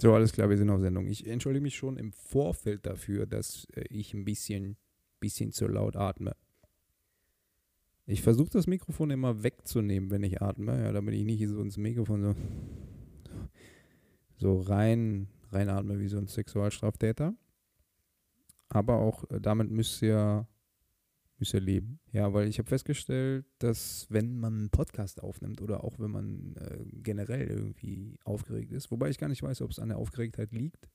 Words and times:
So, 0.00 0.14
alles 0.14 0.32
klar, 0.32 0.48
wir 0.48 0.56
sind 0.56 0.70
auf 0.70 0.80
Sendung. 0.80 1.08
Ich 1.08 1.26
entschuldige 1.26 1.62
mich 1.62 1.76
schon 1.76 1.96
im 1.96 2.12
Vorfeld 2.12 2.86
dafür, 2.86 3.26
dass 3.26 3.66
äh, 3.74 3.82
ich 3.90 4.14
ein 4.14 4.24
bisschen, 4.24 4.76
bisschen 5.18 5.50
zu 5.50 5.66
laut 5.66 5.96
atme. 5.96 6.36
Ich 8.06 8.22
versuche 8.22 8.50
das 8.50 8.68
Mikrofon 8.68 9.10
immer 9.10 9.42
wegzunehmen, 9.42 10.10
wenn 10.10 10.22
ich 10.22 10.40
atme, 10.40 10.82
ja, 10.82 10.92
damit 10.92 11.14
ich 11.14 11.24
nicht 11.24 11.46
so 11.48 11.60
ins 11.60 11.76
Mikrofon 11.76 12.22
so, 12.22 12.34
so 14.36 14.60
rein, 14.60 15.28
rein 15.50 15.68
atme 15.68 15.98
wie 15.98 16.08
so 16.08 16.16
ein 16.16 16.28
Sexualstraftäter. 16.28 17.34
Aber 18.68 18.98
auch 18.98 19.28
äh, 19.30 19.40
damit 19.40 19.70
müsst 19.70 20.00
ihr 20.00 20.46
müsst 21.38 21.54
ihr 21.54 21.60
leben. 21.60 22.00
Ja, 22.12 22.32
weil 22.32 22.48
ich 22.48 22.58
habe 22.58 22.68
festgestellt, 22.68 23.46
dass 23.58 24.06
wenn 24.10 24.38
man 24.38 24.54
einen 24.54 24.70
Podcast 24.70 25.22
aufnimmt 25.22 25.60
oder 25.60 25.84
auch 25.84 25.98
wenn 25.98 26.10
man 26.10 26.56
äh, 26.56 26.84
generell 27.02 27.48
irgendwie 27.48 28.18
aufgeregt 28.24 28.72
ist, 28.72 28.90
wobei 28.90 29.08
ich 29.10 29.18
gar 29.18 29.28
nicht 29.28 29.42
weiß, 29.42 29.62
ob 29.62 29.70
es 29.70 29.78
an 29.78 29.88
der 29.88 29.98
Aufgeregtheit 29.98 30.52
liegt 30.52 30.88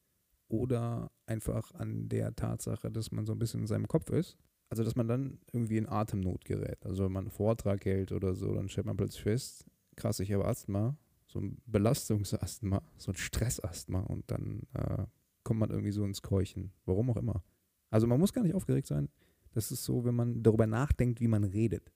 oder 0.48 1.11
einfach 1.25 1.74
an 1.74 2.10
der 2.10 2.36
Tatsache, 2.36 2.92
dass 2.92 3.11
man 3.11 3.25
so 3.25 3.34
ein 3.34 3.39
bisschen 3.39 3.61
in 3.61 3.68
seinem 3.68 3.87
Kopf 3.87 4.10
ist. 4.10 4.37
Also, 4.70 4.84
dass 4.84 4.96
man 4.96 5.07
dann 5.07 5.39
irgendwie 5.51 5.78
in 5.78 5.87
Atemnot 5.87 6.46
gerät. 6.46 6.86
Also, 6.86 7.06
wenn 7.06 7.12
man 7.12 7.25
einen 7.25 7.32
Vortrag 7.32 7.86
hält 7.86 8.12
oder 8.12 8.34
so, 8.34 8.54
dann 8.54 8.70
stellt 8.70 8.87
man 8.87 8.98
plötzlich 8.98 9.23
fest, 9.23 9.65
krass, 9.96 10.20
ich 10.20 10.32
habe 10.32 10.46
Asthma, 10.46 10.98
so 11.28 11.39
ein 11.39 11.62
Belastungsasthma, 11.65 12.82
so 12.98 13.12
ein 13.12 13.15
Stressasthma 13.15 14.00
und 14.00 14.29
dann 14.32 14.64
äh, 14.73 15.06
kommt 15.43 15.60
man 15.60 15.70
irgendwie 15.70 15.92
so 15.92 16.04
ins 16.04 16.21
Keuchen. 16.21 16.71
Warum 16.86 17.12
auch 17.12 17.18
immer. 17.18 17.43
Also, 17.92 18.07
man 18.07 18.20
muss 18.20 18.34
gar 18.34 18.43
nicht 18.43 18.56
aufgeregt 18.56 18.87
sein. 18.87 19.10
Das 19.54 19.71
ist 19.71 19.84
so, 19.84 20.04
wenn 20.04 20.16
man 20.16 20.43
darüber 20.43 20.68
nachdenkt, 20.68 21.21
wie 21.21 21.28
man 21.28 21.43
redet. 21.43 21.92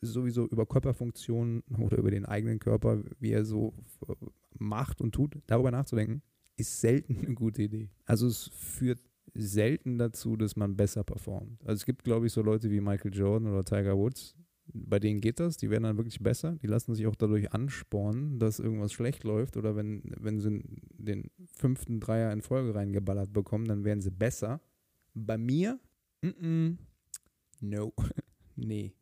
Sowieso 0.00 0.46
über 0.46 0.66
Körperfunktionen 0.66 1.62
oder 1.78 1.98
über 1.98 2.10
den 2.10 2.24
eigenen 2.24 2.58
Körper, 2.58 3.02
wie 3.18 3.32
er 3.32 3.44
so 3.44 3.74
macht 4.58 5.00
und 5.00 5.12
tut, 5.12 5.38
darüber 5.46 5.70
nachzudenken, 5.70 6.22
ist 6.56 6.80
selten 6.80 7.18
eine 7.18 7.34
gute 7.34 7.62
Idee. 7.62 7.90
Also 8.04 8.26
es 8.26 8.48
führt 8.48 9.00
selten 9.34 9.98
dazu, 9.98 10.36
dass 10.36 10.56
man 10.56 10.76
besser 10.76 11.04
performt. 11.04 11.60
Also 11.64 11.80
es 11.80 11.86
gibt, 11.86 12.04
glaube 12.04 12.26
ich, 12.26 12.32
so 12.32 12.42
Leute 12.42 12.70
wie 12.70 12.80
Michael 12.80 13.14
Jordan 13.14 13.52
oder 13.52 13.64
Tiger 13.64 13.96
Woods, 13.96 14.36
bei 14.72 14.98
denen 14.98 15.20
geht 15.20 15.40
das, 15.40 15.56
die 15.56 15.70
werden 15.70 15.84
dann 15.84 15.96
wirklich 15.96 16.20
besser, 16.20 16.56
die 16.56 16.66
lassen 16.66 16.94
sich 16.94 17.06
auch 17.06 17.16
dadurch 17.16 17.52
anspornen, 17.52 18.38
dass 18.38 18.60
irgendwas 18.60 18.92
schlecht 18.92 19.24
läuft 19.24 19.56
oder 19.56 19.76
wenn, 19.76 20.02
wenn 20.18 20.38
sie 20.38 20.62
den 20.92 21.30
fünften 21.56 22.00
Dreier 22.00 22.32
in 22.32 22.42
Folge 22.42 22.74
reingeballert 22.74 23.32
bekommen, 23.32 23.66
dann 23.66 23.84
werden 23.84 24.00
sie 24.00 24.10
besser. 24.10 24.60
Bei 25.14 25.38
mir 25.38 25.80
Mm, 26.22 26.28
-mm. 26.28 26.76
No. 27.60 27.92
nee. 28.56 28.92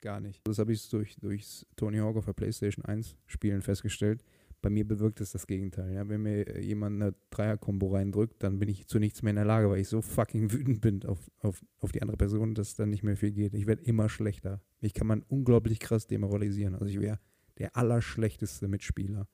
Gar 0.00 0.20
nicht. 0.20 0.46
Das 0.46 0.58
habe 0.58 0.72
ich 0.72 0.88
durch, 0.88 1.16
durchs 1.16 1.66
Tony 1.74 1.98
Hawk 1.98 2.16
auf 2.16 2.26
der 2.26 2.32
PlayStation 2.32 2.84
1 2.84 3.16
Spielen 3.26 3.62
festgestellt. 3.62 4.22
Bei 4.62 4.70
mir 4.70 4.86
bewirkt 4.86 5.20
es 5.20 5.32
das 5.32 5.46
Gegenteil. 5.46 5.92
Ja? 5.94 6.08
Wenn 6.08 6.22
mir 6.22 6.60
jemand 6.60 7.02
eine 7.02 7.14
Dreier-Kombo 7.30 7.88
reindrückt, 7.88 8.42
dann 8.42 8.58
bin 8.58 8.68
ich 8.68 8.86
zu 8.86 8.98
nichts 8.98 9.22
mehr 9.22 9.30
in 9.30 9.36
der 9.36 9.44
Lage, 9.44 9.70
weil 9.70 9.80
ich 9.80 9.88
so 9.88 10.02
fucking 10.02 10.50
wütend 10.52 10.80
bin 10.80 11.04
auf, 11.04 11.30
auf, 11.40 11.64
auf 11.78 11.92
die 11.92 12.02
andere 12.02 12.16
Person, 12.16 12.54
dass 12.54 12.74
dann 12.74 12.90
nicht 12.90 13.02
mehr 13.02 13.16
viel 13.16 13.32
geht. 13.32 13.54
Ich 13.54 13.66
werde 13.66 13.84
immer 13.84 14.08
schlechter. 14.08 14.60
Ich 14.80 14.94
kann 14.94 15.06
man 15.06 15.22
unglaublich 15.22 15.80
krass 15.80 16.06
demoralisieren. 16.06 16.74
Also 16.74 16.86
ich 16.86 17.00
wäre 17.00 17.18
der 17.58 17.76
allerschlechteste 17.76 18.68
Mitspieler 18.68 19.28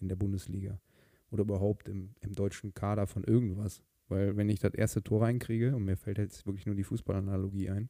in 0.00 0.08
der 0.08 0.16
Bundesliga 0.16 0.80
oder 1.30 1.42
überhaupt 1.42 1.88
im, 1.88 2.14
im 2.20 2.34
deutschen 2.34 2.74
Kader 2.74 3.06
von 3.06 3.24
irgendwas. 3.24 3.82
Weil 4.08 4.36
wenn 4.36 4.48
ich 4.48 4.60
das 4.60 4.74
erste 4.74 5.02
Tor 5.02 5.22
reinkriege 5.22 5.74
und 5.74 5.84
mir 5.84 5.96
fällt 5.96 6.18
jetzt 6.18 6.46
wirklich 6.46 6.66
nur 6.66 6.74
die 6.74 6.84
Fußballanalogie 6.84 7.70
ein, 7.70 7.88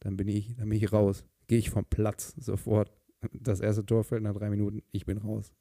dann 0.00 0.16
bin 0.16 0.28
ich, 0.28 0.56
dann 0.56 0.68
bin 0.68 0.78
ich 0.78 0.92
raus. 0.92 1.24
Gehe 1.46 1.58
ich 1.58 1.70
vom 1.70 1.84
Platz 1.84 2.34
sofort. 2.36 2.92
Das 3.32 3.60
erste 3.60 3.84
Tor 3.84 4.04
fällt 4.04 4.22
nach 4.22 4.34
drei 4.34 4.50
Minuten, 4.50 4.82
ich 4.90 5.06
bin 5.06 5.18
raus. 5.18 5.52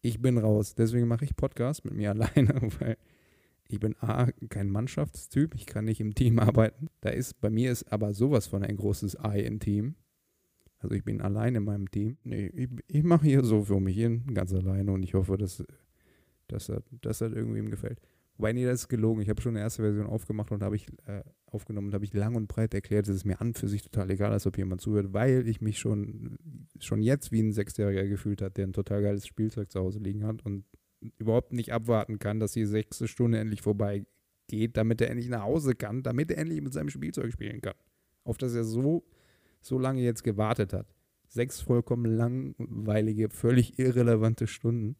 Ich 0.00 0.20
bin 0.20 0.38
raus. 0.38 0.74
Deswegen 0.74 1.08
mache 1.08 1.24
ich 1.24 1.36
Podcast 1.36 1.84
mit 1.84 1.94
mir 1.94 2.10
alleine, 2.12 2.60
weil 2.78 2.96
ich 3.68 3.80
bin 3.80 3.96
A, 4.00 4.30
kein 4.50 4.68
Mannschaftstyp, 4.70 5.54
ich 5.54 5.66
kann 5.66 5.86
nicht 5.86 6.00
im 6.00 6.14
Team 6.14 6.38
arbeiten. 6.38 6.88
Da 7.00 7.10
ist, 7.10 7.40
bei 7.40 7.50
mir 7.50 7.70
ist 7.70 7.90
aber 7.92 8.12
sowas 8.12 8.46
von 8.46 8.62
ein 8.62 8.76
großes 8.76 9.18
Ei 9.22 9.40
im 9.40 9.60
Team. 9.60 9.94
Also 10.78 10.94
ich 10.94 11.04
bin 11.04 11.20
allein 11.20 11.54
in 11.54 11.64
meinem 11.64 11.90
Team. 11.90 12.18
Nee, 12.24 12.46
ich, 12.48 12.68
ich 12.88 13.04
mache 13.04 13.26
hier 13.26 13.44
so 13.44 13.62
für 13.62 13.80
mich 13.80 13.96
hin, 13.96 14.34
ganz 14.34 14.52
alleine 14.52 14.92
und 14.92 15.02
ich 15.02 15.14
hoffe, 15.14 15.36
dass, 15.36 15.64
dass, 16.48 16.66
das, 16.66 16.82
dass 17.00 17.18
das 17.18 17.32
irgendwem 17.32 17.70
gefällt. 17.70 18.00
Wobei, 18.36 18.52
nee, 18.52 18.64
das 18.64 18.82
ist 18.82 18.88
gelogen. 18.88 19.20
Ich 19.20 19.28
habe 19.28 19.40
schon 19.42 19.56
eine 19.56 19.60
erste 19.60 19.82
Version 19.82 20.06
aufgemacht 20.06 20.50
und 20.52 20.62
habe 20.62 20.76
ich 20.76 20.88
äh, 21.06 21.22
aufgenommen 21.46 21.88
und 21.88 21.94
habe 21.94 22.04
ich 22.04 22.14
lang 22.14 22.34
und 22.34 22.48
breit 22.48 22.74
erklärt, 22.74 23.06
dass 23.06 23.14
es 23.14 23.24
mir 23.24 23.40
an 23.40 23.54
für 23.54 23.68
sich 23.68 23.82
total 23.82 24.10
egal 24.10 24.34
ist, 24.34 24.46
ob 24.46 24.56
jemand 24.56 24.80
zuhört, 24.80 25.12
weil 25.12 25.46
ich 25.46 25.60
mich 25.60 25.78
schon, 25.78 26.38
schon 26.80 27.02
jetzt 27.02 27.30
wie 27.30 27.40
ein 27.40 27.52
Sechsjähriger 27.52 28.06
gefühlt 28.06 28.40
hat, 28.40 28.56
der 28.56 28.66
ein 28.66 28.72
total 28.72 29.02
geiles 29.02 29.26
Spielzeug 29.26 29.70
zu 29.70 29.80
Hause 29.80 29.98
liegen 29.98 30.24
hat 30.24 30.44
und 30.44 30.64
überhaupt 31.18 31.52
nicht 31.52 31.72
abwarten 31.72 32.18
kann, 32.18 32.40
dass 32.40 32.52
die 32.52 32.64
sechste 32.64 33.06
Stunde 33.06 33.38
endlich 33.38 33.60
vorbei 33.60 34.06
geht, 34.48 34.76
damit 34.76 35.00
er 35.00 35.10
endlich 35.10 35.28
nach 35.28 35.42
Hause 35.42 35.74
kann, 35.74 36.02
damit 36.02 36.30
er 36.30 36.38
endlich 36.38 36.60
mit 36.62 36.72
seinem 36.72 36.88
Spielzeug 36.88 37.32
spielen 37.32 37.60
kann. 37.60 37.74
Auf 38.24 38.38
das 38.38 38.54
er 38.54 38.64
so, 38.64 39.04
so 39.60 39.78
lange 39.78 40.00
jetzt 40.00 40.22
gewartet 40.24 40.72
hat. 40.72 40.86
Sechs 41.28 41.60
vollkommen 41.60 42.04
langweilige, 42.04 43.30
völlig 43.30 43.78
irrelevante 43.78 44.46
Stunden, 44.46 44.96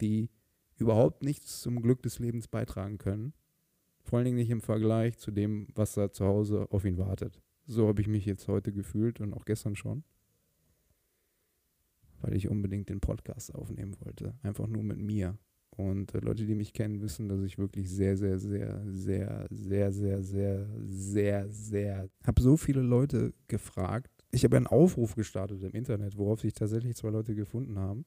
die 0.00 0.30
überhaupt 0.78 1.22
nichts 1.22 1.60
zum 1.60 1.82
Glück 1.82 2.02
des 2.02 2.18
Lebens 2.18 2.48
beitragen 2.48 2.98
können. 2.98 3.32
Vor 4.02 4.18
allen 4.18 4.26
Dingen 4.26 4.38
nicht 4.38 4.50
im 4.50 4.62
Vergleich 4.62 5.18
zu 5.18 5.30
dem, 5.30 5.68
was 5.74 5.94
da 5.94 6.10
zu 6.10 6.24
Hause 6.24 6.66
auf 6.70 6.84
ihn 6.84 6.98
wartet. 6.98 7.42
So 7.66 7.88
habe 7.88 8.00
ich 8.00 8.08
mich 8.08 8.24
jetzt 8.24 8.48
heute 8.48 8.72
gefühlt 8.72 9.20
und 9.20 9.34
auch 9.34 9.44
gestern 9.44 9.76
schon. 9.76 10.02
Weil 12.20 12.34
ich 12.34 12.48
unbedingt 12.48 12.88
den 12.88 13.00
Podcast 13.00 13.54
aufnehmen 13.54 13.96
wollte. 14.00 14.34
Einfach 14.42 14.66
nur 14.66 14.82
mit 14.82 14.98
mir. 14.98 15.38
Und 15.70 16.14
äh, 16.14 16.18
Leute, 16.18 16.46
die 16.46 16.54
mich 16.54 16.72
kennen, 16.72 17.02
wissen, 17.02 17.28
dass 17.28 17.42
ich 17.42 17.58
wirklich 17.58 17.88
sehr, 17.90 18.16
sehr, 18.16 18.38
sehr, 18.38 18.82
sehr, 18.86 19.46
sehr, 19.50 19.92
sehr, 19.92 20.22
sehr, 20.22 20.66
sehr, 20.88 21.48
sehr. 21.50 22.08
Habe 22.26 22.42
so 22.42 22.56
viele 22.56 22.80
Leute 22.80 23.34
gefragt. 23.46 24.10
Ich 24.30 24.42
habe 24.44 24.56
einen 24.56 24.66
Aufruf 24.66 25.14
gestartet 25.14 25.62
im 25.62 25.72
Internet, 25.72 26.16
worauf 26.16 26.40
sich 26.40 26.54
tatsächlich 26.54 26.96
zwei 26.96 27.10
Leute 27.10 27.34
gefunden 27.34 27.78
haben 27.78 28.06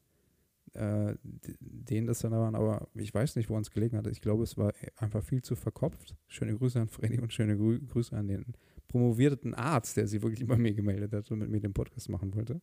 äh, 0.73 1.15
denen 1.59 2.07
das 2.07 2.19
dann 2.19 2.31
waren, 2.31 2.55
aber 2.55 2.87
ich 2.95 3.13
weiß 3.13 3.35
nicht, 3.35 3.49
woran 3.49 3.61
es 3.61 3.71
gelegen 3.71 3.97
hat. 3.97 4.07
Ich 4.07 4.21
glaube, 4.21 4.43
es 4.43 4.57
war 4.57 4.73
einfach 4.95 5.23
viel 5.23 5.41
zu 5.41 5.55
verkopft. 5.55 6.15
Schöne 6.27 6.55
Grüße 6.55 6.79
an 6.79 6.87
Freddy 6.87 7.19
und 7.19 7.33
schöne 7.33 7.57
Grü 7.57 7.79
Grüße 7.79 8.15
an 8.15 8.27
den 8.27 8.45
promovierten 8.87 9.53
Arzt, 9.53 9.97
der 9.97 10.07
sich 10.07 10.21
wirklich 10.21 10.47
bei 10.47 10.57
mir 10.57 10.73
gemeldet 10.73 11.13
hat 11.13 11.29
und 11.31 11.39
mit 11.39 11.49
mir 11.49 11.59
den 11.59 11.73
Podcast 11.73 12.09
machen 12.09 12.33
wollte. 12.35 12.61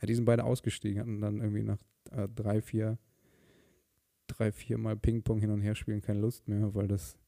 Ja, 0.00 0.06
die 0.06 0.14
sind 0.14 0.24
beide 0.24 0.44
ausgestiegen, 0.44 1.00
hatten 1.00 1.20
dann 1.20 1.40
irgendwie 1.40 1.62
nach 1.62 1.78
äh, 2.10 2.28
drei, 2.28 2.60
vier, 2.60 2.98
drei, 4.26 4.52
vier 4.52 4.78
Mal 4.78 4.96
Ping-Pong 4.96 5.38
hin 5.38 5.50
und 5.50 5.60
her 5.60 5.74
spielen 5.74 6.02
keine 6.02 6.20
Lust 6.20 6.48
mehr, 6.48 6.74
weil 6.74 6.88
das 6.88 7.18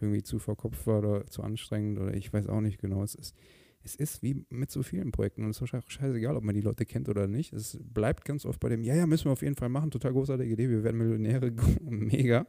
irgendwie 0.00 0.22
zu 0.22 0.38
verkopft 0.38 0.86
war 0.86 1.00
oder 1.00 1.26
zu 1.26 1.42
anstrengend 1.42 1.98
oder 1.98 2.14
ich 2.14 2.32
weiß 2.32 2.48
auch 2.48 2.60
nicht 2.60 2.80
genau. 2.80 3.02
Es 3.02 3.14
ist, 3.14 3.36
es 3.82 3.96
ist 3.96 4.22
wie 4.22 4.44
mit 4.50 4.70
so 4.70 4.82
vielen 4.82 5.10
Projekten 5.10 5.42
und 5.42 5.50
es 5.50 5.56
ist 5.56 5.62
wahrscheinlich 5.62 5.90
scheißegal, 5.90 6.36
ob 6.36 6.44
man 6.44 6.54
die 6.54 6.60
Leute 6.60 6.84
kennt 6.84 7.08
oder 7.08 7.26
nicht. 7.26 7.52
Es 7.52 7.78
bleibt 7.82 8.24
ganz 8.24 8.44
oft 8.44 8.60
bei 8.60 8.68
dem, 8.68 8.84
ja, 8.84 8.94
ja, 8.94 9.06
müssen 9.06 9.26
wir 9.26 9.32
auf 9.32 9.42
jeden 9.42 9.56
Fall 9.56 9.68
machen, 9.70 9.90
total 9.90 10.12
großartige 10.12 10.52
Idee, 10.52 10.68
wir 10.68 10.84
werden 10.84 10.98
Millionäre, 10.98 11.52
mega. 11.80 12.46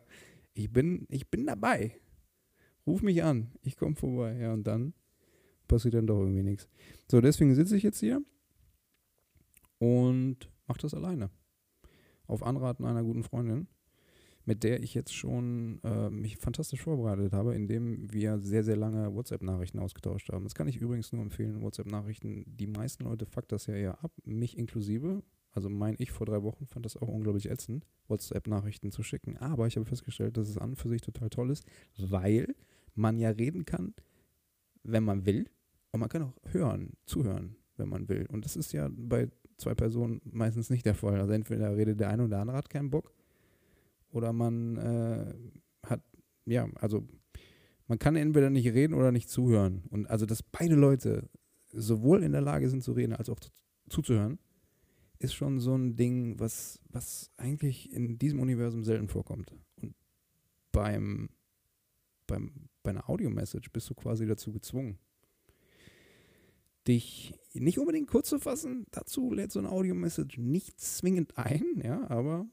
Ich 0.53 0.71
bin, 0.71 1.05
ich 1.09 1.29
bin 1.29 1.45
dabei. 1.45 1.95
Ruf 2.85 3.01
mich 3.01 3.23
an, 3.23 3.51
ich 3.61 3.77
komme 3.77 3.95
vorbei. 3.95 4.37
Ja, 4.37 4.53
und 4.53 4.65
dann 4.65 4.93
passiert 5.67 5.93
dann 5.93 6.07
doch 6.07 6.19
irgendwie 6.19 6.43
nichts. 6.43 6.67
So, 7.09 7.21
deswegen 7.21 7.55
sitze 7.55 7.77
ich 7.77 7.83
jetzt 7.83 7.99
hier 7.99 8.21
und 9.77 10.49
mache 10.67 10.81
das 10.81 10.93
alleine. 10.93 11.29
Auf 12.27 12.43
Anraten 12.43 12.85
einer 12.85 13.03
guten 13.03 13.23
Freundin 13.23 13.67
mit 14.45 14.63
der 14.63 14.81
ich 14.81 14.93
jetzt 14.93 15.13
schon 15.13 15.79
äh, 15.83 16.09
mich 16.09 16.37
fantastisch 16.37 16.81
vorbereitet 16.81 17.33
habe, 17.33 17.55
indem 17.55 18.11
wir 18.11 18.39
sehr, 18.39 18.63
sehr 18.63 18.75
lange 18.75 19.13
WhatsApp-Nachrichten 19.13 19.79
ausgetauscht 19.79 20.29
haben. 20.31 20.43
Das 20.43 20.55
kann 20.55 20.67
ich 20.67 20.77
übrigens 20.77 21.11
nur 21.11 21.21
empfehlen, 21.21 21.61
WhatsApp-Nachrichten. 21.61 22.45
Die 22.47 22.67
meisten 22.67 23.03
Leute 23.03 23.25
fuckt 23.25 23.51
das 23.51 23.67
ja 23.67 23.75
eher 23.75 24.03
ab, 24.03 24.11
mich 24.23 24.57
inklusive. 24.57 25.23
Also 25.51 25.69
mein 25.69 25.95
ich 25.99 26.11
vor 26.11 26.25
drei 26.25 26.41
Wochen 26.43 26.65
fand 26.65 26.85
das 26.85 26.97
auch 26.97 27.09
unglaublich 27.09 27.49
ätzend, 27.49 27.85
WhatsApp-Nachrichten 28.07 28.91
zu 28.91 29.03
schicken. 29.03 29.37
Aber 29.37 29.67
ich 29.67 29.75
habe 29.75 29.85
festgestellt, 29.85 30.37
dass 30.37 30.49
es 30.49 30.57
an 30.57 30.71
und 30.71 30.75
für 30.77 30.89
sich 30.89 31.01
total 31.01 31.29
toll 31.29 31.49
ist, 31.49 31.65
weil 31.97 32.55
man 32.95 33.19
ja 33.19 33.29
reden 33.29 33.65
kann, 33.65 33.93
wenn 34.83 35.03
man 35.03 35.25
will. 35.25 35.49
Und 35.91 35.99
man 35.99 36.09
kann 36.09 36.23
auch 36.23 36.33
hören, 36.45 36.93
zuhören, 37.05 37.57
wenn 37.75 37.89
man 37.89 38.07
will. 38.07 38.25
Und 38.31 38.45
das 38.45 38.55
ist 38.55 38.71
ja 38.71 38.89
bei 38.91 39.27
zwei 39.57 39.75
Personen 39.75 40.21
meistens 40.23 40.69
nicht 40.69 40.85
der 40.85 40.95
Fall. 40.95 41.19
Also 41.19 41.33
entweder 41.33 41.75
redet 41.75 41.99
der 41.99 42.09
eine 42.09 42.23
oder 42.23 42.29
der 42.29 42.39
andere 42.39 42.57
hat 42.57 42.69
keinen 42.69 42.89
Bock 42.89 43.13
oder 44.11 44.33
man 44.33 44.77
äh, 44.77 45.33
hat, 45.83 46.01
ja, 46.45 46.69
also 46.75 47.07
man 47.87 47.99
kann 47.99 48.15
entweder 48.15 48.49
nicht 48.49 48.67
reden 48.67 48.93
oder 48.93 49.11
nicht 49.11 49.29
zuhören. 49.29 49.83
Und 49.89 50.09
also, 50.09 50.25
dass 50.25 50.43
beide 50.43 50.75
Leute 50.75 51.29
sowohl 51.73 52.23
in 52.23 52.31
der 52.31 52.41
Lage 52.41 52.69
sind 52.69 52.83
zu 52.83 52.93
reden 52.93 53.13
als 53.13 53.29
auch 53.29 53.39
zuzuhören, 53.89 54.39
ist 55.19 55.33
schon 55.33 55.59
so 55.59 55.75
ein 55.75 55.95
Ding, 55.95 56.39
was, 56.39 56.79
was 56.89 57.31
eigentlich 57.37 57.91
in 57.91 58.17
diesem 58.17 58.39
Universum 58.39 58.83
selten 58.83 59.07
vorkommt. 59.07 59.53
Und 59.81 59.93
beim, 60.71 61.29
beim, 62.27 62.69
bei 62.81 62.91
einer 62.91 63.09
Audio-Message 63.09 63.71
bist 63.71 63.89
du 63.89 63.93
quasi 63.93 64.25
dazu 64.25 64.51
gezwungen, 64.51 64.97
dich 66.87 67.33
nicht 67.53 67.77
unbedingt 67.77 68.07
kurz 68.07 68.29
zu 68.29 68.39
fassen. 68.39 68.87
Dazu 68.91 69.31
lädt 69.33 69.51
so 69.51 69.59
eine 69.59 69.69
Audio-Message 69.69 70.37
nicht 70.37 70.79
zwingend 70.79 71.37
ein, 71.37 71.63
ja, 71.83 72.09
aber 72.09 72.47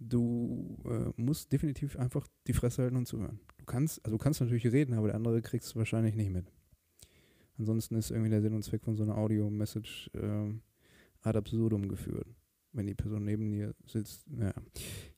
du 0.00 0.78
äh, 0.84 1.12
musst 1.20 1.52
definitiv 1.52 1.96
einfach 1.96 2.26
die 2.46 2.54
Fresse 2.54 2.82
halten 2.82 2.96
und 2.96 3.06
zuhören. 3.06 3.38
Du 3.58 3.66
kannst, 3.66 4.04
also 4.04 4.16
du 4.16 4.22
kannst 4.22 4.40
natürlich 4.40 4.66
reden, 4.66 4.94
aber 4.94 5.08
der 5.08 5.16
andere 5.16 5.42
kriegst 5.42 5.74
du 5.74 5.78
wahrscheinlich 5.78 6.16
nicht 6.16 6.30
mit. 6.30 6.50
Ansonsten 7.58 7.94
ist 7.96 8.10
irgendwie 8.10 8.30
der 8.30 8.40
Sinn 8.40 8.54
und 8.54 8.62
Zweck 8.62 8.82
von 8.82 8.96
so 8.96 9.02
einer 9.02 9.18
Audio-Message 9.18 10.10
äh, 10.14 10.54
ad 11.20 11.38
absurdum 11.38 11.88
geführt. 11.88 12.26
Wenn 12.72 12.86
die 12.86 12.94
Person 12.94 13.24
neben 13.24 13.50
dir 13.50 13.74
sitzt, 13.86 14.26
ja. 14.38 14.54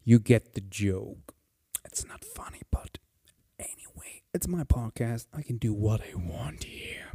You 0.03 0.19
get 0.19 0.51
the 0.55 0.63
joke. 0.71 1.33
It's 1.87 2.07
not 2.07 2.25
funny, 2.25 2.61
but 2.71 3.01
anyway, 3.59 4.23
it's 4.33 4.49
my 4.49 4.65
podcast. 4.65 5.29
I 5.39 5.43
can 5.43 5.61
do 5.61 5.73
what 5.73 6.01
I 6.01 6.15
want 6.17 6.65
here. 6.65 7.13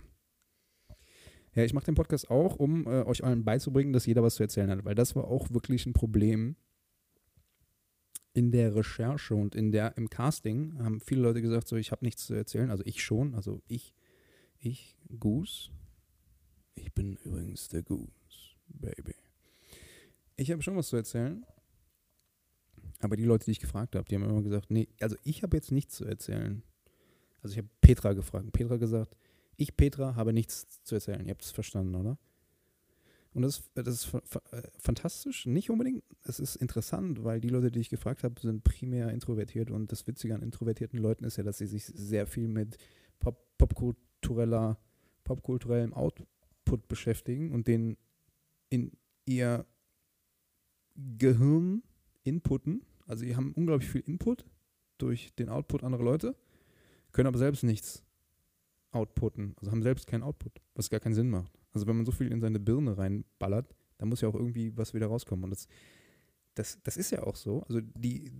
Ja, 1.55 1.63
ich 1.63 1.73
mache 1.73 1.85
den 1.85 1.95
Podcast 1.95 2.29
auch, 2.29 2.55
um 2.57 2.85
äh, 2.85 3.03
euch 3.03 3.23
allen 3.23 3.43
beizubringen, 3.43 3.91
dass 3.91 4.05
jeder 4.05 4.21
was 4.21 4.35
zu 4.35 4.43
erzählen 4.43 4.69
hat, 4.69 4.85
weil 4.85 4.95
das 4.95 5.15
war 5.15 5.25
auch 5.25 5.49
wirklich 5.49 5.87
ein 5.87 5.93
Problem 5.93 6.55
in 8.37 8.51
der 8.51 8.75
Recherche 8.75 9.33
und 9.33 9.55
in 9.55 9.71
der 9.71 9.97
im 9.97 10.11
Casting 10.11 10.77
haben 10.77 11.01
viele 11.01 11.21
Leute 11.21 11.41
gesagt, 11.41 11.67
so 11.67 11.75
ich 11.75 11.91
habe 11.91 12.05
nichts 12.05 12.27
zu 12.27 12.35
erzählen, 12.35 12.69
also 12.69 12.83
ich 12.85 13.03
schon, 13.03 13.33
also 13.33 13.63
ich, 13.67 13.95
ich, 14.59 14.95
Goose. 15.19 15.71
Ich 16.75 16.93
bin 16.93 17.17
übrigens 17.23 17.67
der 17.69 17.81
Goose, 17.81 18.11
Baby. 18.67 19.15
Ich 20.35 20.51
habe 20.51 20.61
schon 20.61 20.75
was 20.75 20.89
zu 20.89 20.97
erzählen, 20.97 21.43
aber 22.99 23.15
die 23.15 23.25
Leute, 23.25 23.45
die 23.45 23.51
ich 23.51 23.59
gefragt 23.59 23.95
habe, 23.95 24.05
die 24.05 24.13
haben 24.13 24.23
immer 24.23 24.43
gesagt, 24.43 24.69
nee, 24.69 24.87
also 25.01 25.15
ich 25.23 25.41
habe 25.41 25.57
jetzt 25.57 25.71
nichts 25.71 25.95
zu 25.95 26.05
erzählen. 26.05 26.61
Also 27.41 27.53
ich 27.53 27.57
habe 27.57 27.69
Petra 27.81 28.13
gefragt. 28.13 28.51
Petra 28.51 28.77
gesagt, 28.77 29.17
ich, 29.55 29.75
Petra, 29.75 30.15
habe 30.15 30.31
nichts 30.31 30.83
zu 30.83 30.93
erzählen. 30.93 31.25
Ihr 31.25 31.31
habt 31.31 31.43
es 31.43 31.49
verstanden, 31.49 31.95
oder? 31.95 32.19
Und 33.37 33.43
das, 33.43 33.63
das 33.75 33.87
ist 33.87 34.13
äh, 34.15 34.61
fantastisch, 34.79 35.45
nicht 35.45 35.69
unbedingt. 35.69 36.03
Es 36.23 36.39
ist 36.39 36.55
interessant, 36.55 37.23
weil 37.23 37.39
die 37.39 37.49
Leute, 37.49 37.69
die 37.69 37.81
ich 37.81 37.91
gefragt 37.91 38.23
habe, 38.23 38.41
sind 38.41 38.63
primär 38.63 39.11
introvertiert. 39.11 39.69
Und 39.69 39.91
das 39.91 40.07
Witzige 40.07 40.33
an 40.33 40.41
introvertierten 40.41 40.97
Leuten 40.97 41.23
ist 41.23 41.37
ja, 41.37 41.43
dass 41.43 41.59
sie 41.59 41.67
sich 41.67 41.85
sehr 41.85 42.25
viel 42.25 42.47
mit 42.47 42.79
Pop 43.19 43.37
popkulturellem 43.59 44.73
Output 45.93 46.87
beschäftigen 46.87 47.51
und 47.51 47.67
den 47.67 47.97
in 48.69 48.93
ihr 49.25 49.67
Gehirn 50.95 51.83
inputten. 52.23 52.87
Also 53.05 53.23
sie 53.23 53.35
haben 53.35 53.53
unglaublich 53.53 53.91
viel 53.91 54.01
Input 54.01 54.47
durch 54.97 55.31
den 55.35 55.49
Output 55.49 55.83
anderer 55.83 56.03
Leute, 56.03 56.35
können 57.11 57.27
aber 57.27 57.37
selbst 57.37 57.63
nichts 57.63 58.03
outputten. 58.89 59.53
Also 59.59 59.69
haben 59.69 59.83
selbst 59.83 60.07
keinen 60.07 60.23
Output, 60.23 60.53
was 60.73 60.89
gar 60.89 60.99
keinen 60.99 61.13
Sinn 61.13 61.29
macht. 61.29 61.56
Also 61.77 61.87
wenn 61.87 61.97
man 61.97 62.05
so 62.05 62.11
viel 62.11 62.31
in 62.31 62.41
seine 62.41 62.59
Birne 62.59 62.97
reinballert, 62.97 63.75
dann 63.97 64.09
muss 64.09 64.21
ja 64.21 64.29
auch 64.29 64.35
irgendwie 64.35 64.75
was 64.75 64.93
wieder 64.93 65.07
rauskommen. 65.07 65.43
Und 65.45 65.51
das, 65.51 65.67
das, 66.55 66.79
das 66.83 66.97
ist 66.97 67.11
ja 67.11 67.23
auch 67.23 67.35
so. 67.35 67.61
Also 67.63 67.81
die, 67.81 68.31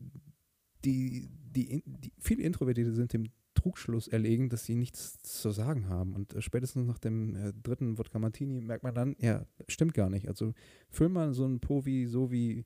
die, 0.84 1.30
die, 1.30 1.84
die 1.86 2.12
viele 2.20 2.44
Introvertierte 2.44 2.94
sind 2.94 3.14
dem 3.14 3.30
Trugschluss 3.54 4.08
erlegen, 4.08 4.50
dass 4.50 4.66
sie 4.66 4.76
nichts 4.76 5.22
zu 5.22 5.52
sagen 5.52 5.88
haben. 5.88 6.14
Und 6.14 6.34
äh, 6.34 6.42
spätestens 6.42 6.88
nach 6.88 7.00
dem 7.00 7.36
äh, 7.36 7.54
dritten 7.64 7.98
Wodka 7.98 8.20
Martini 8.20 8.60
merkt 8.62 8.84
man 8.84 8.96
dann, 8.96 9.16
ja, 9.20 9.46
stimmt 9.68 9.94
gar 9.94 10.10
nicht. 10.10 10.28
Also 10.28 10.54
füll 10.90 11.10
mal 11.10 11.34
so 11.34 11.46
ein 11.46 11.60
Povi 11.60 12.08
so 12.08 12.32
wie 12.32 12.66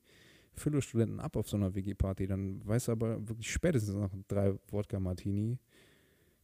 Philo-Studenten 0.54 1.20
ab 1.20 1.36
auf 1.36 1.48
so 1.48 1.56
einer 1.56 1.74
WG-Party, 1.74 2.26
dann 2.26 2.66
weiß 2.66 2.90
aber 2.90 3.26
wirklich 3.26 3.50
spätestens 3.50 3.94
nach 3.94 4.10
drei 4.28 4.54
Wodka 4.68 5.00
Martini, 5.00 5.58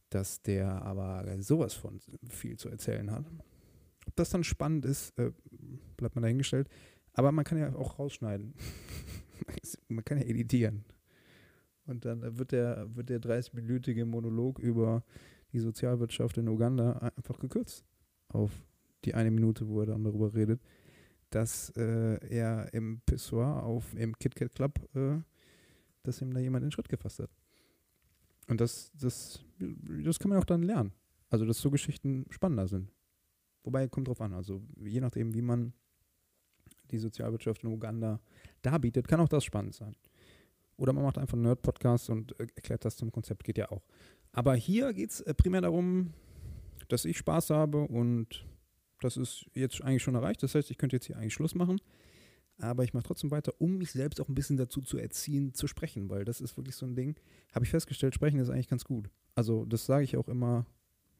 dass 0.09 0.41
der 0.41 0.81
aber 0.81 1.25
sowas 1.41 1.73
von 1.73 1.99
viel 2.27 2.57
zu 2.57 2.69
erzählen 2.69 3.11
hat. 3.11 3.25
Ob 4.09 4.15
das 4.15 4.31
dann 4.31 4.43
spannend 4.43 4.85
ist, 4.85 5.17
äh, 5.19 5.31
bleibt 5.95 6.15
man 6.15 6.23
dahingestellt. 6.23 6.67
Aber 7.13 7.31
man 7.31 7.45
kann 7.45 7.59
ja 7.59 7.75
auch 7.75 7.99
rausschneiden. 7.99 8.55
man 9.87 10.03
kann 10.03 10.17
ja 10.17 10.25
editieren. 10.25 10.83
Und 11.85 12.05
dann 12.05 12.37
wird 12.39 12.51
der, 12.51 12.87
wird 12.95 13.09
der 13.09 13.21
30-minütige 13.21 14.05
Monolog 14.05 14.57
über 14.57 15.03
die 15.53 15.59
Sozialwirtschaft 15.59 16.39
in 16.39 16.49
Uganda 16.49 17.11
einfach 17.15 17.37
gekürzt 17.37 17.85
auf 18.29 18.51
die 19.05 19.13
eine 19.13 19.29
Minute, 19.29 19.67
wo 19.67 19.81
er 19.81 19.87
dann 19.87 20.03
darüber 20.03 20.33
redet, 20.33 20.59
dass 21.29 21.69
äh, 21.77 22.17
er 22.29 22.73
im 22.73 23.01
Pissoir 23.05 23.63
auf 23.63 23.93
im 23.95 24.17
KitKat 24.17 24.55
Club, 24.55 24.79
äh, 24.95 25.19
dass 26.01 26.21
ihm 26.21 26.33
da 26.33 26.39
jemand 26.39 26.63
den 26.63 26.71
Schritt 26.71 26.89
gefasst 26.89 27.19
hat. 27.19 27.29
Und 28.47 28.59
das, 28.59 28.91
das, 28.99 29.45
das 30.03 30.17
kann 30.17 30.29
man 30.29 30.39
auch 30.39 30.45
dann 30.45 30.63
lernen. 30.63 30.93
Also, 31.29 31.45
dass 31.45 31.59
so 31.59 31.69
Geschichten 31.69 32.25
spannender 32.31 32.67
sind. 32.67 32.91
Wobei, 33.63 33.87
kommt 33.87 34.07
drauf 34.07 34.21
an. 34.21 34.33
Also, 34.33 34.61
je 34.77 34.99
nachdem, 34.99 35.33
wie 35.33 35.41
man 35.41 35.73
die 36.91 36.97
Sozialwirtschaft 36.97 37.63
in 37.63 37.71
Uganda 37.71 38.19
darbietet, 38.61 39.07
kann 39.07 39.19
auch 39.19 39.29
das 39.29 39.43
spannend 39.43 39.75
sein. 39.75 39.95
Oder 40.77 40.93
man 40.93 41.03
macht 41.03 41.17
einfach 41.17 41.33
einen 41.33 41.43
Nerd-Podcast 41.43 42.09
und 42.09 42.39
äh, 42.39 42.47
erklärt 42.55 42.85
das 42.85 42.95
zum 42.95 43.11
Konzept, 43.11 43.43
geht 43.43 43.57
ja 43.57 43.69
auch. 43.69 43.83
Aber 44.31 44.55
hier 44.55 44.93
geht 44.93 45.11
es 45.11 45.21
äh, 45.21 45.33
primär 45.33 45.61
darum, 45.61 46.13
dass 46.87 47.05
ich 47.05 47.17
Spaß 47.17 47.49
habe 47.49 47.81
und 47.81 48.45
das 49.01 49.17
ist 49.17 49.45
jetzt 49.53 49.81
eigentlich 49.81 50.03
schon 50.03 50.15
erreicht. 50.15 50.41
Das 50.43 50.55
heißt, 50.55 50.71
ich 50.71 50.77
könnte 50.77 50.95
jetzt 50.95 51.05
hier 51.05 51.17
eigentlich 51.17 51.33
Schluss 51.33 51.55
machen. 51.55 51.79
Aber 52.61 52.83
ich 52.83 52.93
mache 52.93 53.03
trotzdem 53.03 53.31
weiter, 53.31 53.53
um 53.59 53.77
mich 53.77 53.91
selbst 53.91 54.19
auch 54.19 54.27
ein 54.27 54.35
bisschen 54.35 54.57
dazu 54.57 54.81
zu 54.81 54.97
erziehen, 54.97 55.53
zu 55.53 55.67
sprechen, 55.67 56.09
weil 56.09 56.25
das 56.25 56.41
ist 56.41 56.57
wirklich 56.57 56.75
so 56.75 56.85
ein 56.85 56.95
Ding. 56.95 57.17
Habe 57.53 57.63
ich 57.63 57.71
festgestellt, 57.71 58.13
sprechen 58.13 58.39
ist 58.39 58.49
eigentlich 58.49 58.67
ganz 58.67 58.83
gut. 58.83 59.09
Also, 59.33 59.65
das 59.65 59.85
sage 59.85 60.03
ich 60.03 60.17
auch 60.17 60.27
immer 60.27 60.65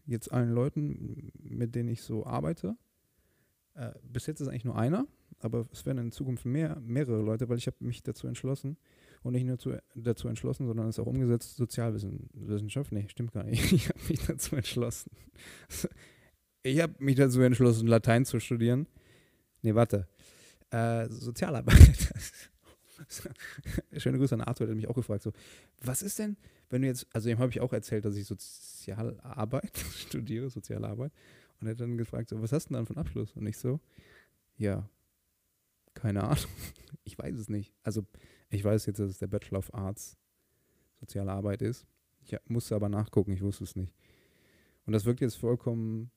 jetzt 0.06 0.32
allen 0.32 0.52
Leuten, 0.52 1.32
mit 1.40 1.76
denen 1.76 1.90
ich 1.90 2.02
so 2.02 2.26
arbeite. 2.26 2.76
Äh, 3.76 3.92
bis 4.04 4.26
jetzt 4.26 4.42
ist 4.42 4.48
eigentlich 4.48 4.66
nur 4.66 4.78
einer, 4.78 5.08
aber 5.40 5.68
es 5.72 5.86
werden 5.86 6.00
in 6.00 6.12
Zukunft 6.12 6.46
mehr, 6.46 6.80
mehrere 6.82 7.22
Leute, 7.22 7.48
weil 7.50 7.58
ich 7.58 7.68
habe 7.68 7.78
mich 7.80 8.04
dazu 8.04 8.28
entschlossen 8.28 8.78
und 9.24 9.34
nicht 9.34 9.46
nur 9.46 9.58
zu, 9.58 9.78
dazu 9.96 10.28
entschlossen, 10.28 10.68
sondern 10.68 10.88
es 10.88 11.00
auch 11.00 11.06
umgesetzt, 11.06 11.56
Sozialwissenschaft. 11.56 12.92
Nee, 12.92 13.08
stimmt 13.10 13.34
gar 13.34 13.44
nicht. 13.44 13.72
Ich 13.72 13.90
habe 13.90 14.00
mich 14.10 14.26
dazu 14.26 14.56
entschlossen. 14.56 15.12
Ich 16.64 16.82
habe 16.82 16.94
mich 17.00 17.16
dazu 17.16 17.42
entschlossen, 17.42 17.88
Latein 17.88 18.26
zu 18.26 18.40
studieren. 18.40 18.88
Nee, 19.62 19.76
warte. 19.76 20.08
Äh, 20.72 21.08
Sozialarbeit. 21.10 22.14
Schöne 23.98 24.18
Grüße 24.18 24.36
an 24.36 24.42
Arthur, 24.42 24.68
der 24.68 24.76
hat 24.76 24.78
mich 24.78 24.90
auch 24.90 24.96
gefragt, 24.96 25.24
so, 25.24 25.32
was 25.82 26.02
ist 26.02 26.20
denn, 26.20 26.38
wenn 26.70 26.82
du 26.82 26.88
jetzt, 26.88 27.08
also 27.14 27.30
ihm 27.30 27.40
habe 27.40 27.52
ich 27.52 27.62
auch 27.62 27.74
erzählt, 27.74 28.06
dass 28.06 28.16
ich 28.16 28.26
Sozialarbeit 28.26 29.78
studiere, 29.96 30.50
Sozialarbeit. 30.50 31.12
Und 31.60 31.68
er 31.68 31.72
hat 31.72 31.80
dann 31.80 31.98
gefragt, 31.98 32.30
so, 32.30 32.42
was 32.42 32.52
hast 32.52 32.66
du 32.66 32.70
denn 32.70 32.76
dann 32.78 32.86
von 32.86 32.98
Abschluss? 32.98 33.36
Und 33.36 33.46
ich 33.48 33.58
so, 33.58 33.80
ja, 34.58 34.90
keine 35.94 36.24
Ahnung. 36.24 36.46
Ich 37.06 37.18
weiß 37.18 37.38
es 37.38 37.50
nicht. 37.50 37.74
Also, 37.82 38.06
ich 38.52 38.64
weiß 38.64 38.86
jetzt, 38.86 39.00
dass 39.00 39.10
es 39.10 39.18
der 39.18 39.26
Bachelor 39.26 39.60
of 39.60 39.74
Arts 39.74 40.16
Soziale 41.00 41.32
Arbeit 41.32 41.64
ist. 41.64 41.88
Ich 42.24 42.38
musste 42.48 42.76
aber 42.76 42.88
nachgucken, 42.88 43.32
ich 43.32 43.42
wusste 43.42 43.64
es 43.64 43.76
nicht. 43.76 43.94
Und 44.86 44.94
das 44.94 45.06
wirkt 45.06 45.22
jetzt 45.22 45.38
vollkommen 45.38 46.12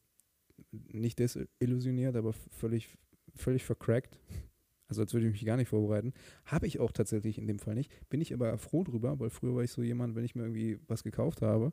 nicht 0.70 1.18
desillusioniert, 1.18 2.16
aber 2.16 2.32
völlig, 2.32 2.88
völlig 3.34 3.64
vercrackt. 3.64 4.18
Also 4.92 5.02
als 5.02 5.12
würde 5.14 5.26
ich 5.26 5.32
mich 5.32 5.44
gar 5.44 5.56
nicht 5.56 5.68
vorbereiten. 5.68 6.12
Habe 6.44 6.66
ich 6.66 6.80
auch 6.80 6.92
tatsächlich 6.92 7.38
in 7.38 7.46
dem 7.46 7.58
Fall 7.58 7.74
nicht. 7.74 7.90
Bin 8.10 8.20
ich 8.20 8.32
aber 8.32 8.56
froh 8.58 8.84
drüber, 8.84 9.18
weil 9.18 9.30
früher 9.30 9.54
war 9.54 9.62
ich 9.62 9.70
so 9.70 9.82
jemand, 9.82 10.14
wenn 10.14 10.24
ich 10.24 10.34
mir 10.34 10.42
irgendwie 10.42 10.78
was 10.86 11.02
gekauft 11.02 11.42
habe, 11.42 11.72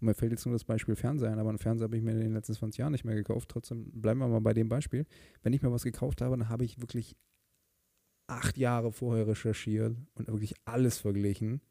und 0.00 0.06
mir 0.06 0.14
fällt 0.14 0.32
jetzt 0.32 0.44
nur 0.44 0.54
das 0.54 0.64
Beispiel 0.64 0.94
Fernseher 0.94 1.32
ein, 1.32 1.38
aber 1.38 1.48
einen 1.48 1.58
Fernseher 1.58 1.84
habe 1.84 1.96
ich 1.96 2.02
mir 2.02 2.12
in 2.12 2.20
den 2.20 2.34
letzten 2.34 2.54
20 2.54 2.78
Jahren 2.78 2.92
nicht 2.92 3.04
mehr 3.04 3.14
gekauft. 3.14 3.48
Trotzdem 3.48 3.90
bleiben 3.92 4.20
wir 4.20 4.28
mal 4.28 4.40
bei 4.40 4.52
dem 4.52 4.68
Beispiel. 4.68 5.06
Wenn 5.42 5.52
ich 5.54 5.62
mir 5.62 5.72
was 5.72 5.84
gekauft 5.84 6.20
habe, 6.20 6.36
dann 6.36 6.48
habe 6.48 6.64
ich 6.64 6.80
wirklich 6.80 7.16
acht 8.26 8.58
Jahre 8.58 8.92
vorher 8.92 9.26
recherchiert 9.26 9.96
und 10.14 10.28
wirklich 10.28 10.54
alles 10.64 10.98
verglichen. 10.98 11.62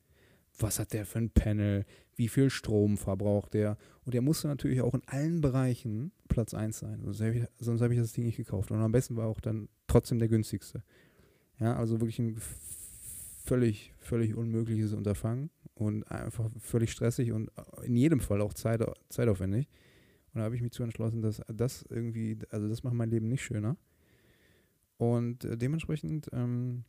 Was 0.57 0.79
hat 0.79 0.93
der 0.93 1.05
für 1.05 1.19
ein 1.19 1.29
Panel? 1.29 1.85
Wie 2.15 2.29
viel 2.29 2.49
Strom 2.49 2.97
verbraucht 2.97 3.53
der? 3.53 3.77
Und 4.05 4.13
der 4.13 4.21
musste 4.21 4.47
natürlich 4.47 4.81
auch 4.81 4.93
in 4.93 5.03
allen 5.05 5.41
Bereichen 5.41 6.11
Platz 6.29 6.53
1 6.53 6.79
sein. 6.79 7.01
Sonst 7.03 7.21
habe 7.21 7.35
ich, 7.35 7.45
sonst 7.59 7.81
habe 7.81 7.93
ich 7.93 7.99
das 7.99 8.13
Ding 8.13 8.23
nicht 8.23 8.37
gekauft. 8.37 8.71
Und 8.71 8.79
am 8.79 8.91
besten 8.91 9.17
war 9.17 9.27
auch 9.27 9.41
dann 9.41 9.67
trotzdem 9.95 10.19
der 10.19 10.27
günstigste. 10.27 10.83
Ja, 11.57 11.77
also 11.77 12.01
wirklich 12.01 12.19
ein 12.19 12.35
völlig, 13.45 13.93
völlig 13.97 14.35
unmögliches 14.35 14.91
Unterfangen 14.91 15.51
und 15.73 16.03
einfach 16.11 16.51
völlig 16.59 16.91
stressig 16.91 17.31
und 17.31 17.49
in 17.83 17.95
jedem 17.95 18.19
Fall 18.19 18.41
auch 18.41 18.53
Zeit, 18.53 18.83
zeitaufwendig. 19.07 19.69
Und 20.33 20.39
da 20.39 20.43
habe 20.43 20.55
ich 20.57 20.61
mich 20.61 20.73
zu 20.73 20.83
entschlossen, 20.83 21.21
dass 21.21 21.41
das 21.47 21.85
irgendwie, 21.89 22.37
also 22.49 22.67
das 22.67 22.83
macht 22.83 22.93
mein 22.93 23.09
Leben 23.09 23.29
nicht 23.29 23.41
schöner. 23.41 23.77
Und 24.97 25.45
äh, 25.45 25.57
dementsprechend 25.57 26.27
ähm, 26.33 26.83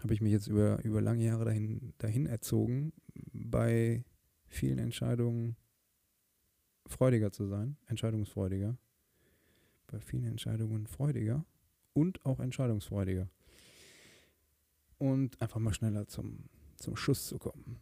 habe 0.00 0.12
ich 0.12 0.20
mich 0.20 0.32
jetzt 0.32 0.48
über, 0.48 0.84
über 0.84 1.00
lange 1.00 1.24
Jahre 1.24 1.46
dahin, 1.46 1.94
dahin 1.96 2.26
erzogen, 2.26 2.92
bei 3.32 4.04
vielen 4.48 4.78
Entscheidungen 4.78 5.56
freudiger 6.86 7.32
zu 7.32 7.46
sein, 7.46 7.78
entscheidungsfreudiger. 7.86 8.76
Bei 9.86 10.00
vielen 10.00 10.24
Entscheidungen 10.24 10.86
freudiger 10.86 11.46
und 11.92 12.24
auch 12.24 12.40
entscheidungsfreudiger. 12.40 13.28
Und 14.98 15.40
einfach 15.40 15.60
mal 15.60 15.74
schneller 15.74 16.06
zum, 16.06 16.48
zum 16.76 16.96
Schuss 16.96 17.26
zu 17.26 17.38
kommen. 17.38 17.80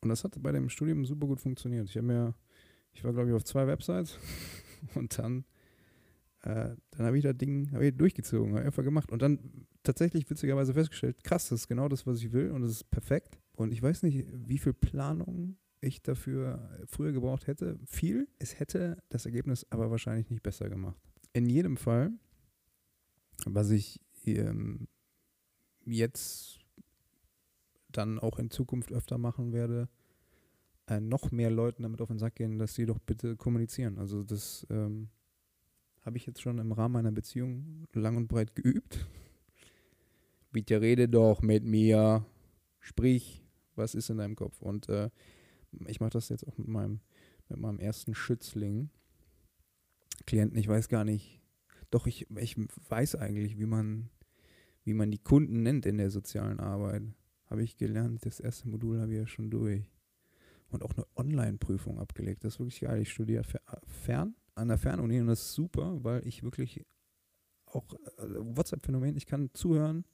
Und 0.00 0.08
das 0.08 0.24
hat 0.24 0.42
bei 0.42 0.52
dem 0.52 0.68
Studium 0.68 1.04
super 1.04 1.26
gut 1.26 1.40
funktioniert. 1.40 1.88
Ich 1.88 1.96
habe 1.96 2.06
mir, 2.06 2.34
ich 2.92 3.04
war 3.04 3.12
glaube 3.12 3.28
ich 3.28 3.34
auf 3.34 3.44
zwei 3.44 3.66
Websites 3.66 4.18
und 4.94 5.16
dann, 5.18 5.44
äh, 6.42 6.74
dann 6.90 7.06
habe 7.06 7.16
ich 7.16 7.24
das 7.24 7.36
Ding 7.36 7.70
ich 7.80 7.96
durchgezogen, 7.96 8.54
habe 8.54 8.64
einfach 8.64 8.82
gemacht. 8.82 9.12
Und 9.12 9.22
dann 9.22 9.66
tatsächlich 9.82 10.28
witzigerweise 10.28 10.74
festgestellt, 10.74 11.22
krass, 11.22 11.48
das 11.48 11.60
ist 11.60 11.68
genau 11.68 11.88
das, 11.88 12.06
was 12.06 12.18
ich 12.18 12.32
will 12.32 12.50
und 12.50 12.62
es 12.62 12.72
ist 12.72 12.90
perfekt. 12.90 13.38
Und 13.54 13.72
ich 13.72 13.82
weiß 13.82 14.02
nicht, 14.02 14.26
wie 14.32 14.58
viel 14.58 14.72
Planung 14.72 15.56
ich 15.82 16.02
dafür 16.02 16.68
früher 16.86 17.12
gebraucht 17.12 17.46
hätte. 17.46 17.78
Viel. 17.86 18.28
Es 18.38 18.58
hätte 18.58 18.96
das 19.08 19.26
Ergebnis 19.26 19.66
aber 19.70 19.90
wahrscheinlich 19.90 20.30
nicht 20.30 20.42
besser 20.42 20.68
gemacht. 20.70 20.96
In 21.32 21.48
jedem 21.48 21.76
Fall, 21.76 22.12
was 23.46 23.70
ich 23.70 24.00
ähm, 24.26 24.88
jetzt 25.84 26.60
dann 27.90 28.18
auch 28.18 28.38
in 28.38 28.50
Zukunft 28.50 28.92
öfter 28.92 29.18
machen 29.18 29.52
werde, 29.52 29.88
äh, 30.86 31.00
noch 31.00 31.30
mehr 31.30 31.50
Leuten 31.50 31.82
damit 31.82 32.00
auf 32.00 32.08
den 32.08 32.18
Sack 32.18 32.36
gehen, 32.36 32.58
dass 32.58 32.74
sie 32.74 32.86
doch 32.86 32.98
bitte 32.98 33.36
kommunizieren. 33.36 33.98
Also 33.98 34.22
das 34.22 34.66
ähm, 34.70 35.08
habe 36.04 36.16
ich 36.16 36.26
jetzt 36.26 36.42
schon 36.42 36.58
im 36.58 36.72
Rahmen 36.72 36.94
meiner 36.94 37.12
Beziehung 37.12 37.86
lang 37.92 38.16
und 38.16 38.28
breit 38.28 38.54
geübt. 38.54 39.06
Bitte 40.50 40.80
rede 40.80 41.08
doch 41.08 41.42
mit 41.42 41.64
mir. 41.64 42.26
Sprich, 42.80 43.42
was 43.74 43.94
ist 43.94 44.10
in 44.10 44.18
deinem 44.18 44.34
Kopf? 44.34 44.60
Und 44.60 44.88
äh, 44.88 45.10
ich 45.86 46.00
mache 46.00 46.10
das 46.10 46.28
jetzt 46.28 46.46
auch 46.46 46.58
mit 46.58 46.68
meinem, 46.68 47.00
mit 47.48 47.58
meinem 47.58 47.78
ersten 47.78 48.14
Schützling. 48.14 48.90
Klienten, 50.26 50.58
ich 50.58 50.68
weiß 50.68 50.88
gar 50.88 51.04
nicht. 51.04 51.41
Doch, 51.92 52.06
ich, 52.06 52.26
ich 52.38 52.56
weiß 52.88 53.16
eigentlich, 53.16 53.58
wie 53.58 53.66
man, 53.66 54.08
wie 54.82 54.94
man 54.94 55.10
die 55.10 55.18
Kunden 55.18 55.62
nennt 55.62 55.84
in 55.84 55.98
der 55.98 56.10
sozialen 56.10 56.58
Arbeit. 56.58 57.02
Habe 57.50 57.62
ich 57.62 57.76
gelernt. 57.76 58.24
Das 58.24 58.40
erste 58.40 58.66
Modul 58.66 58.98
habe 58.98 59.12
ich 59.12 59.18
ja 59.18 59.26
schon 59.26 59.50
durch. 59.50 59.92
Und 60.70 60.82
auch 60.82 60.94
eine 60.94 61.06
Online-Prüfung 61.16 61.98
abgelegt. 61.98 62.44
Das 62.44 62.54
ist 62.54 62.60
wirklich 62.60 62.80
geil. 62.80 63.02
Ich 63.02 63.12
studiere 63.12 63.44
fern 63.84 64.34
an 64.54 64.68
der 64.68 64.78
Fernuni 64.78 65.20
und 65.20 65.26
das 65.26 65.42
ist 65.42 65.52
super, 65.52 66.02
weil 66.02 66.26
ich 66.26 66.42
wirklich 66.42 66.82
auch 67.66 67.92
äh, 67.92 68.36
WhatsApp-Phänomen, 68.38 69.16
ich 69.16 69.26
kann 69.26 69.50
zuhören, 69.52 70.06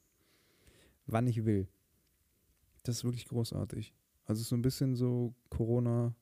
wann 1.06 1.28
ich 1.28 1.44
will. 1.44 1.68
Das 2.82 2.96
ist 2.96 3.04
wirklich 3.04 3.28
großartig. 3.28 3.94
Also 4.24 4.42
so 4.42 4.56
ein 4.56 4.62
bisschen 4.62 4.96
so 4.96 5.32
Corona, 5.48 6.12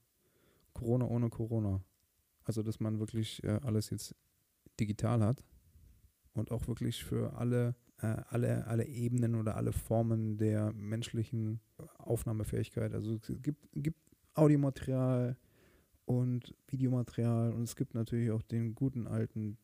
Corona 0.75 1.07
ohne 1.07 1.31
Corona. 1.31 1.83
Also 2.45 2.63
dass 2.63 2.79
man 2.79 2.99
wirklich 2.99 3.43
äh, 3.43 3.59
alles 3.63 3.89
jetzt 3.89 4.15
digital 4.79 5.23
hat 5.23 5.45
und 6.33 6.51
auch 6.51 6.69
wirklich 6.69 7.05
für 7.05 7.35
alle, 7.35 7.75
äh, 7.99 8.17
alle, 8.29 8.67
alle 8.67 8.87
Ebenen 8.87 9.35
oder 9.35 9.57
alle 9.57 9.73
Formen 9.73 10.39
der 10.39 10.73
menschlichen 10.73 11.61
Aufnahmefähigkeit. 11.99 12.95
Also 12.95 13.15
es 13.15 13.43
gibt, 13.43 13.69
gibt 13.73 14.01
Audiomaterial 14.35 15.37
und 16.05 16.55
Videomaterial 16.69 17.53
und 17.53 17.63
es 17.63 17.77
gibt 17.77 17.95
natürlich 17.95 18.31
auch 18.31 18.43
den 18.43 18.75
guten 18.75 19.07
alten 19.07 19.59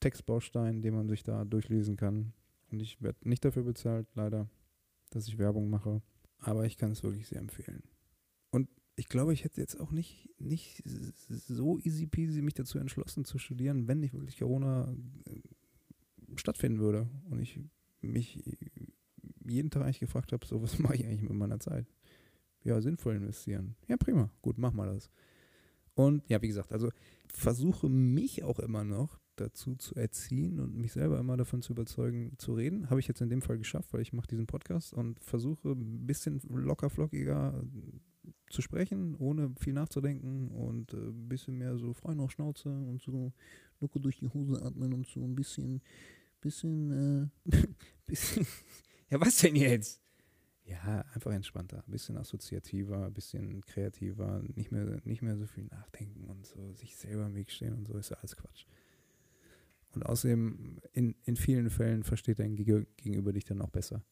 Textbaustein, 0.00 0.82
den 0.82 0.94
man 0.94 1.08
sich 1.08 1.22
da 1.22 1.44
durchlesen 1.44 1.96
kann. 1.96 2.32
Und 2.70 2.80
ich 2.80 3.00
werde 3.00 3.28
nicht 3.28 3.44
dafür 3.44 3.62
bezahlt, 3.62 4.06
leider, 4.14 4.48
dass 5.10 5.28
ich 5.28 5.38
Werbung 5.38 5.70
mache. 5.70 6.02
Aber 6.38 6.66
ich 6.66 6.76
kann 6.76 6.90
es 6.90 7.02
wirklich 7.02 7.28
sehr 7.28 7.40
empfehlen. 7.40 7.82
Und 8.50 8.68
ich 8.96 9.08
glaube, 9.08 9.34
ich 9.34 9.44
hätte 9.44 9.60
jetzt 9.60 9.78
auch 9.78 9.92
nicht, 9.92 10.30
nicht 10.38 10.82
so 10.86 11.78
easy 11.78 12.06
peasy 12.06 12.40
mich 12.40 12.54
dazu 12.54 12.78
entschlossen 12.78 13.24
zu 13.24 13.38
studieren, 13.38 13.86
wenn 13.88 14.00
nicht 14.00 14.14
wirklich 14.14 14.38
Corona 14.38 14.90
äh, 15.26 15.40
stattfinden 16.36 16.80
würde. 16.80 17.08
Und 17.28 17.40
ich 17.40 17.60
mich 18.00 18.42
jeden 19.44 19.70
Tag 19.70 19.82
eigentlich 19.82 20.00
gefragt 20.00 20.32
habe, 20.32 20.46
so 20.46 20.62
was 20.62 20.78
mache 20.78 20.96
ich 20.96 21.04
eigentlich 21.04 21.22
mit 21.22 21.34
meiner 21.34 21.60
Zeit? 21.60 21.86
Ja, 22.64 22.80
sinnvoll 22.80 23.16
investieren. 23.16 23.76
Ja, 23.86 23.96
prima. 23.96 24.30
Gut, 24.40 24.58
mach 24.58 24.72
mal 24.72 24.92
das. 24.92 25.10
Und 25.94 26.28
ja, 26.28 26.40
wie 26.42 26.48
gesagt, 26.48 26.72
also 26.72 26.90
versuche 27.28 27.88
mich 27.88 28.44
auch 28.44 28.58
immer 28.58 28.84
noch 28.84 29.20
dazu 29.36 29.76
zu 29.76 29.94
erziehen 29.94 30.58
und 30.58 30.74
mich 30.74 30.92
selber 30.92 31.18
immer 31.18 31.36
davon 31.36 31.62
zu 31.62 31.72
überzeugen, 31.72 32.32
zu 32.38 32.54
reden. 32.54 32.88
Habe 32.90 33.00
ich 33.00 33.08
jetzt 33.08 33.20
in 33.20 33.28
dem 33.28 33.42
Fall 33.42 33.58
geschafft, 33.58 33.92
weil 33.92 34.00
ich 34.00 34.14
mache 34.14 34.26
diesen 34.26 34.46
Podcast 34.46 34.94
und 34.94 35.22
versuche 35.22 35.70
ein 35.70 36.06
bisschen 36.06 36.40
locker 36.48 36.90
flockiger 36.90 37.62
zu 38.50 38.62
sprechen, 38.62 39.16
ohne 39.16 39.52
viel 39.58 39.72
nachzudenken 39.72 40.48
und 40.48 40.92
ein 40.92 41.08
äh, 41.08 41.28
bisschen 41.28 41.58
mehr 41.58 41.76
so 41.78 41.92
frei 41.92 42.14
nach 42.14 42.30
Schnauze 42.30 42.68
und 42.68 43.02
so 43.02 43.32
locker 43.80 44.00
durch 44.00 44.18
die 44.18 44.28
Hose 44.28 44.62
atmen 44.62 44.92
und 44.92 45.06
so 45.06 45.20
ein 45.20 45.34
bisschen, 45.34 45.82
bisschen, 46.40 47.30
äh, 47.46 47.56
bisschen, 48.06 48.46
ja 49.10 49.20
was 49.20 49.36
denn 49.38 49.56
jetzt? 49.56 50.00
Ja, 50.64 51.04
einfach 51.14 51.32
entspannter, 51.32 51.84
ein 51.86 51.90
bisschen 51.92 52.16
assoziativer, 52.16 53.06
ein 53.06 53.14
bisschen 53.14 53.60
kreativer, 53.62 54.42
nicht 54.54 54.72
mehr, 54.72 55.00
nicht 55.04 55.22
mehr 55.22 55.36
so 55.36 55.46
viel 55.46 55.64
nachdenken 55.64 56.24
und 56.24 56.44
so 56.44 56.72
sich 56.72 56.96
selber 56.96 57.26
im 57.26 57.36
Weg 57.36 57.52
stehen 57.52 57.74
und 57.74 57.86
so 57.86 57.96
ist 57.96 58.10
ja 58.10 58.16
alles 58.16 58.36
Quatsch. 58.36 58.66
Und 59.94 60.04
außerdem, 60.04 60.80
in, 60.92 61.14
in 61.24 61.36
vielen 61.36 61.70
Fällen 61.70 62.02
versteht 62.02 62.40
dein 62.40 62.56
Gegenüber 62.56 63.32
dich 63.32 63.44
dann 63.44 63.62
auch 63.62 63.70
besser. 63.70 64.04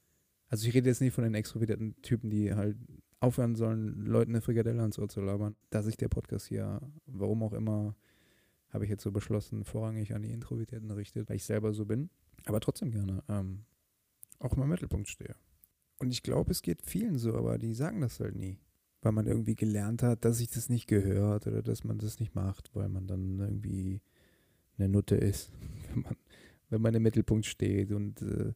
Also 0.49 0.69
ich 0.69 0.75
rede 0.75 0.89
jetzt 0.89 1.01
nicht 1.01 1.13
von 1.13 1.25
den 1.25 1.35
extrovertierten 1.35 2.01
Typen, 2.01 2.31
die 2.31 2.55
halt 2.55 2.77
aufhören 3.25 3.55
sollen, 3.55 4.07
Leuten 4.07 4.33
eine 4.33 4.41
Frikadelle 4.41 4.81
ans 4.81 4.99
Ohr 4.99 5.09
zu 5.09 5.21
labern. 5.21 5.57
Da 5.71 5.83
sich 5.83 5.97
der 5.97 6.09
Podcast 6.09 6.47
hier, 6.47 6.81
warum 7.07 7.43
auch 7.43 7.53
immer, 7.53 7.97
habe 8.71 8.85
ich 8.85 8.91
jetzt 8.91 9.03
so 9.03 9.11
beschlossen, 9.11 9.65
vorrangig 9.65 10.15
an 10.15 10.23
die 10.23 10.33
Introvertierten 10.33 10.91
richtet, 10.91 11.29
weil 11.29 11.37
ich 11.37 11.45
selber 11.45 11.73
so 11.73 11.87
bin, 11.87 12.11
aber 12.45 12.61
trotzdem 12.61 12.91
gerne 12.91 13.23
ähm, 13.29 13.65
auch 14.39 14.57
im 14.57 14.69
Mittelpunkt 14.69 15.09
stehe. 15.09 15.35
Und 15.99 16.11
ich 16.11 16.23
glaube, 16.23 16.51
es 16.51 16.63
geht 16.63 16.83
vielen 16.83 17.19
so, 17.19 17.35
aber 17.35 17.59
die 17.59 17.73
sagen 17.73 18.01
das 18.01 18.21
halt 18.21 18.37
nie. 18.37 18.59
Weil 19.01 19.13
man 19.13 19.27
irgendwie 19.27 19.55
gelernt 19.55 20.03
hat, 20.03 20.25
dass 20.25 20.39
sich 20.39 20.49
das 20.49 20.69
nicht 20.69 20.87
gehört 20.87 21.47
oder 21.47 21.63
dass 21.63 21.85
man 21.85 21.99
das 21.99 22.21
nicht 22.21 22.35
macht, 22.35 22.75
weil 22.75 22.89
man 22.89 23.07
dann 23.07 23.39
irgendwie 23.39 24.01
eine 24.77 24.89
Nutte 24.89 25.17
ist, 25.17 25.53
wenn 25.93 26.03
man, 26.03 26.17
wenn 26.71 26.83
man 26.83 26.95
im 26.95 27.03
Mittelpunkt 27.03 27.47
steht 27.47 27.93
und 27.93 28.23
äh, 28.23 28.53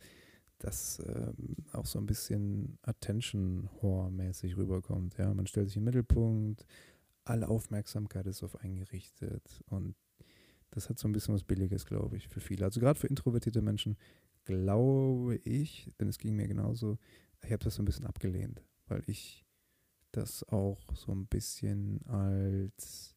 das 0.58 0.98
äh, 1.00 1.32
auch 1.72 1.86
so 1.86 1.98
ein 1.98 2.06
bisschen 2.06 2.78
Attention-Whore-mäßig 2.82 4.56
rüberkommt. 4.56 5.16
Ja, 5.18 5.32
man 5.32 5.46
stellt 5.46 5.68
sich 5.68 5.76
im 5.76 5.84
Mittelpunkt, 5.84 6.66
alle 7.24 7.48
Aufmerksamkeit 7.48 8.26
ist 8.26 8.42
auf 8.42 8.56
einen 8.56 8.76
gerichtet 8.76 9.62
und 9.66 9.94
das 10.70 10.88
hat 10.90 10.98
so 10.98 11.08
ein 11.08 11.12
bisschen 11.12 11.34
was 11.34 11.44
Billiges, 11.44 11.86
glaube 11.86 12.16
ich, 12.16 12.28
für 12.28 12.40
viele. 12.40 12.64
Also 12.64 12.80
gerade 12.80 12.98
für 12.98 13.06
introvertierte 13.06 13.62
Menschen 13.62 13.96
glaube 14.44 15.36
ich, 15.36 15.92
denn 16.00 16.08
es 16.08 16.18
ging 16.18 16.34
mir 16.34 16.48
genauso, 16.48 16.98
ich 17.42 17.52
habe 17.52 17.64
das 17.64 17.74
so 17.74 17.82
ein 17.82 17.84
bisschen 17.84 18.06
abgelehnt, 18.06 18.62
weil 18.86 19.02
ich 19.06 19.44
das 20.12 20.42
auch 20.48 20.94
so 20.94 21.12
ein 21.12 21.26
bisschen 21.26 22.04
als 22.06 23.14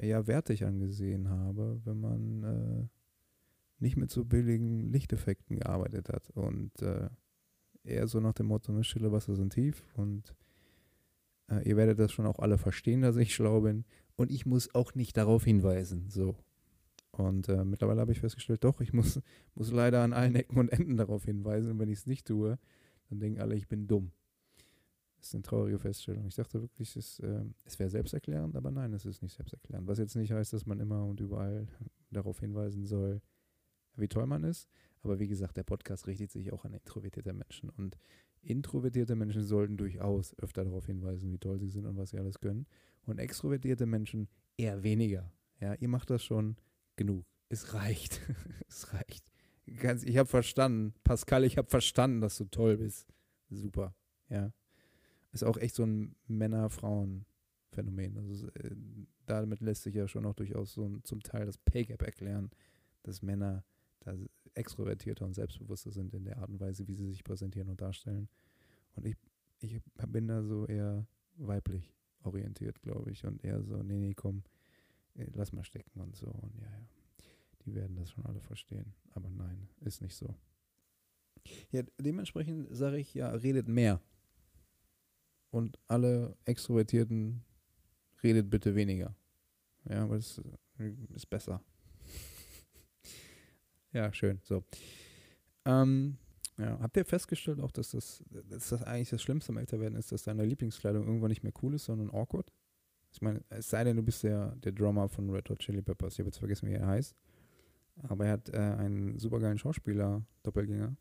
ja 0.00 0.26
wertig 0.26 0.64
angesehen 0.64 1.28
habe, 1.28 1.80
wenn 1.84 2.00
man 2.00 2.42
äh, 2.44 2.88
nicht 3.78 3.96
mit 3.96 4.10
so 4.10 4.24
billigen 4.24 4.90
Lichteffekten 4.92 5.58
gearbeitet 5.58 6.08
hat 6.08 6.30
und 6.30 6.82
äh, 6.82 7.08
eher 7.84 8.08
so 8.08 8.20
nach 8.20 8.34
dem 8.34 8.46
Motto, 8.46 8.72
ne, 8.72 8.84
stille 8.84 9.12
Wasser 9.12 9.34
sind 9.34 9.52
tief 9.52 9.84
und 9.94 10.34
äh, 11.48 11.66
ihr 11.68 11.76
werdet 11.76 11.98
das 11.98 12.12
schon 12.12 12.26
auch 12.26 12.38
alle 12.38 12.58
verstehen, 12.58 13.02
dass 13.02 13.16
ich 13.16 13.34
schlau 13.34 13.60
bin 13.60 13.84
und 14.16 14.30
ich 14.30 14.46
muss 14.46 14.74
auch 14.74 14.94
nicht 14.94 15.16
darauf 15.16 15.44
hinweisen, 15.44 16.08
so. 16.08 16.36
Und 17.18 17.48
äh, 17.48 17.64
mittlerweile 17.64 18.00
habe 18.00 18.12
ich 18.12 18.20
festgestellt, 18.20 18.62
doch, 18.62 18.80
ich 18.80 18.92
muss, 18.92 19.20
muss 19.54 19.72
leider 19.72 20.02
an 20.02 20.12
allen 20.12 20.36
Ecken 20.36 20.58
und 20.58 20.68
Enden 20.68 20.96
darauf 20.96 21.24
hinweisen. 21.24 21.72
Und 21.72 21.78
wenn 21.80 21.88
ich 21.88 21.98
es 21.98 22.06
nicht 22.06 22.26
tue, 22.26 22.58
dann 23.08 23.18
denken 23.18 23.40
alle, 23.40 23.56
ich 23.56 23.66
bin 23.66 23.88
dumm. 23.88 24.12
Das 25.16 25.28
ist 25.28 25.34
eine 25.34 25.42
traurige 25.42 25.80
Feststellung. 25.80 26.26
Ich 26.26 26.36
dachte 26.36 26.60
wirklich, 26.60 26.94
es, 26.94 27.18
äh, 27.18 27.44
es 27.64 27.78
wäre 27.80 27.90
selbsterklärend, 27.90 28.54
aber 28.54 28.70
nein, 28.70 28.92
es 28.92 29.04
ist 29.04 29.20
nicht 29.20 29.34
selbsterklärend. 29.34 29.88
Was 29.88 29.98
jetzt 29.98 30.14
nicht 30.14 30.30
heißt, 30.30 30.52
dass 30.52 30.64
man 30.64 30.78
immer 30.78 31.04
und 31.04 31.18
überall 31.18 31.66
darauf 32.10 32.38
hinweisen 32.38 32.86
soll, 32.86 33.20
wie 33.98 34.08
toll 34.08 34.26
man 34.26 34.44
ist. 34.44 34.68
Aber 35.02 35.18
wie 35.18 35.28
gesagt, 35.28 35.56
der 35.56 35.62
Podcast 35.62 36.06
richtet 36.06 36.30
sich 36.30 36.52
auch 36.52 36.64
an 36.64 36.74
introvertierte 36.74 37.32
Menschen. 37.32 37.70
Und 37.70 37.96
introvertierte 38.42 39.14
Menschen 39.14 39.42
sollten 39.42 39.76
durchaus 39.76 40.36
öfter 40.38 40.64
darauf 40.64 40.86
hinweisen, 40.86 41.30
wie 41.32 41.38
toll 41.38 41.58
sie 41.58 41.68
sind 41.68 41.86
und 41.86 41.96
was 41.96 42.10
sie 42.10 42.18
alles 42.18 42.40
können. 42.40 42.66
Und 43.06 43.18
extrovertierte 43.18 43.86
Menschen 43.86 44.28
eher 44.56 44.82
weniger. 44.82 45.32
Ja, 45.60 45.74
ihr 45.74 45.88
macht 45.88 46.10
das 46.10 46.24
schon 46.24 46.56
genug. 46.96 47.24
Es 47.48 47.74
reicht. 47.74 48.20
es 48.68 48.92
reicht. 48.92 49.30
Ganz, 49.80 50.02
ich 50.02 50.16
habe 50.16 50.28
verstanden, 50.28 50.94
Pascal, 51.04 51.44
ich 51.44 51.58
habe 51.58 51.68
verstanden, 51.68 52.20
dass 52.20 52.38
du 52.38 52.44
toll 52.46 52.78
bist. 52.78 53.06
Super. 53.50 53.94
Ja. 54.28 54.52
Ist 55.32 55.44
auch 55.44 55.58
echt 55.58 55.74
so 55.74 55.84
ein 55.84 56.16
Männer-Frauen-Phänomen. 56.26 58.18
Also, 58.18 58.48
äh, 58.48 58.74
damit 59.26 59.60
lässt 59.60 59.82
sich 59.82 59.94
ja 59.94 60.08
schon 60.08 60.24
auch 60.24 60.34
durchaus 60.34 60.72
so 60.72 60.86
ein, 60.86 61.04
zum 61.04 61.22
Teil 61.22 61.46
das 61.46 61.58
Pay-Gap 61.58 62.02
erklären, 62.02 62.50
dass 63.02 63.22
Männer 63.22 63.64
da 64.08 64.16
extrovertierter 64.54 65.24
und 65.24 65.34
selbstbewusster 65.34 65.90
sind 65.90 66.14
in 66.14 66.24
der 66.24 66.38
Art 66.38 66.50
und 66.50 66.60
Weise, 66.60 66.86
wie 66.88 66.94
sie 66.94 67.08
sich 67.08 67.22
präsentieren 67.22 67.68
und 67.68 67.80
darstellen. 67.80 68.28
Und 68.94 69.06
ich, 69.06 69.16
ich 69.60 69.80
bin 70.08 70.28
da 70.28 70.42
so 70.42 70.66
eher 70.66 71.06
weiblich 71.36 71.94
orientiert, 72.24 72.80
glaube 72.82 73.10
ich, 73.10 73.24
und 73.24 73.44
eher 73.44 73.62
so, 73.62 73.82
nee, 73.82 73.98
nee, 73.98 74.14
komm, 74.14 74.42
äh, 75.14 75.26
lass 75.34 75.52
mal 75.52 75.64
stecken 75.64 76.00
und 76.00 76.16
so. 76.16 76.26
Und 76.26 76.52
ja, 76.60 76.70
ja, 76.70 76.86
die 77.64 77.74
werden 77.74 77.96
das 77.96 78.10
schon 78.10 78.26
alle 78.26 78.40
verstehen. 78.40 78.94
Aber 79.10 79.30
nein, 79.30 79.68
ist 79.80 80.02
nicht 80.02 80.16
so. 80.16 80.34
Ja, 81.70 81.82
dementsprechend 81.98 82.68
sage 82.74 82.98
ich 82.98 83.14
ja, 83.14 83.30
redet 83.30 83.68
mehr. 83.68 84.00
Und 85.50 85.78
alle 85.86 86.36
Extrovertierten 86.44 87.42
redet 88.22 88.50
bitte 88.50 88.74
weniger. 88.74 89.14
Ja, 89.88 90.04
aber 90.04 90.16
es 90.16 90.40
ist 91.14 91.30
besser. 91.30 91.62
Ja, 93.98 94.12
schön. 94.12 94.40
So. 94.44 94.62
Ähm, 95.64 96.18
ja, 96.56 96.78
habt 96.80 96.96
ihr 96.96 97.04
festgestellt 97.04 97.60
auch, 97.60 97.72
dass 97.72 97.90
das, 97.90 98.22
dass 98.48 98.68
das 98.68 98.82
eigentlich 98.84 99.10
das 99.10 99.22
Schlimmste 99.22 99.50
am 99.50 99.58
Älterwerden 99.58 99.98
ist, 99.98 100.12
dass 100.12 100.22
deine 100.22 100.44
Lieblingskleidung 100.44 101.04
irgendwann 101.04 101.30
nicht 101.30 101.42
mehr 101.42 101.52
cool 101.62 101.74
ist, 101.74 101.86
sondern 101.86 102.10
awkward? 102.10 102.52
Ich 103.10 103.22
meine, 103.22 103.42
es 103.48 103.70
sei 103.70 103.82
denn, 103.82 103.96
du 103.96 104.02
bist 104.02 104.22
der, 104.22 104.54
der 104.56 104.70
Drummer 104.70 105.08
von 105.08 105.30
Red 105.30 105.50
Hot 105.50 105.58
Chili 105.58 105.82
Peppers. 105.82 106.14
Ich 106.14 106.18
habe 106.20 106.28
jetzt 106.28 106.38
vergessen, 106.38 106.68
wie 106.68 106.74
er 106.74 106.86
heißt. 106.86 107.16
Aber 108.04 108.26
er 108.26 108.32
hat 108.32 108.48
äh, 108.50 108.56
einen 108.56 109.18
supergeilen 109.18 109.58
Schauspieler, 109.58 110.22
Doppelgänger. 110.44 110.96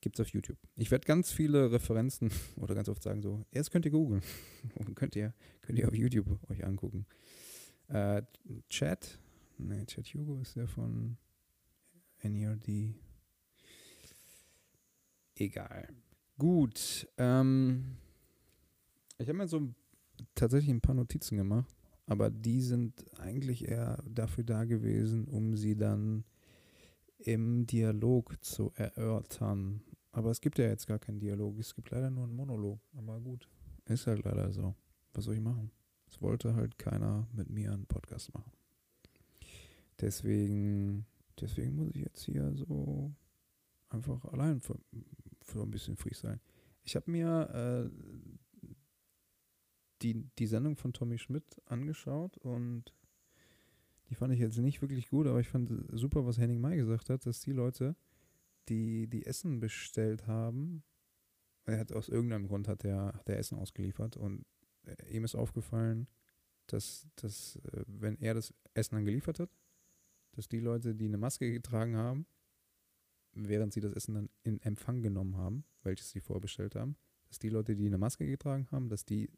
Gibt 0.00 0.18
es 0.18 0.26
auf 0.26 0.32
YouTube. 0.32 0.58
Ich 0.76 0.90
werde 0.90 1.06
ganz 1.06 1.32
viele 1.32 1.70
Referenzen 1.70 2.30
oder 2.56 2.74
ganz 2.74 2.88
oft 2.88 3.02
sagen 3.02 3.20
so, 3.20 3.44
erst 3.50 3.70
könnt 3.70 3.84
ihr 3.84 3.90
googeln. 3.90 4.22
könnt 4.94 5.16
ihr, 5.16 5.34
könnt 5.60 5.78
ihr 5.78 5.86
auf 5.86 5.94
YouTube 5.94 6.38
euch 6.48 6.64
angucken. 6.64 7.04
Äh, 7.88 8.22
Chat, 8.70 9.18
ne, 9.58 9.84
Chat 9.84 10.06
Hugo 10.14 10.40
ist 10.40 10.56
der 10.56 10.66
von 10.66 11.18
NERD. 12.28 12.94
Egal. 15.34 15.88
Gut. 16.38 17.08
Ähm, 17.18 17.96
ich 19.18 19.28
habe 19.28 19.38
mir 19.38 19.48
so 19.48 19.74
tatsächlich 20.34 20.70
ein 20.70 20.80
paar 20.80 20.94
Notizen 20.94 21.36
gemacht, 21.36 21.74
aber 22.06 22.30
die 22.30 22.60
sind 22.60 23.04
eigentlich 23.18 23.68
eher 23.68 24.02
dafür 24.08 24.44
da 24.44 24.64
gewesen, 24.64 25.26
um 25.26 25.56
sie 25.56 25.76
dann 25.76 26.24
im 27.18 27.66
Dialog 27.66 28.42
zu 28.44 28.72
erörtern. 28.74 29.82
Aber 30.12 30.30
es 30.30 30.40
gibt 30.40 30.58
ja 30.58 30.66
jetzt 30.66 30.86
gar 30.86 30.98
keinen 30.98 31.20
Dialog, 31.20 31.58
es 31.58 31.74
gibt 31.74 31.90
leider 31.90 32.10
nur 32.10 32.24
einen 32.24 32.36
Monolog. 32.36 32.80
Aber 32.94 33.20
gut, 33.20 33.48
ist 33.86 34.06
halt 34.06 34.24
leider 34.24 34.52
so. 34.52 34.74
Was 35.12 35.24
soll 35.24 35.34
ich 35.34 35.40
machen? 35.40 35.70
Es 36.08 36.20
wollte 36.22 36.54
halt 36.54 36.78
keiner 36.78 37.26
mit 37.32 37.50
mir 37.50 37.72
einen 37.72 37.86
Podcast 37.86 38.32
machen. 38.32 38.52
Deswegen, 40.00 41.06
deswegen 41.40 41.74
muss 41.76 41.90
ich 41.90 42.02
jetzt 42.02 42.24
hier 42.24 42.52
so 42.54 43.14
einfach 43.88 44.24
allein 44.26 44.60
für, 44.60 44.78
für 45.42 45.62
ein 45.62 45.70
bisschen 45.70 45.96
Freestyle. 45.96 46.40
Ich 46.82 46.96
habe 46.96 47.10
mir 47.10 47.90
äh, 47.92 48.70
die, 50.02 50.28
die 50.38 50.46
Sendung 50.46 50.76
von 50.76 50.92
Tommy 50.92 51.18
Schmidt 51.18 51.60
angeschaut 51.66 52.36
und 52.38 52.92
die 54.08 54.14
fand 54.14 54.32
ich 54.32 54.40
jetzt 54.40 54.58
nicht 54.58 54.82
wirklich 54.82 55.08
gut, 55.08 55.26
aber 55.26 55.40
ich 55.40 55.48
fand 55.48 55.70
super, 55.92 56.26
was 56.26 56.38
Henning 56.38 56.60
May 56.60 56.76
gesagt 56.76 57.10
hat, 57.10 57.26
dass 57.26 57.40
die 57.40 57.52
Leute, 57.52 57.96
die 58.68 59.08
die 59.08 59.26
Essen 59.26 59.58
bestellt 59.58 60.26
haben, 60.26 60.84
er 61.64 61.80
hat 61.80 61.92
aus 61.92 62.08
irgendeinem 62.08 62.46
Grund 62.46 62.68
hat 62.68 62.84
er, 62.84 63.12
hat 63.14 63.28
Essen 63.28 63.58
ausgeliefert 63.58 64.16
und 64.16 64.44
äh, 64.84 64.94
ihm 65.10 65.24
ist 65.24 65.34
aufgefallen, 65.34 66.06
dass, 66.68 67.08
dass 67.16 67.56
äh, 67.56 67.84
wenn 67.86 68.18
er 68.20 68.34
das 68.34 68.54
Essen 68.74 68.94
dann 68.94 69.04
geliefert 69.04 69.40
hat, 69.40 69.50
dass 70.36 70.48
die 70.48 70.60
Leute, 70.60 70.94
die 70.94 71.06
eine 71.06 71.18
Maske 71.18 71.50
getragen 71.50 71.96
haben, 71.96 72.26
während 73.32 73.72
sie 73.72 73.80
das 73.80 73.92
Essen 73.92 74.14
dann 74.14 74.30
in 74.42 74.60
Empfang 74.60 75.02
genommen 75.02 75.36
haben, 75.36 75.64
welches 75.82 76.10
sie 76.10 76.20
vorbestellt 76.20 76.74
haben, 76.74 76.96
dass 77.28 77.38
die 77.38 77.48
Leute, 77.48 77.74
die 77.74 77.86
eine 77.86 77.98
Maske 77.98 78.26
getragen 78.26 78.68
haben, 78.70 78.88
dass 78.88 79.04
die, 79.04 79.30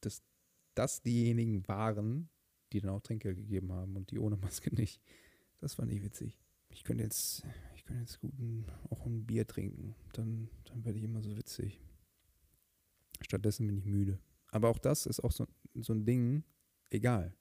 dass 0.00 0.22
das 0.74 1.02
diejenigen 1.02 1.66
waren, 1.68 2.30
die 2.72 2.80
dann 2.80 2.90
auch 2.90 3.00
Trinkgeld 3.00 3.36
gegeben 3.36 3.72
haben 3.72 3.96
und 3.96 4.10
die 4.10 4.18
ohne 4.18 4.36
Maske 4.36 4.74
nicht. 4.74 5.00
Das 5.60 5.74
fand 5.74 5.92
ich 5.92 6.02
witzig. 6.02 6.38
Ich 6.70 6.84
könnte 6.84 7.04
jetzt, 7.04 7.44
ich 7.74 7.84
könnte 7.84 8.02
jetzt 8.02 8.20
gut 8.20 8.36
ein, 8.38 8.66
auch 8.90 9.06
ein 9.06 9.26
Bier 9.26 9.46
trinken. 9.46 9.94
Dann, 10.12 10.48
dann 10.64 10.84
werde 10.84 10.98
ich 10.98 11.04
immer 11.04 11.22
so 11.22 11.36
witzig. 11.36 11.80
Stattdessen 13.20 13.66
bin 13.66 13.76
ich 13.78 13.86
müde. 13.86 14.18
Aber 14.48 14.68
auch 14.68 14.78
das 14.78 15.06
ist 15.06 15.20
auch 15.20 15.32
so, 15.32 15.46
so 15.74 15.92
ein 15.92 16.04
Ding, 16.04 16.44
egal. 16.90 17.34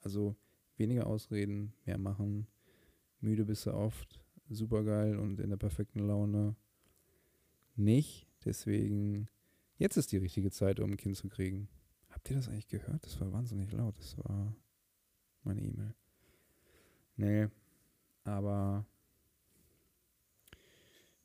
Also 0.00 0.36
weniger 0.78 1.06
Ausreden, 1.06 1.72
mehr 1.84 1.98
machen. 1.98 2.46
Müde 3.20 3.44
bist 3.44 3.66
du 3.66 3.74
oft, 3.74 4.20
super 4.48 4.84
geil 4.84 5.16
und 5.16 5.40
in 5.40 5.50
der 5.50 5.56
perfekten 5.56 6.00
Laune 6.00 6.56
nicht. 7.76 8.26
Deswegen, 8.44 9.28
jetzt 9.76 9.96
ist 9.96 10.12
die 10.12 10.18
richtige 10.18 10.50
Zeit, 10.50 10.80
um 10.80 10.92
ein 10.92 10.96
Kind 10.96 11.16
zu 11.16 11.28
kriegen. 11.28 11.68
Habt 12.10 12.30
ihr 12.30 12.36
das 12.36 12.48
eigentlich 12.48 12.68
gehört? 12.68 13.04
Das 13.04 13.20
war 13.20 13.32
wahnsinnig 13.32 13.72
laut. 13.72 13.98
Das 13.98 14.16
war 14.18 14.54
meine 15.42 15.62
E-Mail. 15.62 15.94
Nee, 17.16 17.48
aber 18.24 18.86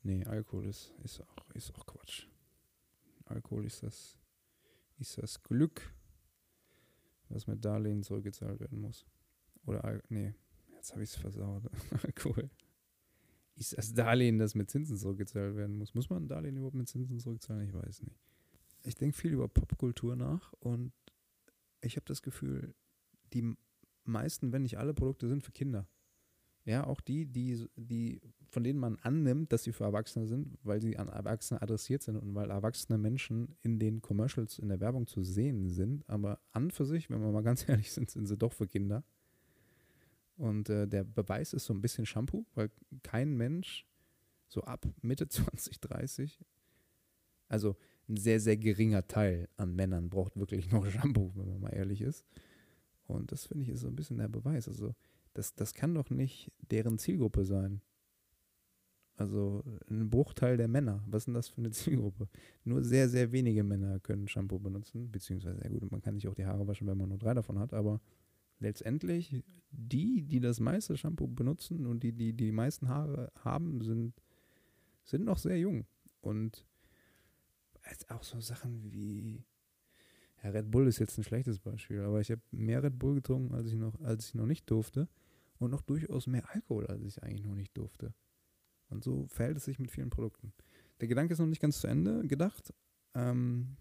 nee, 0.02 0.24
Alkohol 0.26 0.66
ist, 0.66 0.92
ist, 1.04 1.22
auch, 1.22 1.50
ist 1.52 1.74
auch 1.76 1.86
Quatsch. 1.86 2.28
Alkohol 3.26 3.66
ist 3.66 3.84
das, 3.84 4.18
ist 5.00 5.18
das 5.18 5.42
Glück, 5.44 5.94
was 7.30 7.48
mit 7.48 7.64
Darlehen 7.64 8.04
zurückgezahlt 8.04 8.60
werden 8.60 8.82
muss. 8.82 9.06
Oder, 9.66 9.84
Al 9.84 10.04
nee, 10.10 10.34
jetzt 10.76 10.92
habe 10.92 11.04
ich 11.04 11.10
es 11.10 11.16
versaut. 11.16 11.64
Alkohol 12.04 12.50
ist 13.56 13.78
das 13.78 13.94
Darlehen, 13.94 14.40
das 14.40 14.56
mit 14.56 14.70
Zinsen 14.70 14.98
zurückgezahlt 14.98 15.56
werden 15.56 15.78
muss. 15.78 15.94
Muss 15.94 16.10
man 16.10 16.24
ein 16.24 16.28
Darlehen 16.28 16.58
überhaupt 16.58 16.76
mit 16.76 16.88
Zinsen 16.88 17.20
zurückzahlen? 17.20 17.68
Ich 17.68 17.74
weiß 17.74 18.02
nicht. 18.02 18.20
Ich 18.84 18.96
denke 18.96 19.18
viel 19.18 19.34
über 19.34 19.48
Popkultur 19.48 20.16
nach 20.16 20.54
und 20.60 20.92
ich 21.82 21.96
habe 21.96 22.06
das 22.06 22.22
Gefühl, 22.22 22.74
die 23.34 23.56
meisten, 24.04 24.52
wenn 24.52 24.64
nicht 24.64 24.78
alle 24.78 24.94
Produkte 24.94 25.28
sind 25.28 25.44
für 25.44 25.52
Kinder. 25.52 25.88
Ja, 26.66 26.86
auch 26.86 27.02
die, 27.02 27.26
die, 27.26 27.68
die, 27.76 28.22
von 28.50 28.64
denen 28.64 28.80
man 28.80 28.98
annimmt, 29.00 29.52
dass 29.52 29.64
sie 29.64 29.74
für 29.74 29.84
Erwachsene 29.84 30.28
sind, 30.28 30.58
weil 30.64 30.82
sie 30.82 30.98
an 30.98 31.10
Erwachsene 31.10 31.62
adressiert 31.62 32.04
sind 32.04 32.16
und 32.16 32.34
weil 32.36 32.50
erwachsene 32.50 32.98
Menschen 32.98 33.58
in 33.62 33.80
den 33.80 34.02
Commercials, 34.02 34.60
in 34.60 34.70
der 34.70 34.80
Werbung 34.80 35.06
zu 35.06 35.24
sehen 35.24 35.70
sind. 35.70 36.08
Aber 36.10 36.40
an 36.52 36.72
für 36.72 36.86
sich, 36.86 37.10
wenn 37.10 37.22
wir 37.22 37.32
mal 37.32 37.44
ganz 37.44 37.68
ehrlich 37.68 37.92
sind, 37.92 38.10
sind 38.10 38.28
sie 38.28 38.38
doch 38.38 38.54
für 38.54 38.68
Kinder. 38.68 39.04
Und 40.36 40.70
äh, 40.70 40.88
der 40.88 41.04
Beweis 41.04 41.54
ist 41.54 41.66
so 41.66 41.74
ein 41.74 41.82
bisschen 41.82 42.06
Shampoo, 42.06 42.46
weil 42.56 42.72
kein 43.04 43.36
Mensch 43.36 43.86
so 44.48 44.62
ab 44.62 44.88
Mitte 45.02 45.28
2030, 45.30 46.40
also 47.50 47.76
ein 48.10 48.18
sehr, 48.18 48.40
sehr 48.40 48.58
geringer 48.58 49.08
Teil 49.08 49.48
an 49.58 49.76
Männern 49.76 50.10
braucht 50.10 50.38
wirklich 50.38 50.72
noch 50.72 50.86
Shampoo, 50.86 51.32
wenn 51.36 51.48
man 51.48 51.62
mal 51.62 51.70
ehrlich 51.70 52.02
ist. 52.02 52.26
Und 53.06 53.32
das 53.32 53.46
finde 53.46 53.64
ich 53.64 53.70
ist 53.70 53.82
so 53.82 53.88
ein 53.88 53.96
bisschen 53.96 54.18
der 54.18 54.28
Beweis. 54.28 54.68
Also, 54.68 54.96
das, 55.34 55.56
das 55.56 55.74
kann 55.74 55.96
doch 55.96 56.10
nicht 56.10 56.52
deren 56.72 56.98
Zielgruppe 56.98 57.46
sein. 57.46 57.82
Also 59.16 59.64
ein 59.90 60.10
Bruchteil 60.10 60.58
der 60.58 60.68
Männer. 60.68 61.04
Was 61.08 61.22
ist 61.22 61.26
denn 61.28 61.34
das 61.36 61.48
für 61.48 61.60
eine 61.60 61.72
Zielgruppe? 61.72 62.28
Nur 62.64 62.84
sehr, 62.84 63.08
sehr 63.08 63.32
wenige 63.32 63.64
Männer 63.64 64.00
können 64.00 64.28
Shampoo 64.28 64.60
benutzen. 64.60 65.12
Beziehungsweise, 65.12 65.62
ja 65.64 65.70
gut, 65.70 65.90
man 65.92 66.02
kann 66.02 66.16
sich 66.16 66.28
auch 66.28 66.36
die 66.36 66.46
Haare 66.46 66.68
waschen, 66.68 66.88
wenn 66.88 66.98
man 66.98 67.10
nur 67.10 67.20
drei 67.20 67.34
davon 67.34 67.60
hat. 67.60 67.74
Aber 67.74 68.02
letztendlich, 68.64 69.44
die, 69.70 70.24
die 70.24 70.40
das 70.40 70.60
meiste 70.60 70.98
Shampoo 70.98 71.28
benutzen 71.28 71.86
und 71.86 72.02
die, 72.04 72.12
die 72.12 72.34
die 72.34 72.52
meisten 72.52 72.88
Haare 72.90 73.32
haben, 73.44 73.82
sind, 73.82 74.14
sind 75.04 75.26
noch 75.26 75.38
sehr 75.38 75.60
jung. 75.60 75.86
Und 76.22 76.66
auch 78.08 78.24
so 78.24 78.40
Sachen 78.40 78.92
wie, 78.92 79.44
ja, 80.44 80.50
Red 80.50 80.72
Bull 80.72 80.88
ist 80.88 81.00
jetzt 81.00 81.18
ein 81.18 81.24
schlechtes 81.24 81.60
Beispiel, 81.60 82.02
aber 82.02 82.22
ich 82.22 82.32
habe 82.32 82.42
mehr 82.52 82.84
Red 82.84 82.98
Bull 82.98 83.16
getrunken, 83.16 83.54
als 83.54 83.68
ich 83.68 83.76
noch, 83.76 84.00
als 84.02 84.30
ich 84.30 84.36
noch 84.36 84.46
nicht 84.46 84.70
durfte. 84.70 85.08
Und 85.60 85.70
noch 85.70 85.82
durchaus 85.82 86.28
mehr 86.28 86.50
Alkohol, 86.50 86.88
als 86.88 87.04
ich 87.04 87.24
eigentlich 87.24 87.46
noch 87.46 87.56
nicht 87.56 87.78
durfte. 87.78 88.14
Und 88.90 89.04
so 89.04 89.28
verhält 89.28 89.58
es 89.58 89.66
sich 89.66 89.80
mit 89.80 89.92
vielen 89.92 90.10
Produkten. 90.10 90.52
Der 91.00 91.08
Gedanke 91.08 91.34
ist 91.34 91.40
noch 91.40 91.46
nicht 91.46 91.62
ganz 91.62 91.80
zu 91.80 91.88
Ende 91.88 92.28
gedacht. 92.28 92.74
Ähm, 93.14 93.78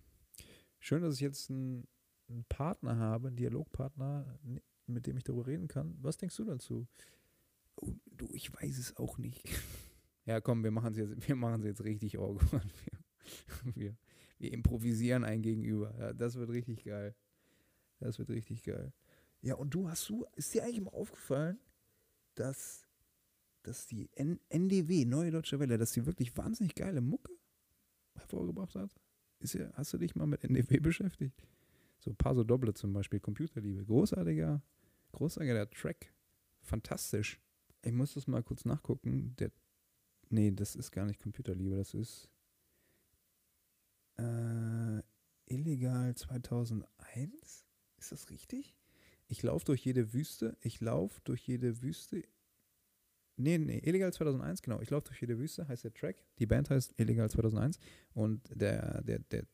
schön, 0.78 1.02
dass 1.02 1.16
ich 1.16 1.20
jetzt 1.22 1.50
einen, 1.50 1.88
einen 2.28 2.44
Partner 2.44 2.98
habe, 2.98 3.28
einen 3.28 3.36
Dialogpartner, 3.36 4.38
mit 4.86 5.06
dem 5.06 5.16
ich 5.16 5.24
darüber 5.24 5.46
reden 5.46 5.68
kann. 5.68 5.96
Was 6.00 6.16
denkst 6.16 6.36
du 6.36 6.44
dazu? 6.44 6.86
Oh, 7.76 7.92
du, 8.06 8.28
ich 8.32 8.52
weiß 8.52 8.78
es 8.78 8.96
auch 8.96 9.18
nicht. 9.18 9.42
ja, 10.26 10.40
komm, 10.40 10.64
wir 10.64 10.70
machen 10.70 10.92
es 10.92 10.98
jetzt, 10.98 11.28
wir 11.28 11.36
machen 11.36 11.60
es 11.60 11.66
jetzt 11.66 11.84
richtig 11.84 12.18
awkward. 12.18 12.66
Wir, 13.64 13.74
wir, 13.76 13.96
wir 14.38 14.52
improvisieren 14.52 15.22
ein 15.22 15.42
Gegenüber. 15.42 15.94
Ja, 15.96 16.12
das 16.12 16.34
wird 16.34 16.50
richtig 16.50 16.84
geil. 16.84 17.14
Das 18.00 18.18
wird 18.18 18.30
richtig 18.30 18.64
geil. 18.64 18.92
Ja, 19.42 19.54
und 19.54 19.72
du 19.72 19.88
hast 19.88 20.08
du, 20.08 20.26
ist 20.34 20.52
dir 20.52 20.64
eigentlich 20.64 20.80
mal 20.80 20.90
aufgefallen, 20.90 21.60
dass, 22.34 22.88
dass 23.62 23.86
die 23.86 24.10
N 24.14 24.40
NDW, 24.48 25.04
Neue 25.04 25.30
Deutsche 25.30 25.60
Welle, 25.60 25.78
dass 25.78 25.92
die 25.92 26.04
wirklich 26.04 26.36
wahnsinnig 26.36 26.74
geile 26.74 27.00
Mucke 27.00 27.32
hervorgebracht 28.14 28.74
hat? 28.74 28.90
Ist 29.38 29.54
ja, 29.54 29.70
hast 29.74 29.92
du 29.92 29.98
dich 29.98 30.16
mal 30.16 30.26
mit 30.26 30.44
NDW 30.44 30.80
beschäftigt? 30.80 31.40
So 32.02 32.12
Paso 32.14 32.42
Doble 32.42 32.74
zum 32.74 32.92
Beispiel, 32.92 33.20
Computerliebe. 33.20 33.84
Großartiger, 33.84 34.60
großartiger 35.12 35.70
Track. 35.70 36.12
Fantastisch. 36.60 37.40
Ich 37.82 37.92
muss 37.92 38.14
das 38.14 38.26
mal 38.26 38.42
kurz 38.42 38.64
nachgucken. 38.64 39.36
Der, 39.38 39.52
nee, 40.28 40.50
das 40.50 40.74
ist 40.74 40.90
gar 40.90 41.06
nicht 41.06 41.20
Computerliebe, 41.20 41.76
das 41.76 41.94
ist 41.94 42.28
äh, 44.18 45.00
illegal 45.46 46.12
2001. 46.16 47.66
Ist 47.98 48.10
das 48.10 48.30
richtig? 48.30 48.74
Ich 49.28 49.44
laufe 49.44 49.64
durch 49.64 49.84
jede 49.84 50.12
Wüste. 50.12 50.56
Ich 50.60 50.80
laufe 50.80 51.20
durch 51.22 51.46
jede 51.46 51.82
Wüste. 51.82 52.24
Nee, 53.36 53.58
nee, 53.58 53.78
Illegal 53.78 54.12
2001, 54.12 54.60
genau. 54.62 54.80
Ich 54.80 54.90
laufe 54.90 55.06
durch 55.06 55.20
jede 55.20 55.38
Wüste, 55.38 55.68
heißt 55.68 55.84
der 55.84 55.94
Track. 55.94 56.16
Die 56.38 56.46
Band 56.46 56.68
heißt 56.68 56.94
Illegal 56.98 57.30
2001. 57.30 57.78
Und 58.12 58.42
der, 58.52 59.02
der, 59.02 59.20
der 59.20 59.46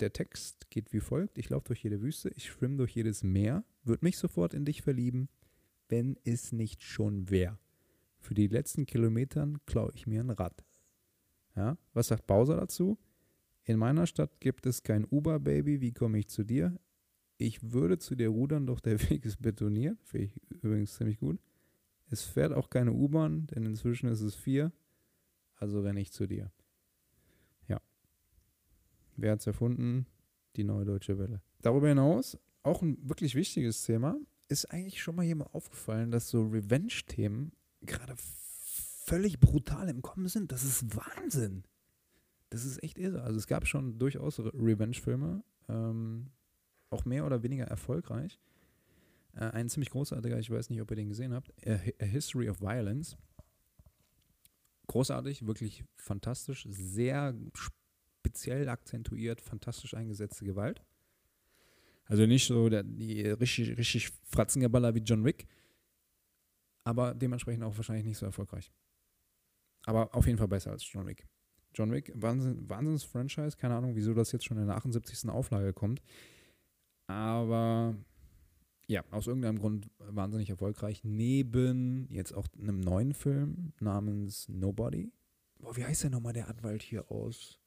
der 0.00 0.12
Text 0.12 0.70
geht 0.70 0.92
wie 0.92 1.00
folgt: 1.00 1.38
Ich 1.38 1.50
laufe 1.50 1.68
durch 1.68 1.82
jede 1.82 2.02
Wüste, 2.02 2.30
ich 2.34 2.46
schwimme 2.46 2.76
durch 2.76 2.94
jedes 2.94 3.22
Meer, 3.22 3.64
würde 3.84 4.04
mich 4.04 4.18
sofort 4.18 4.54
in 4.54 4.64
dich 4.64 4.82
verlieben, 4.82 5.28
wenn 5.88 6.16
es 6.24 6.52
nicht 6.52 6.82
schon 6.82 7.30
wäre. 7.30 7.58
Für 8.18 8.34
die 8.34 8.48
letzten 8.48 8.86
Kilometern 8.86 9.58
klaue 9.66 9.92
ich 9.94 10.06
mir 10.06 10.20
ein 10.20 10.30
Rad. 10.30 10.64
Ja, 11.54 11.78
was 11.92 12.08
sagt 12.08 12.26
Bowser 12.26 12.56
dazu? 12.56 12.98
In 13.64 13.78
meiner 13.78 14.06
Stadt 14.06 14.40
gibt 14.40 14.66
es 14.66 14.82
kein 14.82 15.04
Uber-Baby, 15.04 15.80
wie 15.80 15.92
komme 15.92 16.18
ich 16.18 16.28
zu 16.28 16.44
dir? 16.44 16.78
Ich 17.38 17.72
würde 17.72 17.98
zu 17.98 18.14
dir 18.14 18.28
rudern, 18.28 18.66
doch 18.66 18.80
der 18.80 19.00
Weg 19.10 19.24
ist 19.24 19.40
betoniert. 19.40 19.98
Finde 20.04 20.26
ich 20.26 20.62
übrigens 20.62 20.94
ziemlich 20.94 21.18
gut. 21.18 21.40
Es 22.08 22.22
fährt 22.22 22.52
auch 22.52 22.70
keine 22.70 22.92
U-Bahn, 22.92 23.46
denn 23.48 23.64
inzwischen 23.64 24.08
ist 24.08 24.20
es 24.20 24.34
vier. 24.34 24.72
Also 25.56 25.80
renne 25.80 26.00
ich 26.00 26.12
zu 26.12 26.26
dir. 26.26 26.52
Wer 29.16 29.32
hat 29.32 29.40
es 29.40 29.46
erfunden? 29.46 30.06
Die 30.56 30.64
Neue 30.64 30.84
Deutsche 30.84 31.18
Welle. 31.18 31.42
Darüber 31.60 31.88
hinaus, 31.88 32.38
auch 32.62 32.82
ein 32.82 32.98
wirklich 33.08 33.34
wichtiges 33.34 33.82
Thema, 33.84 34.18
ist 34.48 34.66
eigentlich 34.66 35.02
schon 35.02 35.16
mal 35.16 35.24
jemand 35.24 35.54
aufgefallen, 35.54 36.10
dass 36.10 36.30
so 36.30 36.46
Revenge-Themen 36.46 37.52
gerade 37.82 38.14
völlig 38.16 39.40
brutal 39.40 39.88
im 39.88 40.02
Kommen 40.02 40.28
sind. 40.28 40.52
Das 40.52 40.64
ist 40.64 40.96
Wahnsinn. 40.96 41.64
Das 42.50 42.64
ist 42.64 42.82
echt 42.82 42.98
irre. 42.98 43.22
Also 43.22 43.38
es 43.38 43.46
gab 43.46 43.66
schon 43.66 43.98
durchaus 43.98 44.38
Revenge-Filme, 44.38 45.42
ähm, 45.68 46.30
auch 46.90 47.04
mehr 47.04 47.26
oder 47.26 47.42
weniger 47.42 47.64
erfolgreich. 47.64 48.38
Äh, 49.34 49.50
ein 49.50 49.68
ziemlich 49.68 49.90
großartiger, 49.90 50.38
ich 50.38 50.50
weiß 50.50 50.70
nicht, 50.70 50.80
ob 50.80 50.90
ihr 50.90 50.96
den 50.96 51.08
gesehen 51.08 51.34
habt, 51.34 51.52
A, 51.66 51.74
A 52.00 52.04
History 52.04 52.48
of 52.48 52.60
Violence. 52.60 53.16
Großartig, 54.86 55.46
wirklich 55.46 55.84
fantastisch, 55.96 56.66
sehr 56.70 57.34
speziell 58.26 58.68
akzentuiert, 58.68 59.40
fantastisch 59.40 59.94
eingesetzte 59.94 60.44
Gewalt. 60.44 60.82
Also 62.06 62.26
nicht 62.26 62.46
so 62.46 62.68
der, 62.68 62.82
die 62.82 63.22
richtig, 63.22 63.78
richtig 63.78 64.10
Fratzengeballer 64.24 64.94
wie 64.94 65.00
John 65.00 65.24
Wick, 65.24 65.46
aber 66.84 67.14
dementsprechend 67.14 67.62
auch 67.62 67.76
wahrscheinlich 67.76 68.04
nicht 68.04 68.18
so 68.18 68.26
erfolgreich. 68.26 68.72
Aber 69.86 70.12
auf 70.14 70.26
jeden 70.26 70.38
Fall 70.38 70.48
besser 70.48 70.72
als 70.72 70.90
John 70.90 71.06
Wick. 71.06 71.26
John 71.72 71.92
Wick, 71.92 72.12
Wahnsinn, 72.16 72.68
Wahnsinns-Franchise, 72.68 73.56
keine 73.56 73.76
Ahnung, 73.76 73.94
wieso 73.94 74.12
das 74.12 74.32
jetzt 74.32 74.44
schon 74.44 74.58
in 74.58 74.66
der 74.66 74.76
78. 74.76 75.28
Auflage 75.28 75.72
kommt. 75.72 76.02
Aber 77.06 77.94
ja, 78.88 79.04
aus 79.10 79.28
irgendeinem 79.28 79.58
Grund 79.58 79.88
wahnsinnig 79.98 80.50
erfolgreich. 80.50 81.04
Neben 81.04 82.08
jetzt 82.10 82.32
auch 82.32 82.46
einem 82.58 82.80
neuen 82.80 83.14
Film 83.14 83.72
namens 83.78 84.48
Nobody. 84.48 85.12
Boah, 85.58 85.76
wie 85.76 85.84
heißt 85.84 86.04
der 86.04 86.10
nochmal, 86.10 86.32
der 86.32 86.48
Anwalt 86.48 86.82
hier 86.82 87.10
aus, 87.10 87.60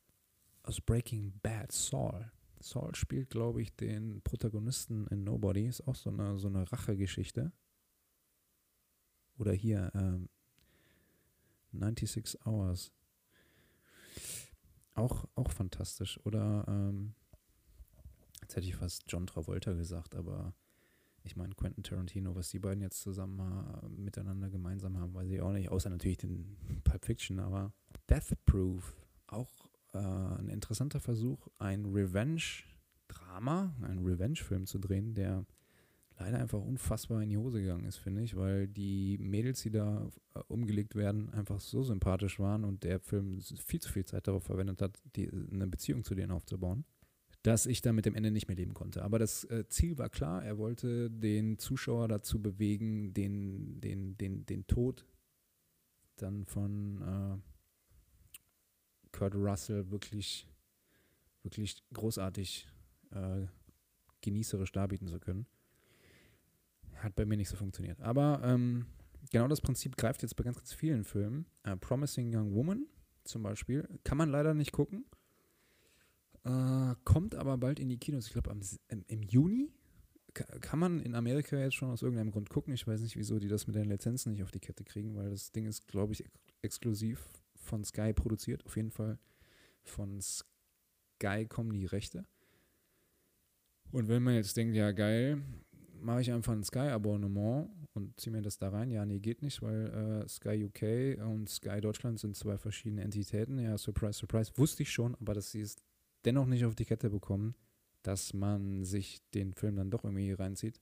aus 0.70 0.80
Breaking 0.80 1.34
Bad? 1.42 1.72
Saul. 1.72 2.32
Saul 2.60 2.94
spielt, 2.94 3.32
glaube 3.32 3.60
ich, 3.60 3.76
den 3.76 4.22
Protagonisten 4.22 5.08
in 5.08 5.24
Nobody. 5.24 5.66
Ist 5.66 5.88
auch 5.88 5.96
so 5.96 6.12
eine, 6.12 6.38
so 6.38 6.48
eine 6.48 6.72
Rachegeschichte. 6.72 7.52
Oder 9.40 9.54
hier, 9.54 9.92
ähm, 9.96 10.30
96 11.72 12.46
Hours. 12.46 12.92
Auch, 14.94 15.26
auch 15.34 15.50
fantastisch. 15.50 16.20
Oder, 16.24 16.66
ähm, 16.68 17.16
jetzt 18.42 18.56
hätte 18.56 18.68
ich 18.68 18.76
fast 18.76 19.06
John 19.08 19.26
Travolta 19.26 19.74
gesagt, 19.74 20.14
aber 20.14 20.54
ich 21.24 21.36
meine, 21.36 21.56
Quentin 21.56 21.84
Tarantino, 21.84 22.36
was 22.36 22.50
die 22.50 22.60
beiden 22.60 22.84
jetzt 22.84 23.02
zusammen 23.02 23.42
miteinander 23.98 24.52
gemeinsam 24.52 25.00
haben, 25.00 25.16
weiß 25.16 25.32
ich 25.32 25.42
auch 25.42 25.52
nicht, 25.52 25.70
außer 25.70 25.90
natürlich 25.90 26.18
den 26.18 26.58
Pulp 26.84 27.06
Fiction, 27.06 27.40
aber 27.40 27.74
Death 28.08 28.38
Proof, 28.46 28.96
auch 29.26 29.69
äh, 29.94 29.98
ein 29.98 30.50
interessanter 30.50 31.00
Versuch, 31.00 31.48
ein 31.58 31.86
Revenge-Drama, 31.86 33.76
einen 33.82 34.06
Revenge-Film 34.06 34.66
zu 34.66 34.80
drehen, 34.80 35.14
der 35.14 35.46
leider 36.20 36.40
einfach 36.40 36.60
unfassbar 36.60 37.24
in 37.24 37.30
die 37.30 37.38
Hose 37.38 37.62
gegangen 37.62 37.86
ist, 37.86 37.98
finde 37.98 38.22
ich, 38.22 38.36
weil 38.36 38.68
die 38.68 39.18
Mädels, 39.20 39.62
die 39.62 39.72
da 39.72 40.10
äh, 40.36 40.40
umgelegt 40.48 40.96
werden, 40.96 41.30
einfach 41.34 41.60
so 41.60 41.84
sympathisch 41.84 42.40
waren 42.40 42.66
und 42.66 42.84
der 42.84 43.00
Film 43.00 43.40
viel 43.42 43.82
zu 43.82 43.92
viel 43.92 44.06
Zeit 44.06 44.28
darauf 44.28 44.44
verwendet 44.44 44.82
hat, 44.82 45.00
die, 45.16 45.30
eine 45.30 45.68
Beziehung 45.68 46.04
zu 46.04 46.16
denen 46.16 46.32
aufzubauen, 46.32 46.84
dass 47.44 47.66
ich 47.66 47.82
da 47.82 47.94
mit 47.94 48.06
dem 48.06 48.16
Ende 48.16 48.32
nicht 48.32 48.48
mehr 48.48 48.58
leben 48.58 48.74
konnte. 48.74 49.02
Aber 49.04 49.18
das 49.18 49.46
äh, 49.46 49.68
Ziel 49.70 49.98
war 49.98 50.10
klar, 50.10 50.44
er 50.44 50.58
wollte 50.58 51.10
den 51.10 51.58
Zuschauer 51.58 52.10
dazu 52.10 52.42
bewegen, 52.42 53.14
den, 53.14 53.80
den, 53.80 54.18
den, 54.18 54.46
den 54.46 54.68
Tod 54.68 55.06
dann 56.18 56.46
von 56.46 57.02
äh, 57.02 57.49
Kurt 59.12 59.36
Russell 59.36 59.90
wirklich, 59.92 60.48
wirklich 61.44 61.84
großartig 61.94 62.68
äh, 63.12 63.48
genießerisch 64.22 64.72
darbieten 64.72 65.08
zu 65.08 65.20
können. 65.20 65.46
Hat 66.96 67.16
bei 67.16 67.26
mir 67.26 67.38
nicht 67.38 67.50
so 67.50 67.56
funktioniert. 67.56 68.02
Aber 68.02 68.42
ähm, 68.44 68.86
genau 69.32 69.48
das 69.48 69.62
Prinzip 69.62 69.96
greift 69.98 70.22
jetzt 70.22 70.36
bei 70.36 70.44
ganz, 70.44 70.58
ganz 70.58 70.74
vielen 70.74 71.04
Filmen. 71.04 71.46
Uh, 71.66 71.76
Promising 71.78 72.36
Young 72.36 72.54
Woman 72.54 72.88
zum 73.24 73.44
Beispiel. 73.44 73.88
Kann 74.04 74.18
man 74.18 74.30
leider 74.30 74.54
nicht 74.54 74.72
gucken. 74.72 75.06
Uh, 76.46 76.96
kommt 77.04 77.36
aber 77.36 77.58
bald 77.58 77.80
in 77.80 77.90
die 77.90 77.98
Kinos. 77.98 78.28
Ich 78.28 78.34
glaube, 78.34 78.52
im, 78.88 79.06
im, 79.08 79.24
Juni 79.24 79.72
kann 80.34 80.80
man 80.80 81.00
in 81.00 81.16
Amerika 81.16 81.58
jetzt 81.58 81.76
schon 81.76 81.90
aus 81.90 82.02
irgendeinem 82.02 82.32
Grund 82.32 82.50
gucken. 82.50 82.74
Ich 82.74 82.88
weiß 82.88 83.02
nicht, 83.02 83.18
wieso 83.18 83.40
die 83.40 83.48
das 83.48 83.68
mit 83.68 83.76
den 83.76 83.90
Lizenzen 83.90 84.32
nicht 84.32 84.44
auf 84.44 84.52
die 84.52 84.60
Kette 84.60 84.84
kriegen, 84.84 85.16
weil 85.16 85.30
das 85.30 85.52
Ding 85.52 85.66
ist, 85.66 85.88
glaube 85.88 86.14
ich, 86.14 86.24
ex 86.24 86.34
exklusiv 86.62 87.26
von 87.60 87.84
Sky 87.84 88.14
produziert. 88.14 88.66
Auf 88.66 88.76
jeden 88.76 88.92
Fall 88.92 89.20
von 89.84 90.20
Sky 90.22 91.46
kommen 91.48 91.74
die 91.74 91.86
Rechte. 91.86 92.26
Und 93.92 94.08
wenn 94.08 94.24
man 94.24 94.36
jetzt 94.36 94.56
denkt, 94.56 94.76
ja 94.76 94.92
geil, 94.92 95.42
mache 96.02 96.22
ich 96.22 96.32
einfach 96.32 96.54
ein 96.54 96.64
Sky-Abonnement 96.64 97.70
und 97.94 98.20
ziehe 98.20 98.32
mir 98.32 98.42
das 98.42 98.58
da 98.58 98.70
rein. 98.70 98.92
Ja, 98.92 99.06
nee, 99.06 99.20
geht 99.20 99.42
nicht, 99.42 99.62
weil 99.62 100.24
äh, 100.24 100.28
Sky 100.28 100.66
UK 100.66 101.26
und 101.26 101.50
Sky 101.50 101.82
Deutschland 101.82 102.20
sind 102.20 102.36
zwei 102.36 102.58
verschiedene 102.58 103.04
Entitäten. 103.04 103.60
Ja, 103.60 103.78
surprise, 103.78 104.20
surprise. 104.20 104.52
Wusste 104.56 104.84
ich 104.84 104.92
schon, 104.92 105.16
aber 105.16 105.34
dass 105.34 105.52
sie 105.52 105.62
es 105.62 105.76
dennoch 106.26 106.46
nicht 106.46 106.66
auf 106.66 106.76
die 106.76 106.86
Kette 106.86 107.10
bekommen, 107.10 107.56
dass 108.04 108.34
man 108.34 108.86
sich 108.86 109.20
den 109.34 109.54
Film 109.54 109.76
dann 109.76 109.92
doch 109.92 110.04
irgendwie 110.04 110.32
reinzieht, 110.32 110.80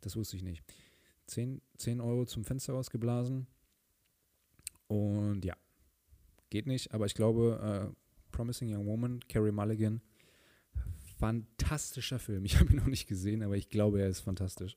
das 0.00 0.16
wusste 0.16 0.36
ich 0.36 0.42
nicht. 0.42 0.62
10, 1.26 1.60
10 1.76 2.00
Euro 2.00 2.24
zum 2.24 2.44
Fenster 2.44 2.72
rausgeblasen. 2.72 3.46
Und 4.86 5.44
ja, 5.44 5.56
geht 6.50 6.66
nicht, 6.66 6.92
aber 6.92 7.06
ich 7.06 7.14
glaube, 7.14 7.92
äh, 7.92 8.32
Promising 8.32 8.74
Young 8.74 8.86
Woman, 8.86 9.20
Carrie 9.28 9.52
Mulligan, 9.52 10.00
fantastischer 11.18 12.18
Film. 12.18 12.44
Ich 12.46 12.58
habe 12.58 12.70
ihn 12.70 12.76
noch 12.76 12.86
nicht 12.86 13.06
gesehen, 13.06 13.42
aber 13.42 13.56
ich 13.56 13.68
glaube, 13.68 14.00
er 14.00 14.08
ist 14.08 14.20
fantastisch. 14.20 14.76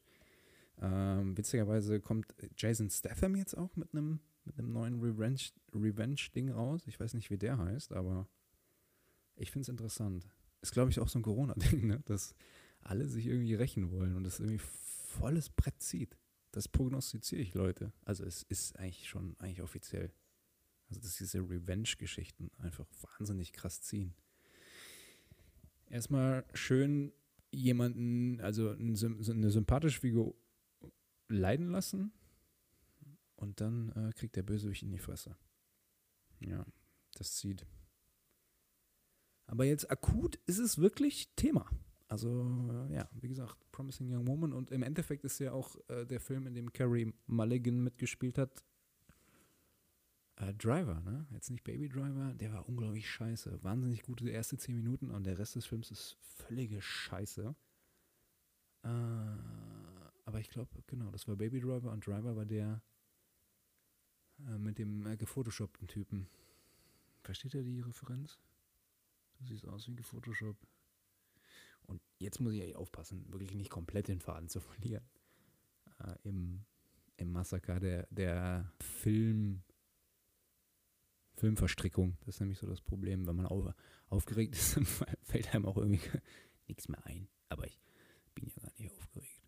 Ähm, 0.81 1.37
witzigerweise 1.37 1.99
kommt 1.99 2.27
Jason 2.57 2.89
Statham 2.89 3.35
jetzt 3.35 3.55
auch 3.55 3.75
mit 3.75 3.93
einem 3.93 4.19
mit 4.43 4.57
neuen 4.67 4.99
Revenge-Ding 4.99 5.83
Revenge 5.83 6.53
raus. 6.53 6.87
Ich 6.87 6.99
weiß 6.99 7.13
nicht, 7.13 7.29
wie 7.29 7.37
der 7.37 7.57
heißt, 7.57 7.93
aber 7.93 8.27
ich 9.35 9.51
finde 9.51 9.63
es 9.63 9.69
interessant. 9.69 10.27
Ist, 10.61 10.73
glaube 10.73 10.91
ich, 10.91 10.99
auch 10.99 11.07
so 11.07 11.19
ein 11.19 11.23
Corona-Ding, 11.23 11.87
ne? 11.87 12.01
dass 12.05 12.35
alle 12.81 13.07
sich 13.07 13.27
irgendwie 13.27 13.53
rächen 13.53 13.91
wollen 13.91 14.15
und 14.15 14.23
das 14.23 14.39
irgendwie 14.39 14.57
volles 14.59 15.49
Brett 15.49 15.81
zieht. 15.81 16.17
Das 16.51 16.67
prognostiziere 16.67 17.41
ich, 17.41 17.53
Leute. 17.53 17.93
Also 18.03 18.25
es 18.25 18.43
ist 18.43 18.77
eigentlich 18.77 19.07
schon 19.07 19.35
eigentlich 19.39 19.61
offiziell. 19.61 20.11
Also 20.91 21.01
dass 21.01 21.17
diese 21.17 21.39
Revenge-Geschichten 21.39 22.51
einfach 22.59 22.85
wahnsinnig 23.17 23.53
krass 23.53 23.81
ziehen 23.81 24.13
erstmal 25.91 26.45
schön 26.53 27.11
jemanden, 27.51 28.39
also 28.41 28.71
eine 28.71 29.51
sympathische 29.51 29.99
Figur 29.99 30.35
leiden 31.27 31.69
lassen 31.69 32.11
und 33.35 33.61
dann 33.61 33.91
äh, 33.91 34.11
kriegt 34.13 34.35
der 34.35 34.43
Bösewicht 34.43 34.83
in 34.83 34.91
die 34.91 34.99
Fresse. 34.99 35.35
Ja, 36.39 36.65
das 37.15 37.35
zieht. 37.35 37.65
Aber 39.45 39.65
jetzt 39.65 39.91
akut 39.91 40.37
ist 40.45 40.59
es 40.59 40.77
wirklich 40.77 41.33
Thema. 41.35 41.69
Also, 42.07 42.29
äh, 42.89 42.95
ja, 42.95 43.09
wie 43.19 43.27
gesagt, 43.27 43.57
Promising 43.71 44.13
Young 44.13 44.27
Woman 44.27 44.53
und 44.53 44.71
im 44.71 44.83
Endeffekt 44.83 45.23
ist 45.23 45.39
ja 45.39 45.51
auch 45.51 45.75
äh, 45.89 46.05
der 46.05 46.19
Film, 46.19 46.47
in 46.47 46.53
dem 46.53 46.71
Carrie 46.71 47.13
Mulligan 47.27 47.81
mitgespielt 47.83 48.37
hat, 48.37 48.63
äh, 50.41 50.53
Driver, 50.55 50.99
ne? 51.01 51.27
Jetzt 51.31 51.49
nicht 51.49 51.63
Baby 51.63 51.87
Driver, 51.87 52.33
der 52.33 52.53
war 52.53 52.67
unglaublich 52.67 53.09
scheiße. 53.09 53.63
Wahnsinnig 53.63 54.03
gute 54.03 54.29
erste 54.29 54.57
10 54.57 54.75
Minuten 54.75 55.11
und 55.11 55.23
der 55.23 55.37
Rest 55.37 55.55
des 55.55 55.65
Films 55.65 55.91
ist 55.91 56.17
völlige 56.21 56.81
Scheiße. 56.81 57.55
Äh, 58.83 58.87
aber 60.25 60.39
ich 60.39 60.49
glaube, 60.49 60.69
genau, 60.87 61.11
das 61.11 61.27
war 61.27 61.35
Baby 61.35 61.59
Driver 61.59 61.91
und 61.91 62.05
Driver 62.05 62.35
war 62.35 62.45
der 62.45 62.81
äh, 64.47 64.57
mit 64.57 64.79
dem 64.79 65.05
äh, 65.05 65.15
gefotoshoppten 65.15 65.87
Typen. 65.87 66.27
Versteht 67.23 67.53
ihr 67.53 67.63
die 67.63 67.81
Referenz? 67.81 68.39
Du 69.39 69.45
siehst 69.45 69.67
aus 69.67 69.87
wie 69.87 70.03
Photoshop. 70.03 70.57
Und 71.83 72.01
jetzt 72.19 72.39
muss 72.39 72.53
ich 72.53 72.61
eigentlich 72.61 72.75
aufpassen, 72.75 73.25
wirklich 73.31 73.53
nicht 73.53 73.69
komplett 73.69 74.07
den 74.07 74.19
Faden 74.19 74.49
zu 74.49 74.59
verlieren. 74.59 75.03
Äh, 75.99 76.15
Im 76.23 76.65
im 77.21 77.31
Massaker 77.31 77.79
der, 77.79 78.07
der 78.09 78.71
Film 78.79 79.63
Filmverstrickung. 81.41 82.17
Das 82.19 82.35
ist 82.35 82.39
nämlich 82.39 82.59
so 82.59 82.67
das 82.67 82.81
Problem. 82.81 83.25
Wenn 83.25 83.35
man 83.35 83.47
auf, 83.47 83.73
aufgeregt 84.09 84.55
ist, 84.55 84.79
fällt 85.23 85.53
einem 85.53 85.65
auch 85.65 85.77
irgendwie 85.77 85.99
nichts 86.67 86.87
mehr 86.87 87.03
ein. 87.05 87.27
Aber 87.49 87.65
ich 87.65 87.79
bin 88.35 88.45
ja 88.47 88.61
gar 88.61 88.71
nicht 88.77 88.91
aufgeregt. 88.91 89.41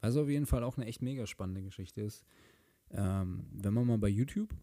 Was 0.00 0.16
auf 0.16 0.28
jeden 0.28 0.46
Fall 0.46 0.64
auch 0.64 0.76
eine 0.76 0.86
echt 0.86 1.02
mega 1.02 1.26
spannende 1.26 1.62
Geschichte 1.62 2.02
ist, 2.02 2.24
Ähm, 2.90 3.46
wenn 3.50 3.72
man 3.72 3.86
mal 3.86 3.98
bei 3.98 4.08
YouTube 4.08 4.54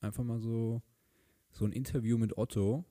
einfach 0.00 0.24
mal 0.24 0.40
so, 0.40 0.82
so 1.50 1.64
ein 1.64 1.72
Interview 1.72 2.18
mit 2.18 2.36
Otto, 2.36 2.84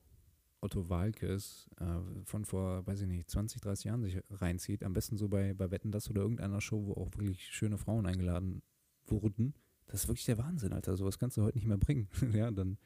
Otto 0.62 0.88
Walkes, 0.88 1.69
äh, 1.78 2.24
von 2.24 2.45
vor, 2.45 2.88
weiß 2.88 3.02
ich 3.02 3.08
nicht, 3.08 3.30
20, 3.30 3.60
30 3.62 3.86
Jahren 3.86 4.02
sich 4.02 4.19
reinzieht, 4.30 4.84
am 4.84 4.93
besten 4.93 5.17
so 5.17 5.28
bei, 5.28 5.54
bei 5.54 5.69
Wetten 5.71 5.91
das 5.91 6.10
oder 6.10 6.21
irgendeiner 6.21 6.62
Show, 6.62 6.86
wo 6.86 6.93
auch 6.93 7.12
wirklich 7.17 7.47
schöne 7.47 7.78
Frauen 7.78 8.06
eingeladen 8.06 8.62
wurden, 9.06 9.54
das 9.91 10.04
ist 10.04 10.08
wirklich 10.08 10.25
der 10.25 10.38
Wahnsinn, 10.38 10.71
Alter. 10.71 10.95
Sowas 10.95 11.19
kannst 11.19 11.36
du 11.36 11.43
heute 11.43 11.58
nicht 11.58 11.67
mehr 11.67 11.77
bringen. 11.77 12.08
ja, 12.34 12.49
dann, 12.49 12.77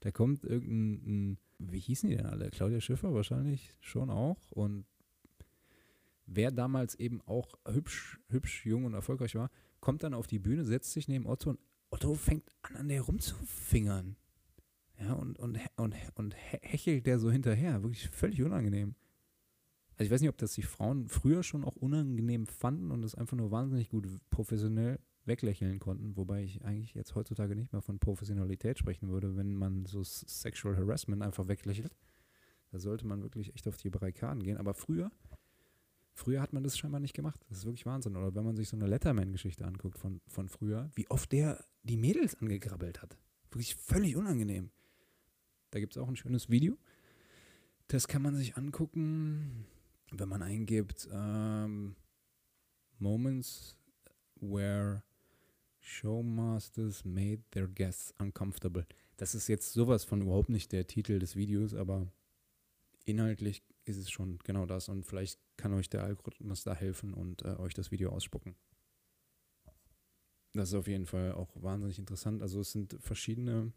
da 0.00 0.12
kommt 0.12 0.44
irgendein, 0.44 1.38
wie 1.58 1.80
hießen 1.80 2.08
die 2.08 2.16
denn 2.16 2.26
alle? 2.26 2.50
Claudia 2.50 2.80
Schiffer 2.80 3.12
wahrscheinlich 3.12 3.74
schon 3.80 4.08
auch 4.08 4.52
und 4.52 4.86
wer 6.26 6.52
damals 6.52 6.94
eben 6.94 7.20
auch 7.22 7.58
hübsch, 7.66 8.20
hübsch, 8.28 8.64
jung 8.64 8.84
und 8.84 8.94
erfolgreich 8.94 9.34
war, 9.34 9.50
kommt 9.80 10.04
dann 10.04 10.14
auf 10.14 10.28
die 10.28 10.38
Bühne, 10.38 10.64
setzt 10.64 10.92
sich 10.92 11.08
neben 11.08 11.26
Otto 11.26 11.50
und 11.50 11.58
Otto 11.90 12.14
fängt 12.14 12.48
an, 12.62 12.76
an 12.76 12.88
der 12.88 13.02
rumzufingern. 13.02 14.16
Ja, 15.00 15.14
und, 15.14 15.40
und, 15.40 15.58
und, 15.76 15.94
und 16.14 16.34
hechelt 16.36 17.06
der 17.06 17.18
so 17.18 17.32
hinterher. 17.32 17.82
Wirklich 17.82 18.08
völlig 18.10 18.42
unangenehm. 18.42 18.94
Also 19.96 20.04
ich 20.04 20.10
weiß 20.12 20.20
nicht, 20.20 20.30
ob 20.30 20.38
das 20.38 20.54
die 20.54 20.62
Frauen 20.62 21.08
früher 21.08 21.42
schon 21.42 21.64
auch 21.64 21.74
unangenehm 21.74 22.46
fanden 22.46 22.92
und 22.92 23.02
das 23.02 23.16
einfach 23.16 23.36
nur 23.36 23.50
wahnsinnig 23.50 23.88
gut 23.90 24.06
professionell 24.30 25.00
weglächeln 25.26 25.78
konnten, 25.78 26.16
wobei 26.16 26.44
ich 26.44 26.64
eigentlich 26.64 26.94
jetzt 26.94 27.14
heutzutage 27.14 27.54
nicht 27.54 27.72
mehr 27.72 27.82
von 27.82 27.98
Professionalität 27.98 28.78
sprechen 28.78 29.08
würde, 29.08 29.36
wenn 29.36 29.54
man 29.54 29.86
so 29.86 30.02
Sexual 30.02 30.76
Harassment 30.76 31.22
einfach 31.22 31.48
weglächelt. 31.48 31.96
Da 32.70 32.78
sollte 32.78 33.06
man 33.06 33.22
wirklich 33.22 33.54
echt 33.54 33.68
auf 33.68 33.76
die 33.76 33.90
Barrikaden 33.90 34.42
gehen. 34.42 34.58
Aber 34.58 34.74
früher 34.74 35.10
Früher 36.16 36.40
hat 36.40 36.52
man 36.52 36.62
das 36.62 36.78
scheinbar 36.78 37.00
nicht 37.00 37.14
gemacht. 37.14 37.44
Das 37.48 37.58
ist 37.58 37.64
wirklich 37.64 37.86
Wahnsinn. 37.86 38.16
Oder 38.16 38.34
wenn 38.36 38.44
man 38.44 38.56
sich 38.56 38.68
so 38.68 38.76
eine 38.76 38.86
Letterman-Geschichte 38.86 39.64
anguckt 39.64 39.98
von, 39.98 40.20
von 40.28 40.48
früher, 40.48 40.88
wie 40.94 41.10
oft 41.10 41.32
der 41.32 41.64
die 41.82 41.96
Mädels 41.96 42.36
angegrabbelt 42.40 43.02
hat. 43.02 43.18
Wirklich 43.50 43.74
völlig 43.74 44.14
unangenehm. 44.14 44.70
Da 45.70 45.80
gibt 45.80 45.96
es 45.96 46.00
auch 46.00 46.06
ein 46.06 46.16
schönes 46.16 46.48
Video. 46.48 46.78
Das 47.88 48.06
kann 48.06 48.22
man 48.22 48.36
sich 48.36 48.56
angucken, 48.56 49.66
wenn 50.12 50.28
man 50.28 50.40
eingibt 50.42 51.08
ähm, 51.12 51.96
Moments 52.98 53.76
where 54.36 55.02
Showmasters 55.84 57.04
made 57.04 57.42
their 57.50 57.68
guests 57.68 58.14
uncomfortable. 58.18 58.86
Das 59.18 59.34
ist 59.34 59.48
jetzt 59.48 59.74
sowas 59.74 60.02
von 60.02 60.22
überhaupt 60.22 60.48
nicht 60.48 60.72
der 60.72 60.86
Titel 60.86 61.18
des 61.18 61.36
Videos, 61.36 61.74
aber 61.74 62.10
inhaltlich 63.04 63.62
ist 63.84 63.98
es 63.98 64.10
schon 64.10 64.38
genau 64.44 64.64
das 64.64 64.88
und 64.88 65.04
vielleicht 65.04 65.38
kann 65.58 65.74
euch 65.74 65.90
der 65.90 66.02
Algorithmus 66.02 66.64
da 66.64 66.74
helfen 66.74 67.12
und 67.12 67.42
äh, 67.42 67.56
euch 67.56 67.74
das 67.74 67.90
Video 67.90 68.10
ausspucken. 68.10 68.56
Das 70.54 70.70
ist 70.70 70.74
auf 70.74 70.86
jeden 70.86 71.04
Fall 71.04 71.32
auch 71.32 71.50
wahnsinnig 71.54 71.98
interessant. 71.98 72.40
Also 72.40 72.60
es 72.60 72.72
sind 72.72 72.96
verschiedene, 73.00 73.72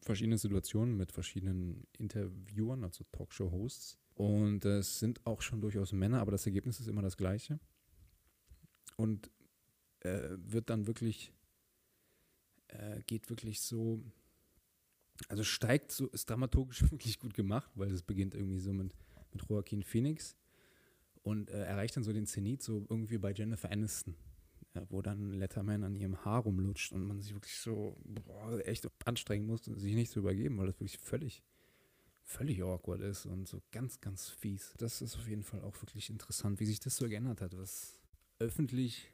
verschiedene 0.00 0.38
Situationen 0.38 0.96
mit 0.96 1.12
verschiedenen 1.12 1.86
Interviewern, 1.98 2.84
also 2.84 3.04
Talkshow-Hosts. 3.12 3.98
Und 4.14 4.64
es 4.64 4.98
sind 4.98 5.26
auch 5.26 5.42
schon 5.42 5.60
durchaus 5.60 5.92
Männer, 5.92 6.20
aber 6.20 6.30
das 6.30 6.46
Ergebnis 6.46 6.80
ist 6.80 6.86
immer 6.86 7.02
das 7.02 7.18
gleiche. 7.18 7.60
Und 8.96 9.30
äh, 10.04 10.36
wird 10.36 10.70
dann 10.70 10.86
wirklich, 10.86 11.32
äh, 12.68 13.02
geht 13.02 13.28
wirklich 13.28 13.60
so 13.60 14.02
also 15.28 15.44
steigt 15.44 15.92
so, 15.92 16.08
ist 16.08 16.28
dramaturgisch 16.28 16.82
wirklich 16.90 17.18
gut 17.18 17.34
gemacht, 17.34 17.70
weil 17.74 17.90
es 17.90 18.02
beginnt 18.02 18.34
irgendwie 18.34 18.58
so 18.58 18.72
mit, 18.72 18.94
mit 19.32 19.44
Joaquin 19.48 19.82
Phoenix 19.82 20.36
und 21.22 21.50
äh, 21.50 21.64
erreicht 21.64 21.96
dann 21.96 22.04
so 22.04 22.12
den 22.12 22.26
Zenit 22.26 22.62
so 22.62 22.86
irgendwie 22.88 23.18
bei 23.18 23.32
Jennifer 23.32 23.70
Aniston, 23.70 24.16
wo 24.88 25.02
dann 25.02 25.32
Letterman 25.32 25.84
an 25.84 25.94
ihrem 25.94 26.24
Haar 26.24 26.42
rumlutscht 26.42 26.92
und 26.92 27.04
man 27.04 27.20
sich 27.20 27.32
wirklich 27.32 27.56
so 27.56 27.96
boah, 28.04 28.60
echt 28.66 28.88
anstrengen 29.04 29.46
muss, 29.46 29.64
sich 29.64 29.94
nicht 29.94 30.10
zu 30.10 30.20
übergeben, 30.20 30.58
weil 30.58 30.66
das 30.66 30.76
wirklich 30.76 30.98
völlig, 30.98 31.42
völlig 32.22 32.62
awkward 32.62 33.00
ist 33.00 33.26
und 33.26 33.48
so 33.48 33.62
ganz, 33.70 34.00
ganz 34.00 34.28
fies. 34.28 34.74
Das 34.78 35.00
ist 35.00 35.16
auf 35.16 35.28
jeden 35.28 35.44
Fall 35.44 35.62
auch 35.62 35.80
wirklich 35.80 36.10
interessant, 36.10 36.60
wie 36.60 36.66
sich 36.66 36.80
das 36.80 36.96
so 36.96 37.08
geändert 37.08 37.40
hat, 37.40 37.56
was 37.56 38.00
öffentlich, 38.40 39.13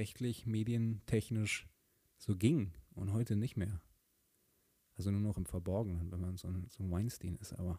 rechtlich, 0.00 0.46
medientechnisch 0.46 1.68
so 2.16 2.34
ging 2.34 2.72
und 2.94 3.12
heute 3.12 3.36
nicht 3.36 3.58
mehr. 3.58 3.82
Also 4.96 5.10
nur 5.10 5.20
noch 5.20 5.36
im 5.36 5.44
Verborgenen, 5.44 6.10
wenn 6.10 6.20
man 6.20 6.38
so 6.38 6.48
ein, 6.48 6.66
so 6.70 6.82
ein 6.82 6.90
Weinstein 6.90 7.36
ist. 7.36 7.52
Aber 7.52 7.78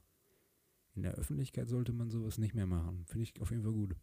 in 0.93 1.01
der 1.01 1.15
Öffentlichkeit 1.15 1.67
sollte 1.67 1.93
man 1.93 2.11
sowas 2.11 2.37
nicht 2.37 2.53
mehr 2.53 2.67
machen. 2.67 3.05
Finde 3.07 3.23
ich 3.23 3.41
auf 3.41 3.49
jeden 3.49 3.63
Fall 3.63 3.73
gut. 3.73 3.95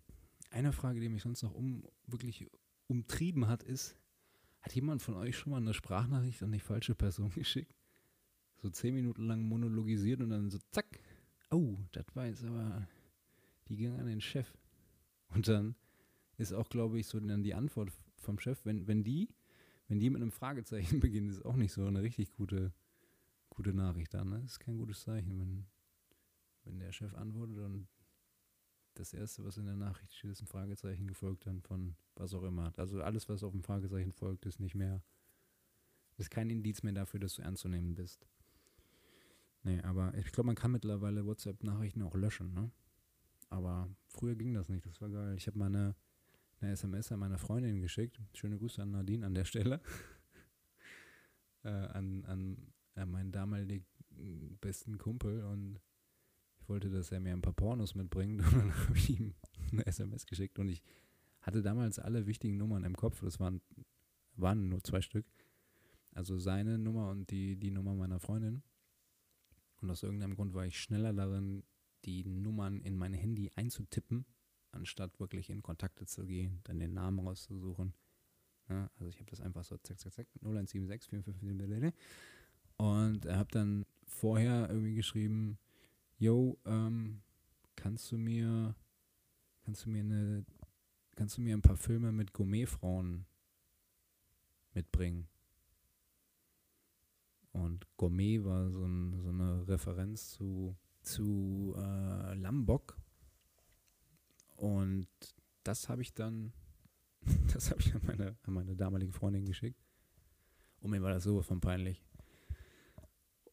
Eine 0.51 0.73
Frage, 0.73 0.99
die 0.99 1.09
mich 1.09 1.23
sonst 1.23 1.45
noch 1.45 1.55
um, 1.55 1.85
wirklich 2.07 2.49
umtrieben 2.89 3.47
hat, 3.47 3.63
ist, 3.63 3.97
hat 4.63 4.75
jemand 4.75 5.01
von 5.01 5.15
euch 5.15 5.37
schon 5.37 5.53
mal 5.53 5.59
eine 5.59 5.75
Sprachnachricht 5.75 6.43
an 6.43 6.51
die 6.51 6.59
falsche 6.59 6.97
Person 6.97 7.31
geschickt? 7.35 7.73
So 8.57 8.69
zehn 8.69 8.95
Minuten 8.95 9.27
lang 9.27 9.43
monologisiert 9.43 10.21
und 10.21 10.31
dann 10.31 10.51
so 10.51 10.59
zack. 10.73 11.01
Oh, 11.51 11.77
das 11.93 12.05
war 12.15 12.27
jetzt 12.27 12.45
aber, 12.45 12.89
die 13.69 13.77
ging 13.77 13.97
an 13.97 14.07
den 14.07 14.21
Chef. 14.21 14.53
Und 15.29 15.47
dann 15.47 15.77
ist 16.37 16.53
auch, 16.53 16.69
glaube 16.69 16.99
ich, 16.99 17.07
so 17.07 17.21
dann 17.21 17.45
die 17.45 17.55
Antwort 17.55 17.93
vom 18.19 18.39
Chef, 18.39 18.65
wenn, 18.65 18.87
wenn 18.87 19.05
die, 19.05 19.29
wenn 19.89 19.99
die 19.99 20.11
mit 20.11 20.23
einem 20.23 20.33
Fragezeichen 20.33 21.01
beginnt, 21.01 21.31
ist 21.31 21.45
auch 21.45 21.57
nicht 21.57 21.73
so 21.73 21.87
eine 21.87 22.03
richtig 22.03 22.33
gute 22.33 22.73
gute 23.59 23.75
Nachricht 23.75 24.15
an. 24.15 24.31
Ne? 24.31 24.41
Das 24.43 24.53
ist 24.53 24.61
kein 24.61 24.79
gutes 24.79 25.03
Zeichen, 25.03 25.39
wenn, 25.41 25.67
wenn 26.65 26.79
der 26.79 26.93
Chef 26.93 27.13
antwortet 27.15 27.59
und 27.59 27.89
das 28.95 29.13
Erste, 29.13 29.45
was 29.45 29.57
in 29.57 29.67
der 29.67 29.77
Nachricht 29.77 30.15
steht, 30.15 30.31
ist 30.31 30.41
ein 30.41 30.47
Fragezeichen 30.47 31.09
gefolgt 31.09 31.47
dann 31.47 31.61
von 31.63 31.97
was 32.15 32.35
auch 32.35 32.45
immer. 32.45 32.73
Also 32.77 33.03
alles, 33.03 33.29
was 33.29 33.43
auf 33.43 33.53
dem 33.53 33.65
Fragezeichen 33.65 34.13
folgt, 34.13 34.47
ist 34.47 34.61
nicht 34.61 34.77
mehr, 34.77 35.03
ist 36.19 36.31
kein 36.31 36.51
Indiz 36.51 36.85
mehr 36.85 36.93
dafür, 36.93 37.19
dass 37.19 37.35
du 37.35 37.43
ernst 37.43 37.63
zu 37.63 37.69
nehmen 37.69 37.97
bist. 37.97 38.29
Nee, 39.65 39.81
aber 39.83 40.15
ich 40.15 40.31
glaube, 40.31 40.47
man 40.47 40.57
kann 40.57 40.71
mittlerweile 40.71 41.27
WhatsApp-Nachrichten 41.27 42.03
auch 42.03 42.15
löschen, 42.15 42.55
ne? 42.55 42.71
Aber 43.51 43.89
früher 44.07 44.37
ging 44.37 44.55
das 44.55 44.69
nicht, 44.69 44.87
das 44.87 45.01
war 45.01 45.09
geil. 45.09 45.35
Ich 45.37 45.49
habe 45.49 45.59
meine 45.59 45.97
eine 46.61 46.73
SMS 46.73 47.13
an 47.13 47.21
meine 47.21 47.39
Freundin 47.39 47.81
geschickt. 47.81 48.21
Schöne 48.35 48.59
Grüße 48.59 48.83
an 48.83 48.93
Nadine 48.93 49.27
an 49.27 49.35
der 49.35 49.45
Stelle. 49.45 49.81
äh, 51.65 51.69
an, 51.69 52.25
an 52.25 52.73
äh, 52.97 53.05
meinen 53.05 53.33
damaligen 53.33 53.87
besten 54.61 54.99
Kumpel 54.99 55.45
und 55.45 55.81
ich 56.61 56.69
wollte, 56.69 56.91
dass 56.91 57.13
er 57.13 57.21
mir 57.21 57.33
ein 57.33 57.43
paar 57.43 57.53
Pornos 57.53 57.95
mitbringt 57.95 58.43
und 58.43 58.53
dann 58.53 58.75
habe 58.89 58.97
ich 58.97 59.19
ihm 59.19 59.35
eine 59.71 59.87
SMS 59.87 60.27
geschickt 60.27 60.59
und 60.59 60.69
ich 60.69 60.83
hatte 61.41 61.63
damals 61.63 61.99
alle 61.99 62.27
wichtigen 62.27 62.57
Nummern 62.57 62.85
im 62.85 62.97
Kopf, 62.97 63.21
das 63.21 63.39
waren, 63.41 63.61
waren 64.35 64.69
nur 64.69 64.83
zwei 64.83 65.01
Stück. 65.01 65.27
Also 66.13 66.39
seine 66.39 66.79
Nummer 66.79 67.11
und 67.11 67.31
die, 67.31 67.57
die 67.57 67.71
Nummer 67.71 67.95
meiner 67.95 68.19
Freundin. 68.19 68.63
Und 69.81 69.91
aus 69.91 70.03
irgendeinem 70.03 70.35
Grund 70.35 70.55
war 70.55 70.67
ich 70.67 70.81
schneller 70.81 71.13
darin, 71.13 71.63
die 72.05 72.25
Nummern 72.25 72.81
in 72.83 72.97
mein 72.97 73.15
Handy 73.15 73.51
einzutippen, 73.55 74.27
anstatt 74.73 75.19
wirklich 75.21 75.51
in 75.51 75.63
Kontakte 75.63 76.07
zu 76.07 76.27
gehen, 76.27 76.61
dann 76.65 76.79
den 76.79 76.95
Namen 76.95 77.21
rauszusuchen. 77.21 77.95
Ja, 78.69 78.91
also 78.99 79.09
ich 79.09 79.19
habe 79.19 79.31
das 79.31 79.41
einfach 79.41 79.65
so 79.65 79.77
zack, 79.79 79.99
zack, 79.99 80.13
zack, 80.13 80.27
0176 80.43 81.09
455 81.11 81.93
und 82.77 83.25
er 83.25 83.39
hat 83.39 83.55
dann 83.55 83.87
vorher 84.07 84.69
irgendwie 84.71 84.95
geschrieben, 84.95 85.59
yo, 86.19 86.59
ähm, 86.65 87.23
kannst 87.77 88.11
du 88.13 88.19
mir, 88.19 88.75
kannst 89.65 89.85
du 89.85 89.91
mir 89.91 90.01
eine, 90.01 90.45
kannst 91.17 91.37
du 91.37 91.43
mir 91.43 91.57
ein 91.57 91.63
paar 91.63 91.77
Filme 91.77 92.13
mit 92.13 92.33
Gourmetfrauen 92.33 93.27
mitbringen? 94.75 95.29
Und 97.53 97.87
Gourmet 97.97 98.45
war 98.45 98.71
so, 98.71 98.85
ein, 98.85 99.21
so 99.21 99.29
eine 99.31 99.67
Referenz 99.67 100.31
zu, 100.31 100.77
zu 101.03 101.75
äh, 101.77 102.35
Lambok. 102.35 102.97
Und 104.59 105.07
das 105.63 105.89
habe 105.89 106.03
ich 106.03 106.13
dann, 106.15 106.53
das 107.53 107.71
habe 107.71 107.81
ich 107.81 107.95
an 107.95 108.03
meine, 108.05 108.37
an 108.43 108.55
meine 108.55 108.75
damalige 108.75 109.13
Freundin 109.13 109.47
geschickt. 109.47 109.81
Und 110.81 110.91
mir 110.91 111.03
war 111.03 111.13
das 111.13 111.25
sowas 111.25 111.47
von 111.47 111.61
peinlich. 111.61 112.05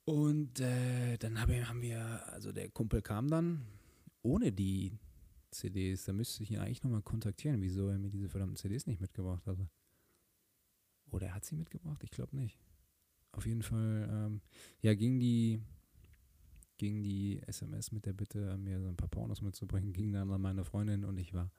Und 0.03 0.59
äh, 0.59 1.17
dann 1.17 1.39
haben 1.39 1.81
wir, 1.81 2.27
also 2.31 2.51
der 2.51 2.69
Kumpel 2.69 3.01
kam 3.01 3.27
dann 3.27 3.65
ohne 4.21 4.51
die 4.51 4.99
CDs. 5.51 6.05
Da 6.05 6.13
müsste 6.13 6.43
ich 6.43 6.51
ihn 6.51 6.59
eigentlich 6.59 6.83
nochmal 6.83 7.01
kontaktieren, 7.01 7.61
wieso 7.61 7.87
er 7.89 7.99
mir 7.99 8.09
diese 8.09 8.29
verdammten 8.29 8.57
CDs 8.57 8.87
nicht 8.87 9.01
mitgebracht 9.01 9.45
hatte. 9.45 9.69
Oder 11.11 11.27
er 11.27 11.35
hat 11.35 11.45
sie 11.45 11.55
mitgebracht? 11.55 12.03
Ich 12.03 12.11
glaube 12.11 12.35
nicht. 12.35 12.59
Auf 13.31 13.45
jeden 13.45 13.61
Fall, 13.63 14.09
ähm, 14.11 14.41
ja, 14.81 14.95
ging 14.95 15.19
die, 15.19 15.61
ging 16.77 17.03
die 17.03 17.41
SMS 17.47 17.91
mit 17.91 18.05
der 18.05 18.13
Bitte, 18.13 18.57
mir 18.57 18.81
so 18.81 18.87
ein 18.87 18.97
paar 18.97 19.09
Pornos 19.09 19.41
mitzubringen, 19.41 19.93
ging 19.93 20.11
dann 20.11 20.31
an 20.31 20.41
meine 20.41 20.65
Freundin 20.65 21.05
und 21.05 21.17
ich 21.17 21.33
war, 21.33 21.51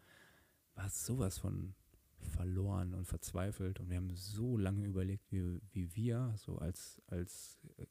war 0.74 0.88
sowas 0.88 1.38
von 1.38 1.74
verloren 2.18 2.94
und 2.94 3.07
verzweifelt 3.07 3.81
und 3.81 3.90
wir 3.90 3.96
haben 3.96 4.14
so 4.14 4.57
lange 4.57 4.85
überlegt, 4.87 5.31
wie, 5.31 5.61
wie 5.72 5.94
wir 5.94 6.35
so 6.37 6.59
als, 6.59 7.00
als 7.07 7.59
äh, 7.76 7.87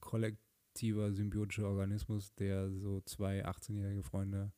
kollektiver 0.00 1.12
symbiotischer 1.12 1.68
Organismus, 1.68 2.34
der 2.34 2.70
so 2.70 3.00
zwei 3.02 3.44
18-jährige 3.46 4.02
Freunde, 4.02 4.52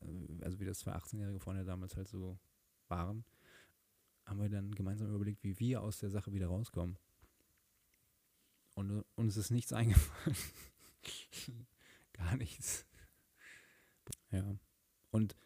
äh, 0.00 0.42
also 0.42 0.60
wie 0.60 0.64
das 0.64 0.78
zwei 0.80 0.92
18-jährige 0.92 1.40
Freunde 1.40 1.64
damals 1.64 1.96
halt 1.96 2.08
so 2.08 2.38
waren, 2.88 3.24
haben 4.24 4.40
wir 4.40 4.48
dann 4.48 4.74
gemeinsam 4.74 5.14
überlegt, 5.14 5.42
wie 5.44 5.58
wir 5.58 5.82
aus 5.82 5.98
der 5.98 6.10
Sache 6.10 6.32
wieder 6.32 6.46
rauskommen. 6.46 6.98
Und 8.74 8.90
äh, 8.90 9.02
uns 9.16 9.36
ist 9.36 9.50
nichts 9.50 9.72
eingefallen. 9.72 10.36
gar 12.12 12.36
nichts. 12.36 12.86
Ja. 14.30 14.58
Und 15.10 15.36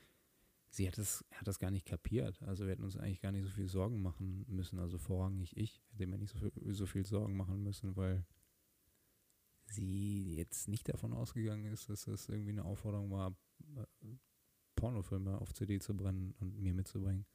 sie 0.70 0.86
hat 0.86 0.98
das, 0.98 1.24
hat 1.32 1.46
das 1.46 1.58
gar 1.58 1.70
nicht 1.70 1.86
kapiert. 1.86 2.42
Also 2.42 2.64
wir 2.64 2.72
hätten 2.72 2.84
uns 2.84 2.96
eigentlich 2.96 3.20
gar 3.20 3.32
nicht 3.32 3.44
so 3.44 3.50
viel 3.50 3.68
Sorgen 3.68 4.02
machen 4.02 4.44
müssen. 4.48 4.78
Also 4.78 4.98
vorrangig 4.98 5.56
ich 5.56 5.82
hätte 5.92 6.06
mir 6.06 6.18
nicht 6.18 6.32
so 6.32 6.38
viel, 6.38 6.52
so 6.74 6.86
viel 6.86 7.04
Sorgen 7.04 7.36
machen 7.36 7.62
müssen, 7.62 7.96
weil 7.96 8.24
sie 9.66 10.36
jetzt 10.36 10.68
nicht 10.68 10.88
davon 10.88 11.12
ausgegangen 11.12 11.66
ist, 11.66 11.88
dass 11.88 12.04
das 12.04 12.28
irgendwie 12.28 12.52
eine 12.52 12.64
Aufforderung 12.64 13.10
war, 13.10 13.36
Pornofilme 14.76 15.38
auf 15.38 15.52
CD 15.52 15.78
zu 15.80 15.94
brennen 15.96 16.34
und 16.38 16.58
mir 16.58 16.72
mitzubringen. 16.72 17.26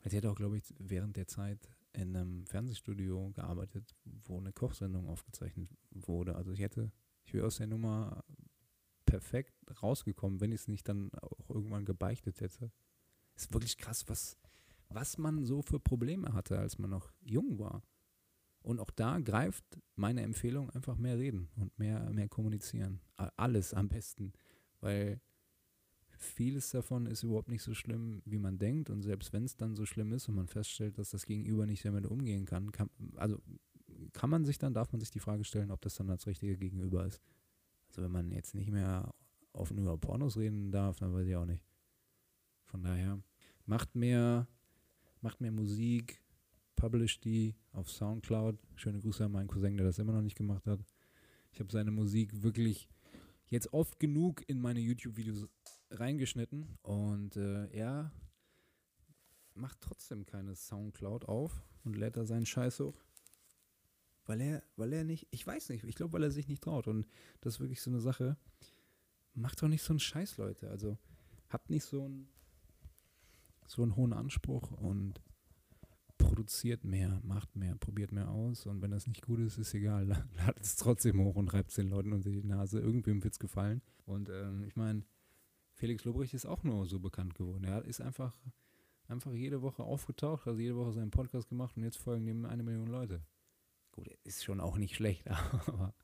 Weil 0.00 0.10
sie 0.10 0.16
hat 0.16 0.26
auch, 0.26 0.36
glaube 0.36 0.56
ich, 0.56 0.64
während 0.78 1.16
der 1.16 1.26
Zeit 1.26 1.68
in 1.92 2.16
einem 2.16 2.46
Fernsehstudio 2.46 3.30
gearbeitet, 3.32 3.94
wo 4.04 4.38
eine 4.38 4.52
Kochsendung 4.52 5.08
aufgezeichnet 5.08 5.68
wurde. 5.90 6.36
Also 6.36 6.52
ich 6.52 6.60
hätte, 6.60 6.92
ich 7.24 7.34
wäre 7.34 7.46
aus 7.46 7.56
der 7.56 7.66
Nummer 7.66 8.24
perfekt 9.06 9.54
rausgekommen, 9.82 10.40
wenn 10.40 10.52
ich 10.52 10.60
es 10.60 10.68
nicht 10.68 10.88
dann 10.88 11.10
auch 11.14 11.50
irgendwann 11.50 11.84
gebeichtet 11.84 12.40
hätte. 12.40 12.70
Ist 13.34 13.52
wirklich 13.52 13.76
krass, 13.76 14.08
was, 14.08 14.38
was 14.88 15.18
man 15.18 15.44
so 15.44 15.62
für 15.62 15.80
Probleme 15.80 16.32
hatte, 16.32 16.58
als 16.58 16.78
man 16.78 16.90
noch 16.90 17.12
jung 17.20 17.58
war. 17.58 17.82
Und 18.62 18.78
auch 18.78 18.90
da 18.90 19.18
greift 19.18 19.64
meine 19.96 20.22
Empfehlung 20.22 20.70
einfach 20.70 20.96
mehr 20.96 21.18
reden 21.18 21.48
und 21.56 21.76
mehr, 21.78 22.10
mehr 22.10 22.28
kommunizieren. 22.28 23.00
Alles 23.16 23.74
am 23.74 23.88
besten, 23.88 24.32
weil 24.80 25.20
vieles 26.22 26.70
davon 26.70 27.06
ist 27.06 27.22
überhaupt 27.22 27.48
nicht 27.48 27.62
so 27.62 27.74
schlimm, 27.74 28.22
wie 28.24 28.38
man 28.38 28.58
denkt. 28.58 28.90
Und 28.90 29.02
selbst 29.02 29.32
wenn 29.32 29.44
es 29.44 29.56
dann 29.56 29.74
so 29.74 29.86
schlimm 29.86 30.12
ist 30.12 30.28
und 30.28 30.34
man 30.34 30.46
feststellt, 30.46 30.98
dass 30.98 31.10
das 31.10 31.26
Gegenüber 31.26 31.66
nicht 31.66 31.84
damit 31.84 32.06
umgehen 32.06 32.44
kann, 32.44 32.72
kann, 32.72 32.90
also 33.16 33.40
kann 34.12 34.30
man 34.30 34.44
sich 34.44 34.58
dann, 34.58 34.74
darf 34.74 34.92
man 34.92 35.00
sich 35.00 35.10
die 35.10 35.20
Frage 35.20 35.44
stellen, 35.44 35.70
ob 35.70 35.80
das 35.80 35.94
dann 35.94 36.08
das 36.08 36.26
richtige 36.26 36.56
Gegenüber 36.56 37.06
ist. 37.06 37.20
Also 37.88 38.02
wenn 38.02 38.12
man 38.12 38.30
jetzt 38.30 38.54
nicht 38.54 38.70
mehr 38.70 39.12
offen 39.52 39.78
über 39.78 39.96
Pornos 39.98 40.36
reden 40.36 40.70
darf, 40.70 40.98
dann 40.98 41.12
weiß 41.12 41.26
ich 41.26 41.36
auch 41.36 41.46
nicht. 41.46 41.64
Von 42.64 42.82
daher, 42.82 43.20
macht 43.66 43.94
mehr, 43.94 44.46
macht 45.22 45.40
mehr 45.40 45.52
Musik, 45.52 46.22
publish 46.76 47.20
die 47.20 47.54
auf 47.72 47.90
Soundcloud. 47.90 48.58
Schöne 48.76 49.00
Grüße 49.00 49.24
an 49.24 49.32
meinen 49.32 49.48
Cousin, 49.48 49.76
der 49.76 49.86
das 49.86 49.98
immer 49.98 50.12
noch 50.12 50.22
nicht 50.22 50.36
gemacht 50.36 50.66
hat. 50.66 50.80
Ich 51.52 51.60
habe 51.60 51.72
seine 51.72 51.90
Musik 51.90 52.42
wirklich 52.42 52.88
jetzt 53.46 53.72
oft 53.72 53.98
genug 53.98 54.42
in 54.48 54.60
meine 54.60 54.80
YouTube-Videos 54.80 55.48
reingeschnitten 55.90 56.78
und 56.82 57.36
äh, 57.36 57.66
er 57.70 58.12
macht 59.54 59.80
trotzdem 59.80 60.26
keine 60.26 60.54
Soundcloud 60.54 61.26
auf 61.26 61.62
und 61.84 61.96
lädt 61.96 62.16
da 62.16 62.24
seinen 62.24 62.46
Scheiß 62.46 62.80
hoch. 62.80 63.04
Weil 64.24 64.40
er, 64.40 64.62
weil 64.76 64.92
er 64.92 65.04
nicht, 65.04 65.26
ich 65.30 65.46
weiß 65.46 65.70
nicht, 65.70 65.84
ich 65.84 65.96
glaube, 65.96 66.12
weil 66.12 66.22
er 66.22 66.30
sich 66.30 66.46
nicht 66.46 66.62
traut. 66.62 66.86
Und 66.86 67.06
das 67.40 67.54
ist 67.54 67.60
wirklich 67.60 67.80
so 67.82 67.90
eine 67.90 68.00
Sache. 68.00 68.36
Macht 69.34 69.62
doch 69.62 69.68
nicht 69.68 69.82
so 69.82 69.92
einen 69.92 70.00
Scheiß, 70.00 70.36
Leute. 70.36 70.70
Also 70.70 70.98
habt 71.48 71.70
nicht 71.70 71.84
so 71.84 72.04
einen, 72.04 72.28
so 73.66 73.82
einen 73.82 73.96
hohen 73.96 74.12
Anspruch 74.12 74.70
und 74.72 75.20
produziert 76.16 76.84
mehr, 76.84 77.20
macht 77.24 77.56
mehr, 77.56 77.74
probiert 77.76 78.12
mehr 78.12 78.28
aus 78.28 78.66
und 78.66 78.82
wenn 78.82 78.90
das 78.90 79.06
nicht 79.06 79.22
gut 79.22 79.40
ist, 79.40 79.58
ist 79.58 79.74
egal. 79.74 80.06
Ladet 80.36 80.64
es 80.64 80.76
trotzdem 80.76 81.20
hoch 81.20 81.34
und 81.34 81.52
reibt 81.52 81.70
es 81.70 81.76
den 81.76 81.88
Leuten 81.88 82.12
unter 82.12 82.30
die 82.30 82.44
Nase. 82.44 82.78
Irgendwem 82.78 83.24
wird 83.24 83.32
es 83.32 83.38
gefallen. 83.38 83.82
Und 84.04 84.28
ähm, 84.28 84.62
ich 84.64 84.76
meine, 84.76 85.04
Felix 85.80 86.04
Lobrecht 86.04 86.34
ist 86.34 86.44
auch 86.44 86.62
nur 86.62 86.84
so 86.84 87.00
bekannt 87.00 87.34
geworden. 87.34 87.64
Er 87.64 87.82
ist 87.86 88.02
einfach, 88.02 88.38
einfach 89.08 89.32
jede 89.32 89.62
Woche 89.62 89.82
aufgetaucht, 89.82 90.46
also 90.46 90.60
jede 90.60 90.76
Woche 90.76 90.92
seinen 90.92 91.10
Podcast 91.10 91.48
gemacht 91.48 91.74
und 91.78 91.84
jetzt 91.84 91.96
folgen 91.96 92.26
ihm 92.26 92.44
eine 92.44 92.62
Million 92.62 92.88
Leute. 92.88 93.22
Gut, 93.90 94.06
ist 94.22 94.44
schon 94.44 94.60
auch 94.60 94.76
nicht 94.76 94.94
schlecht, 94.94 95.26
aber 95.66 95.94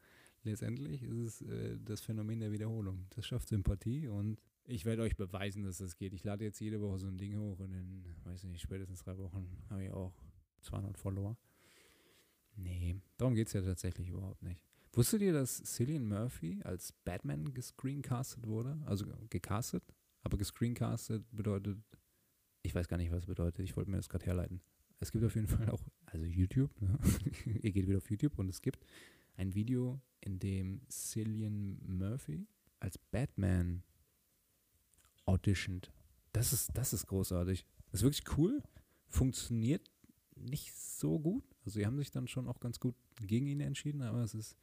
letztendlich 0.44 1.02
ist 1.02 1.18
es 1.18 1.42
äh, 1.42 1.78
das 1.78 2.00
Phänomen 2.00 2.40
der 2.40 2.52
Wiederholung. 2.52 3.04
Das 3.10 3.26
schafft 3.26 3.48
Sympathie 3.48 4.08
und 4.08 4.40
ich 4.64 4.86
werde 4.86 5.02
euch 5.02 5.14
beweisen, 5.14 5.62
dass 5.62 5.76
das 5.76 5.98
geht. 5.98 6.14
Ich 6.14 6.24
lade 6.24 6.42
jetzt 6.42 6.58
jede 6.60 6.80
Woche 6.80 6.98
so 6.98 7.08
ein 7.08 7.18
Ding 7.18 7.36
hoch 7.36 7.58
und 7.58 7.74
in, 7.74 8.02
weiß 8.24 8.44
nicht, 8.44 8.62
spätestens 8.62 9.04
drei 9.04 9.18
Wochen 9.18 9.46
habe 9.68 9.84
ich 9.84 9.92
auch 9.92 10.14
200 10.62 10.96
Follower. 10.96 11.36
Nee, 12.56 12.96
darum 13.18 13.34
geht 13.34 13.48
es 13.48 13.52
ja 13.52 13.60
tatsächlich 13.60 14.08
überhaupt 14.08 14.42
nicht. 14.42 14.64
Wusstet 14.96 15.20
ihr, 15.20 15.34
dass 15.34 15.62
Cillian 15.62 16.08
Murphy 16.08 16.62
als 16.64 16.92
Batman 17.04 17.52
gescreencastet 17.52 18.46
wurde? 18.46 18.80
Also 18.86 19.04
gecastet? 19.28 19.84
Aber 20.22 20.38
gescreencastet 20.38 21.22
bedeutet, 21.32 21.78
ich 22.62 22.74
weiß 22.74 22.88
gar 22.88 22.96
nicht, 22.96 23.10
was 23.10 23.20
es 23.20 23.26
bedeutet. 23.26 23.62
Ich 23.62 23.76
wollte 23.76 23.90
mir 23.90 23.98
das 23.98 24.08
gerade 24.08 24.24
herleiten. 24.24 24.62
Es 24.98 25.12
gibt 25.12 25.22
auf 25.22 25.34
jeden 25.34 25.48
Fall 25.48 25.68
auch, 25.68 25.82
also 26.06 26.24
YouTube, 26.24 26.70
ne? 26.80 26.98
ihr 27.44 27.72
geht 27.72 27.86
wieder 27.86 27.98
auf 27.98 28.10
YouTube 28.10 28.38
und 28.38 28.48
es 28.48 28.62
gibt 28.62 28.86
ein 29.36 29.54
Video, 29.54 30.00
in 30.22 30.38
dem 30.38 30.80
Cillian 30.88 31.78
Murphy 31.86 32.46
als 32.80 32.96
Batman 32.96 33.82
auditioned. 35.26 35.92
Das 36.32 36.54
ist, 36.54 36.70
das 36.72 36.94
ist 36.94 37.06
großartig. 37.06 37.66
Das 37.90 38.00
ist 38.00 38.02
wirklich 38.02 38.38
cool. 38.38 38.62
Funktioniert 39.08 39.90
nicht 40.36 40.74
so 40.74 41.18
gut. 41.18 41.44
Also, 41.66 41.80
sie 41.80 41.84
haben 41.84 41.98
sich 41.98 42.10
dann 42.10 42.28
schon 42.28 42.48
auch 42.48 42.60
ganz 42.60 42.80
gut 42.80 42.94
gegen 43.20 43.46
ihn 43.46 43.60
entschieden, 43.60 44.00
aber 44.00 44.22
es 44.22 44.34
ist, 44.34 44.56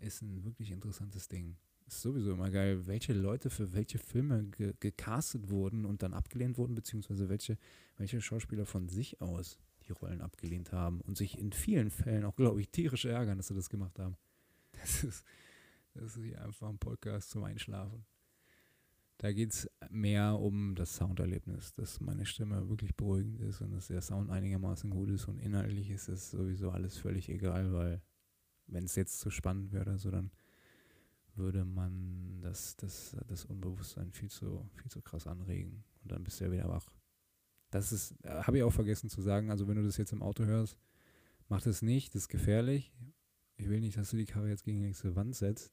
ist 0.00 0.22
ein 0.22 0.44
wirklich 0.44 0.70
interessantes 0.70 1.28
Ding. 1.28 1.56
Ist 1.86 2.02
sowieso 2.02 2.32
immer 2.32 2.50
geil, 2.50 2.86
welche 2.86 3.14
Leute 3.14 3.50
für 3.50 3.72
welche 3.72 3.98
Filme 3.98 4.44
ge 4.44 4.74
gecastet 4.78 5.48
wurden 5.48 5.84
und 5.84 6.02
dann 6.02 6.12
abgelehnt 6.12 6.58
wurden, 6.58 6.74
beziehungsweise 6.74 7.28
welche, 7.28 7.56
welche 7.96 8.20
Schauspieler 8.20 8.66
von 8.66 8.88
sich 8.88 9.20
aus 9.20 9.58
die 9.86 9.92
Rollen 9.92 10.20
abgelehnt 10.20 10.72
haben 10.72 11.00
und 11.00 11.16
sich 11.16 11.38
in 11.38 11.52
vielen 11.52 11.90
Fällen 11.90 12.24
auch, 12.24 12.36
glaube 12.36 12.60
ich, 12.60 12.68
tierisch 12.68 13.06
ärgern, 13.06 13.38
dass 13.38 13.48
sie 13.48 13.54
das 13.54 13.70
gemacht 13.70 13.98
haben. 13.98 14.16
Das 14.80 15.02
ist, 15.02 15.24
das 15.94 16.16
ist 16.16 16.22
hier 16.22 16.40
einfach 16.40 16.68
ein 16.68 16.78
Podcast 16.78 17.30
zum 17.30 17.42
Einschlafen. 17.42 18.04
Da 19.16 19.32
geht 19.32 19.52
es 19.52 19.68
mehr 19.90 20.38
um 20.38 20.76
das 20.76 20.94
Sounderlebnis, 20.94 21.72
dass 21.72 22.00
meine 22.00 22.24
Stimme 22.24 22.68
wirklich 22.68 22.94
beruhigend 22.94 23.40
ist 23.40 23.60
und 23.60 23.72
dass 23.72 23.88
der 23.88 24.02
Sound 24.02 24.30
einigermaßen 24.30 24.90
gut 24.90 25.10
ist 25.10 25.26
und 25.26 25.38
inhaltlich 25.38 25.90
ist 25.90 26.08
es 26.08 26.30
sowieso 26.30 26.70
alles 26.70 26.98
völlig 26.98 27.28
egal, 27.28 27.72
weil 27.72 28.00
wenn 28.68 28.84
es 28.84 28.94
jetzt 28.96 29.20
zu 29.20 29.30
spannend 29.30 29.72
wäre 29.72 29.98
so, 29.98 30.10
dann 30.10 30.30
würde 31.34 31.64
man 31.64 32.40
das, 32.42 32.76
das, 32.76 33.16
das 33.26 33.44
Unbewusstsein 33.44 34.12
viel 34.12 34.30
zu, 34.30 34.68
viel 34.74 34.90
zu 34.90 35.00
krass 35.00 35.26
anregen 35.26 35.84
und 36.02 36.12
dann 36.12 36.24
bist 36.24 36.40
du 36.40 36.44
ja 36.44 36.52
wieder 36.52 36.68
wach. 36.68 36.88
Das 37.70 37.92
ist, 37.92 38.14
äh, 38.24 38.42
habe 38.42 38.58
ich 38.58 38.62
auch 38.62 38.72
vergessen 38.72 39.08
zu 39.08 39.22
sagen, 39.22 39.50
also 39.50 39.68
wenn 39.68 39.76
du 39.76 39.84
das 39.84 39.96
jetzt 39.96 40.12
im 40.12 40.22
Auto 40.22 40.44
hörst, 40.44 40.76
mach 41.48 41.62
das 41.62 41.82
nicht, 41.82 42.14
das 42.14 42.22
ist 42.22 42.28
gefährlich. 42.28 42.92
Ich 43.56 43.68
will 43.68 43.80
nicht, 43.80 43.96
dass 43.96 44.10
du 44.10 44.16
die 44.16 44.26
Karre 44.26 44.48
jetzt 44.48 44.64
gegen 44.64 44.78
die 44.78 44.86
nächste 44.86 45.16
Wand 45.16 45.34
setzt. 45.34 45.72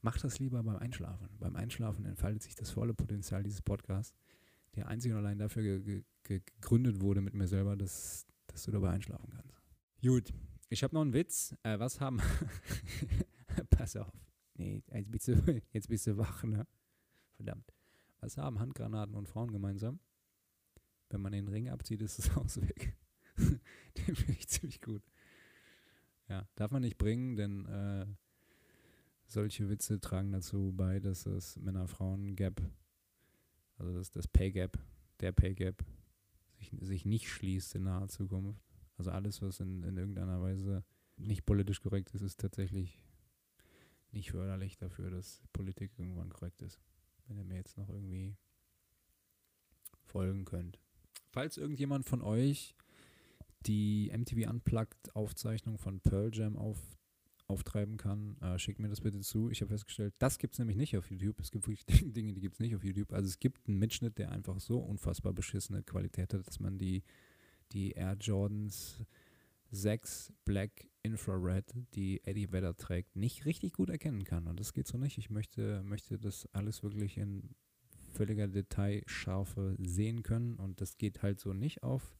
Mach 0.00 0.18
das 0.18 0.38
lieber 0.38 0.62
beim 0.62 0.76
Einschlafen. 0.76 1.28
Beim 1.38 1.56
Einschlafen 1.56 2.04
entfaltet 2.04 2.42
sich 2.42 2.54
das 2.54 2.70
volle 2.70 2.94
Potenzial 2.94 3.42
dieses 3.42 3.62
Podcasts, 3.62 4.14
der 4.74 4.88
einzig 4.88 5.12
und 5.12 5.18
allein 5.18 5.38
dafür 5.38 5.62
ge 5.62 5.80
ge 5.80 6.02
gegründet 6.22 7.00
wurde 7.00 7.20
mit 7.20 7.34
mir 7.34 7.46
selber, 7.46 7.76
dass, 7.76 8.26
dass 8.48 8.64
du 8.64 8.72
dabei 8.72 8.90
einschlafen 8.90 9.30
kannst. 9.30 9.62
Gut, 10.02 10.32
ich 10.68 10.82
habe 10.82 10.94
noch 10.94 11.02
einen 11.02 11.12
Witz. 11.12 11.54
Äh, 11.62 11.78
was 11.78 12.00
haben. 12.00 12.20
Pass 13.70 13.96
auf. 13.96 14.12
Nee, 14.54 14.82
jetzt 14.92 15.10
bist, 15.10 15.28
du, 15.28 15.62
jetzt 15.72 15.88
bist 15.88 16.06
du 16.06 16.16
wach, 16.16 16.42
ne? 16.44 16.66
Verdammt. 17.34 17.72
Was 18.20 18.36
haben 18.38 18.58
Handgranaten 18.58 19.14
und 19.14 19.28
Frauen 19.28 19.52
gemeinsam? 19.52 20.00
Wenn 21.10 21.20
man 21.20 21.32
den 21.32 21.48
Ring 21.48 21.68
abzieht, 21.68 22.02
ist 22.02 22.18
das 22.18 22.34
Haus 22.36 22.60
weg. 22.60 22.96
den 23.36 24.16
finde 24.16 24.32
ich 24.32 24.48
ziemlich 24.48 24.80
gut. 24.80 25.02
Ja, 26.28 26.48
darf 26.56 26.70
man 26.70 26.82
nicht 26.82 26.98
bringen, 26.98 27.36
denn 27.36 27.66
äh, 27.66 28.06
solche 29.26 29.68
Witze 29.68 30.00
tragen 30.00 30.32
dazu 30.32 30.72
bei, 30.74 30.98
dass 30.98 31.24
das 31.24 31.56
Männer-Frauen-Gap, 31.58 32.60
also 33.78 33.92
dass 33.92 34.10
das 34.10 34.26
Pay-Gap, 34.26 34.78
der 35.20 35.32
Pay-Gap, 35.32 35.84
sich, 36.58 36.72
sich 36.80 37.04
nicht 37.04 37.28
schließt 37.28 37.74
in 37.76 37.84
naher 37.84 38.08
Zukunft. 38.08 38.65
Also 38.96 39.10
alles, 39.10 39.42
was 39.42 39.60
in, 39.60 39.82
in 39.82 39.96
irgendeiner 39.96 40.40
Weise 40.40 40.84
nicht 41.16 41.46
politisch 41.46 41.80
korrekt 41.80 42.14
ist, 42.14 42.22
ist 42.22 42.40
tatsächlich 42.40 42.98
nicht 44.12 44.30
förderlich 44.30 44.76
dafür, 44.78 45.10
dass 45.10 45.42
Politik 45.52 45.92
irgendwann 45.98 46.30
korrekt 46.30 46.62
ist. 46.62 46.80
Wenn 47.26 47.38
ihr 47.38 47.44
mir 47.44 47.56
jetzt 47.56 47.76
noch 47.76 47.88
irgendwie 47.88 48.36
folgen 50.04 50.44
könnt. 50.44 50.78
Falls 51.28 51.56
irgendjemand 51.56 52.06
von 52.06 52.22
euch 52.22 52.74
die 53.66 54.10
MTV 54.16 54.48
Unplugged 54.48 55.14
Aufzeichnung 55.14 55.78
von 55.78 56.00
Pearl 56.00 56.30
Jam 56.32 56.56
auf 56.56 56.78
auftreiben 57.48 57.96
kann, 57.96 58.36
äh, 58.40 58.58
schickt 58.58 58.80
mir 58.80 58.88
das 58.88 59.00
bitte 59.00 59.20
zu. 59.20 59.50
Ich 59.50 59.60
habe 59.60 59.68
festgestellt, 59.68 60.14
das 60.18 60.38
gibt 60.38 60.54
es 60.54 60.58
nämlich 60.58 60.76
nicht 60.76 60.96
auf 60.96 61.10
YouTube. 61.10 61.38
Es 61.40 61.50
gibt 61.50 61.68
wirklich 61.68 61.86
Dinge, 62.12 62.32
die 62.32 62.40
gibt 62.40 62.54
es 62.54 62.60
nicht 62.60 62.74
auf 62.74 62.82
YouTube. 62.82 63.12
Also 63.12 63.28
es 63.28 63.38
gibt 63.38 63.68
einen 63.68 63.78
Mitschnitt, 63.78 64.18
der 64.18 64.32
einfach 64.32 64.58
so 64.58 64.78
unfassbar 64.78 65.32
beschissene 65.32 65.82
Qualität 65.82 66.34
hat, 66.34 66.46
dass 66.46 66.60
man 66.60 66.78
die, 66.78 67.02
die 67.72 67.92
Air 67.92 68.16
Jordans 68.20 69.02
6 69.70 70.32
Black 70.44 70.88
Infrared, 71.02 71.72
die 71.94 72.22
Eddie 72.24 72.50
Vedder 72.50 72.76
trägt, 72.76 73.16
nicht 73.16 73.44
richtig 73.44 73.72
gut 73.72 73.90
erkennen 73.90 74.24
kann. 74.24 74.46
Und 74.46 74.58
das 74.58 74.72
geht 74.72 74.86
so 74.86 74.98
nicht. 74.98 75.18
Ich 75.18 75.30
möchte, 75.30 75.82
möchte 75.82 76.18
das 76.18 76.48
alles 76.52 76.82
wirklich 76.82 77.16
in 77.18 77.54
völliger 78.08 78.48
Detailschärfe 78.48 79.76
sehen 79.78 80.22
können. 80.22 80.56
Und 80.56 80.80
das 80.80 80.96
geht 80.98 81.22
halt 81.22 81.38
so 81.40 81.52
nicht 81.52 81.82
auf, 81.82 82.16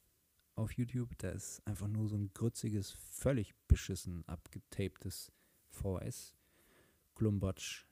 auf 0.54 0.72
YouTube. 0.72 1.16
Da 1.18 1.30
ist 1.30 1.66
einfach 1.66 1.88
nur 1.88 2.08
so 2.08 2.16
ein 2.16 2.32
grütziges, 2.32 2.92
völlig 2.92 3.54
beschissen 3.66 4.26
abgetaptes 4.28 5.32
VS 5.70 6.34
Klumbotsch 7.14 7.86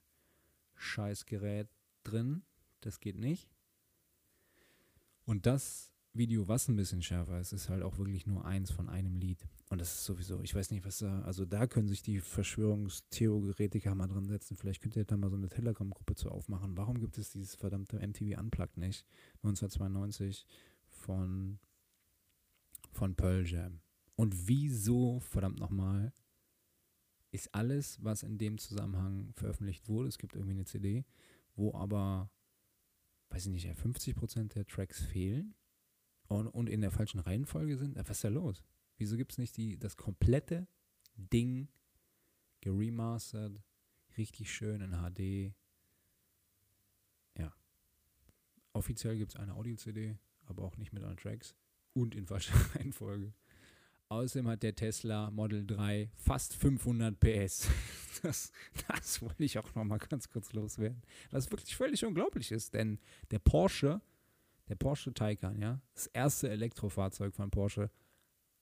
Scheißgerät 0.77 1.69
drin. 2.03 2.43
Das 2.81 3.01
geht 3.01 3.17
nicht. 3.17 3.49
Und 5.25 5.47
das 5.47 5.94
Video, 6.17 6.47
was 6.47 6.69
ein 6.69 6.77
bisschen 6.77 7.03
schärfer 7.03 7.41
ist, 7.41 7.53
ist 7.53 7.69
halt 7.69 7.83
auch 7.83 7.99
wirklich 7.99 8.25
nur 8.25 8.45
eins 8.45 8.71
von 8.71 8.89
einem 8.89 9.17
Lied. 9.17 9.49
Und 9.69 9.81
das 9.81 9.93
ist 9.95 10.05
sowieso, 10.05 10.41
ich 10.43 10.55
weiß 10.55 10.71
nicht, 10.71 10.85
was 10.85 10.99
da, 10.99 11.23
also 11.23 11.45
da 11.45 11.67
können 11.67 11.89
sich 11.89 12.03
die 12.03 12.21
Verschwörungstheoretiker 12.21 13.97
mal 13.97 14.07
drin 14.07 14.29
setzen. 14.29 14.57
Vielleicht 14.57 14.81
könnt 14.81 14.95
ihr 14.95 15.05
da 15.05 15.17
mal 15.17 15.29
so 15.29 15.37
eine 15.37 15.49
Telegram-Gruppe 15.49 16.15
zu 16.15 16.31
aufmachen. 16.31 16.77
Warum 16.77 17.01
gibt 17.01 17.19
es 17.19 17.31
dieses 17.31 17.57
verdammte 17.57 17.99
MTV 17.99 18.39
Unplugged 18.39 18.77
nicht? 18.77 19.05
1992 19.43 20.47
von, 20.87 21.59
von 22.93 23.17
Pearl 23.17 23.45
Jam. 23.45 23.81
Und 24.15 24.47
wieso, 24.47 25.19
verdammt 25.19 25.59
nochmal, 25.59 26.13
ist 27.33 27.53
alles, 27.53 27.99
was 28.05 28.23
in 28.23 28.39
dem 28.39 28.59
Zusammenhang 28.59 29.33
veröffentlicht 29.35 29.89
wurde, 29.89 30.11
es 30.11 30.19
gibt 30.19 30.37
irgendwie 30.37 30.55
eine 30.55 30.65
CD, 30.65 31.05
wo 31.57 31.75
aber, 31.75 32.31
weiß 33.31 33.47
ich 33.47 33.53
nicht, 33.53 33.67
50% 33.67 34.55
der 34.55 34.65
Tracks 34.65 35.03
fehlen 35.03 35.57
und, 36.29 36.49
und 36.49 36.69
in 36.69 36.81
der 36.81 36.91
falschen 36.91 37.21
Reihenfolge 37.21 37.77
sind. 37.77 37.97
Was 37.97 38.11
ist 38.11 38.25
da 38.25 38.29
los? 38.29 38.63
Wieso 38.97 39.17
gibt 39.17 39.33
es 39.33 39.39
nicht 39.39 39.57
die, 39.57 39.79
das 39.79 39.97
komplette 39.97 40.67
Ding 41.17 41.69
geremastert, 42.61 43.63
richtig 44.17 44.53
schön 44.53 44.81
in 44.81 44.93
HD? 44.93 45.55
Ja. 47.39 47.53
Offiziell 48.73 49.17
gibt 49.17 49.35
es 49.35 49.41
eine 49.41 49.55
Audio-CD, 49.55 50.17
aber 50.47 50.65
auch 50.65 50.77
nicht 50.77 50.93
mit 50.93 51.03
allen 51.03 51.17
Tracks 51.17 51.55
und 51.93 52.15
in 52.15 52.27
falscher 52.27 52.55
Reihenfolge. 52.77 53.33
Außerdem 54.09 54.49
hat 54.49 54.63
der 54.63 54.77
Tesla 54.77 55.31
Model 55.31 55.67
3 55.67 56.11
fast 56.15 56.55
500 56.55 57.19
PS. 57.19 57.69
Das, 58.23 58.53
das 58.89 59.21
wollte 59.21 59.45
ich 59.45 59.59
auch 59.59 59.75
noch 59.75 59.85
mal 59.85 59.99
ganz 59.99 60.31
kurz 60.31 60.55
loswerden. 60.55 61.03
Was 61.31 61.51
wirklich 61.51 61.77
völlig 61.77 62.07
unglaublich 62.07 62.53
ist, 62.53 62.73
denn 62.73 62.99
der 63.33 63.39
Porsche, 63.39 64.01
der 64.69 64.77
Porsche 64.77 65.13
Taycan, 65.13 65.59
ja, 65.61 65.81
das 65.95 66.07
erste 66.09 66.49
Elektrofahrzeug 66.49 67.35
von 67.35 67.51
Porsche, 67.51 67.91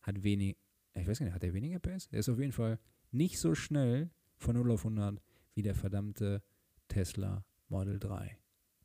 hat 0.03 0.23
wenig, 0.23 0.57
ich 0.95 1.07
weiß 1.07 1.21
gar 1.21 1.27
nicht, 1.27 1.35
hat 1.35 1.45
er 1.45 1.55
weniger 1.55 1.79
PS? 1.79 2.09
Der 2.09 2.21
ist 2.21 2.29
auf 2.29 2.39
jeden 2.39 2.53
Fall 2.53 2.79
nicht 3.11 3.39
so 3.39 3.55
schnell 3.55 4.11
von 4.37 4.57
0 4.57 4.73
auf 4.73 4.85
100 4.85 5.23
wie 5.55 5.63
der 5.63 5.75
verdammte 5.75 6.43
Tesla 6.89 7.45
Model 7.69 7.99
3. 7.99 8.39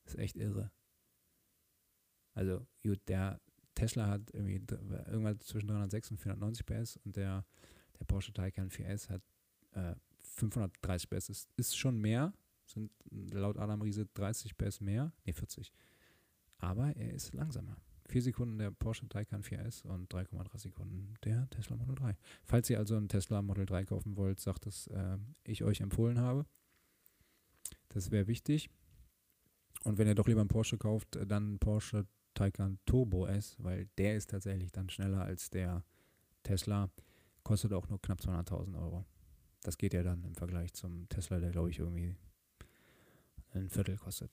Das 0.04 0.14
ist 0.14 0.20
echt 0.20 0.38
irre. 0.38 0.72
Also, 2.34 2.68
gut, 2.84 3.00
der 3.08 3.42
Tesla 3.74 4.08
hat 4.08 4.32
irgendwie 4.34 4.62
irgendwas 5.08 5.40
zwischen 5.40 5.68
306 5.68 6.12
und 6.12 6.18
490 6.18 6.66
PS 6.66 6.98
und 6.98 7.16
der, 7.16 7.46
der 8.00 8.06
Porsche 8.06 8.34
Taycan 8.34 8.70
4S 8.70 9.10
hat 9.10 9.22
äh, 9.72 9.96
530 10.20 11.10
PS. 11.10 11.28
Das 11.28 11.50
ist 11.58 11.78
schon 11.78 11.98
mehr, 12.00 12.34
sind 12.66 12.92
laut 13.10 13.58
Adam 13.58 13.82
Riese 13.82 14.06
30 14.14 14.58
PS 14.58 14.82
mehr, 14.82 15.12
ne 15.26 15.34
40. 15.34 15.72
Aber 16.60 16.96
er 16.96 17.14
ist 17.14 17.34
langsamer. 17.34 17.78
4 18.10 18.22
Sekunden 18.22 18.58
der 18.58 18.72
Porsche 18.72 19.08
Taycan 19.08 19.44
4S 19.44 19.86
und 19.86 20.12
3,3 20.14 20.58
Sekunden 20.58 21.14
der 21.24 21.50
Tesla 21.50 21.76
Model 21.76 21.96
3. 21.96 22.16
Falls 22.46 22.70
ihr 22.70 22.80
also 22.80 22.96
einen 22.96 23.10
Tesla 23.10 23.42
Model 23.42 23.66
3 23.66 23.86
kaufen 23.86 24.16
wollt, 24.16 24.40
sagt 24.40 24.66
das, 24.66 24.88
äh, 24.88 25.18
ich 25.44 25.64
euch 25.64 25.82
empfohlen 25.82 26.20
habe. 26.20 26.46
Das 27.90 28.12
wäre 28.12 28.28
wichtig. 28.28 28.70
Und 29.84 29.98
wenn 29.98 30.08
ihr 30.08 30.16
doch 30.16 30.28
lieber 30.28 30.42
einen 30.42 30.48
Porsche 30.48 30.78
kauft, 30.78 31.18
dann 31.28 31.60
Porsche 31.60 32.08
Taycan 32.34 32.80
Turbo 32.86 33.26
S, 33.26 33.56
weil 33.60 33.88
der 33.98 34.16
ist 34.16 34.30
tatsächlich 34.30 34.72
dann 34.72 34.90
schneller 34.90 35.24
als 35.24 35.50
der 35.50 35.84
Tesla. 36.44 36.90
Kostet 37.44 37.74
auch 37.74 37.90
nur 37.90 38.02
knapp 38.02 38.20
200.000 38.20 38.80
Euro. 38.80 39.06
Das 39.64 39.78
geht 39.78 39.94
ja 39.94 40.04
dann 40.04 40.24
im 40.24 40.36
Vergleich 40.36 40.74
zum 40.74 41.10
Tesla, 41.10 41.40
der 41.40 41.52
glaube 41.52 41.72
ich 41.72 41.80
irgendwie 41.80 42.16
ein 43.54 43.70
Viertel 43.70 43.98
kostet. 43.98 44.32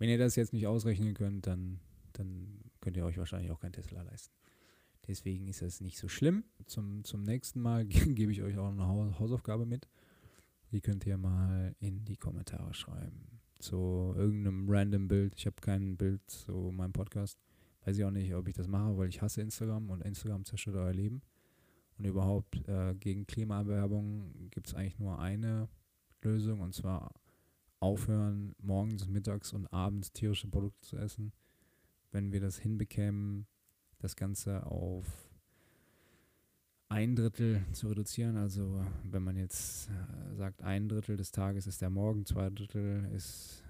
Wenn 0.00 0.08
ihr 0.08 0.18
das 0.18 0.34
jetzt 0.34 0.52
nicht 0.52 0.66
ausrechnen 0.66 1.14
könnt, 1.14 1.46
dann 1.46 1.78
dann 2.12 2.58
könnt 2.80 2.96
ihr 2.96 3.04
euch 3.04 3.18
wahrscheinlich 3.18 3.50
auch 3.50 3.60
kein 3.60 3.72
Tesla 3.72 4.02
leisten. 4.02 4.34
Deswegen 5.06 5.48
ist 5.48 5.62
das 5.62 5.80
nicht 5.80 5.98
so 5.98 6.08
schlimm. 6.08 6.44
Zum, 6.66 7.04
zum 7.04 7.22
nächsten 7.22 7.60
Mal 7.60 7.86
gebe 7.86 8.32
ich 8.32 8.42
euch 8.42 8.58
auch 8.58 8.70
eine 8.70 9.18
Hausaufgabe 9.18 9.66
mit. 9.66 9.88
Die 10.70 10.80
könnt 10.80 11.06
ihr 11.06 11.16
mal 11.16 11.74
in 11.80 12.04
die 12.04 12.16
Kommentare 12.16 12.74
schreiben. 12.74 13.40
Zu 13.58 14.14
irgendeinem 14.16 14.68
random 14.68 15.08
Bild. 15.08 15.34
Ich 15.36 15.46
habe 15.46 15.56
kein 15.60 15.96
Bild 15.96 16.22
zu 16.30 16.70
meinem 16.72 16.92
Podcast. 16.92 17.38
Weiß 17.84 17.96
ich 17.96 18.04
auch 18.04 18.10
nicht, 18.10 18.34
ob 18.34 18.46
ich 18.46 18.54
das 18.54 18.68
mache, 18.68 18.96
weil 18.96 19.08
ich 19.08 19.20
hasse 19.20 19.40
Instagram 19.40 19.90
und 19.90 20.02
Instagram 20.02 20.44
zerstört 20.44 20.76
euer 20.76 20.92
Leben. 20.92 21.22
Und 21.98 22.04
überhaupt 22.04 22.66
äh, 22.68 22.94
gegen 22.94 23.26
Klimaerwerbung 23.26 24.50
gibt 24.50 24.68
es 24.68 24.74
eigentlich 24.74 24.98
nur 24.98 25.18
eine 25.18 25.68
Lösung 26.22 26.60
und 26.60 26.74
zwar 26.74 27.12
aufhören, 27.80 28.54
morgens, 28.58 29.08
mittags 29.08 29.52
und 29.52 29.72
abends 29.72 30.12
tierische 30.12 30.48
Produkte 30.48 30.80
zu 30.82 30.96
essen 30.96 31.32
wenn 32.12 32.32
wir 32.32 32.40
das 32.40 32.58
hinbekämen, 32.58 33.46
das 33.98 34.16
Ganze 34.16 34.66
auf 34.66 35.06
ein 36.88 37.14
Drittel 37.14 37.64
zu 37.72 37.88
reduzieren. 37.88 38.36
Also 38.36 38.84
wenn 39.04 39.22
man 39.22 39.36
jetzt 39.36 39.88
äh, 39.90 40.34
sagt, 40.34 40.62
ein 40.62 40.88
Drittel 40.88 41.16
des 41.16 41.30
Tages 41.30 41.66
ist 41.66 41.80
der 41.80 41.90
Morgen, 41.90 42.26
zwei 42.26 42.50
Drittel 42.50 43.08
ist 43.14 43.62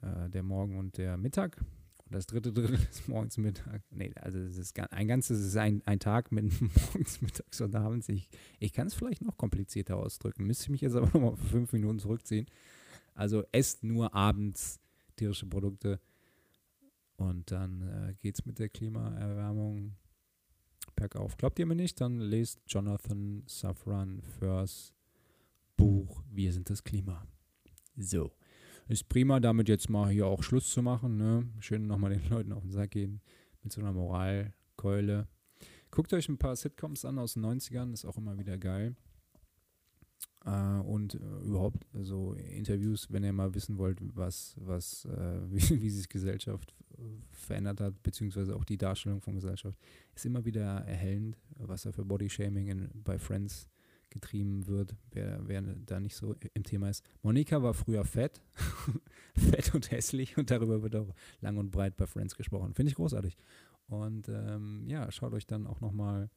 äh, 0.00 0.30
der 0.30 0.42
Morgen 0.42 0.78
und 0.78 0.96
der 0.96 1.16
Mittag. 1.16 1.58
Und 2.06 2.14
das 2.14 2.26
dritte 2.26 2.52
Drittel 2.52 2.78
ist 2.90 3.08
morgens, 3.08 3.36
Mittag. 3.36 3.82
Nee, 3.90 4.12
also 4.14 4.38
es 4.38 4.56
ist 4.56 4.78
ein 4.78 5.08
ganzes 5.08 5.40
ist 5.40 5.56
ein, 5.56 5.82
ein 5.84 6.00
Tag 6.00 6.32
mit 6.32 6.50
morgens, 6.60 7.20
mittags 7.20 7.60
und 7.60 7.74
abends. 7.74 8.08
Ich, 8.08 8.28
ich 8.58 8.72
kann 8.72 8.86
es 8.86 8.94
vielleicht 8.94 9.22
noch 9.22 9.36
komplizierter 9.36 9.96
ausdrücken. 9.96 10.46
Müsste 10.46 10.64
ich 10.64 10.70
mich 10.70 10.80
jetzt 10.80 10.96
aber 10.96 11.06
nochmal 11.06 11.36
fünf 11.36 11.72
Minuten 11.72 11.98
zurückziehen. 11.98 12.46
Also 13.14 13.44
esst 13.52 13.84
nur 13.84 14.14
abends 14.14 14.80
tierische 15.16 15.46
Produkte 15.46 16.00
und 17.16 17.50
dann 17.50 17.82
äh, 17.82 18.14
geht 18.14 18.36
es 18.36 18.46
mit 18.46 18.58
der 18.58 18.68
Klimaerwärmung 18.68 19.96
bergauf. 20.96 21.36
Glaubt 21.36 21.58
ihr 21.58 21.66
mir 21.66 21.74
nicht? 21.74 22.00
Dann 22.00 22.20
lest 22.20 22.60
Jonathan 22.66 23.42
Safran 23.46 24.22
First 24.38 24.94
Buch 25.76 26.22
Wir 26.30 26.52
sind 26.52 26.70
das 26.70 26.82
Klima. 26.82 27.26
So. 27.96 28.32
Ist 28.88 29.08
prima, 29.08 29.40
damit 29.40 29.68
jetzt 29.68 29.88
mal 29.88 30.10
hier 30.10 30.26
auch 30.26 30.42
Schluss 30.42 30.70
zu 30.70 30.82
machen. 30.82 31.16
Ne? 31.16 31.48
Schön 31.60 31.86
nochmal 31.86 32.10
den 32.10 32.28
Leuten 32.28 32.52
auf 32.52 32.62
den 32.62 32.72
Sack 32.72 32.90
gehen 32.92 33.20
mit 33.62 33.72
so 33.72 33.80
einer 33.80 33.92
Moralkeule. 33.92 35.28
Guckt 35.90 36.12
euch 36.12 36.28
ein 36.28 36.38
paar 36.38 36.56
Sitcoms 36.56 37.04
an 37.04 37.18
aus 37.18 37.34
den 37.34 37.44
90ern, 37.44 37.92
ist 37.92 38.04
auch 38.04 38.16
immer 38.16 38.38
wieder 38.38 38.58
geil. 38.58 38.96
Uh, 40.44 40.80
und 40.82 41.14
uh, 41.14 41.40
überhaupt 41.44 41.86
so 41.92 42.32
Interviews, 42.32 43.06
wenn 43.12 43.22
ihr 43.22 43.32
mal 43.32 43.54
wissen 43.54 43.78
wollt, 43.78 43.98
was, 44.16 44.56
was, 44.58 45.06
uh, 45.06 45.40
wie, 45.52 45.80
wie, 45.80 45.90
sich 45.90 46.08
Gesellschaft 46.08 46.74
verändert 47.30 47.80
hat, 47.80 48.02
beziehungsweise 48.02 48.56
auch 48.56 48.64
die 48.64 48.76
Darstellung 48.76 49.20
von 49.20 49.36
Gesellschaft, 49.36 49.78
ist 50.16 50.26
immer 50.26 50.44
wieder 50.44 50.62
erhellend, 50.62 51.38
was 51.58 51.82
da 51.82 51.92
für 51.92 52.04
Bodyshaming 52.04 52.66
in, 52.68 52.90
bei 52.92 53.18
Friends 53.18 53.68
getrieben 54.10 54.66
wird, 54.66 54.94
wer, 55.10 55.40
wer 55.46 55.62
da 55.62 55.98
nicht 55.98 56.16
so 56.16 56.34
im 56.54 56.64
Thema 56.64 56.90
ist. 56.90 57.04
Monika 57.22 57.62
war 57.62 57.74
früher 57.74 58.04
fett, 58.04 58.42
fett 59.36 59.74
und 59.74 59.90
hässlich 59.90 60.36
und 60.36 60.50
darüber 60.50 60.82
wird 60.82 60.96
auch 60.96 61.14
lang 61.40 61.56
und 61.56 61.70
breit 61.70 61.96
bei 61.96 62.06
Friends 62.06 62.36
gesprochen. 62.36 62.74
Finde 62.74 62.90
ich 62.90 62.96
großartig. 62.96 63.36
Und 63.88 64.28
ähm, 64.28 64.84
ja, 64.86 65.10
schaut 65.10 65.32
euch 65.32 65.46
dann 65.46 65.66
auch 65.66 65.80
nochmal 65.80 66.30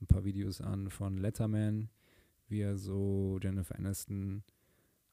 ein 0.00 0.06
paar 0.06 0.24
Videos 0.24 0.60
an 0.60 0.88
von 0.88 1.18
Letterman, 1.18 1.90
wie 2.50 2.60
er 2.60 2.76
so 2.76 3.38
Jennifer 3.42 3.76
Aniston 3.76 4.42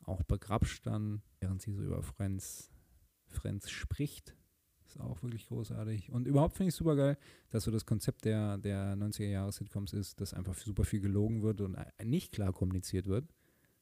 auch 0.03 0.23
begrapscht 0.23 0.85
dann, 0.85 1.21
während 1.39 1.61
sie 1.61 1.73
so 1.73 1.83
über 1.83 2.01
Friends, 2.01 2.71
Friends 3.27 3.69
spricht. 3.69 4.35
Ist 4.85 4.99
auch 5.01 5.21
wirklich 5.21 5.47
großartig. 5.47 6.11
Und 6.11 6.27
überhaupt 6.27 6.55
finde 6.55 6.69
ich 6.69 6.75
super 6.75 6.95
geil, 6.95 7.17
dass 7.49 7.65
so 7.65 7.71
das 7.71 7.85
Konzept 7.85 8.23
der, 8.23 8.57
der 8.57 8.95
90er-Jahre-Sitcoms 8.95 9.91
ist, 9.93 10.21
dass 10.21 10.33
einfach 10.33 10.55
super 10.55 10.85
viel 10.85 11.01
gelogen 11.01 11.41
wird 11.41 11.59
und 11.59 11.77
nicht 12.03 12.31
klar 12.31 12.53
kommuniziert 12.53 13.07
wird. 13.07 13.27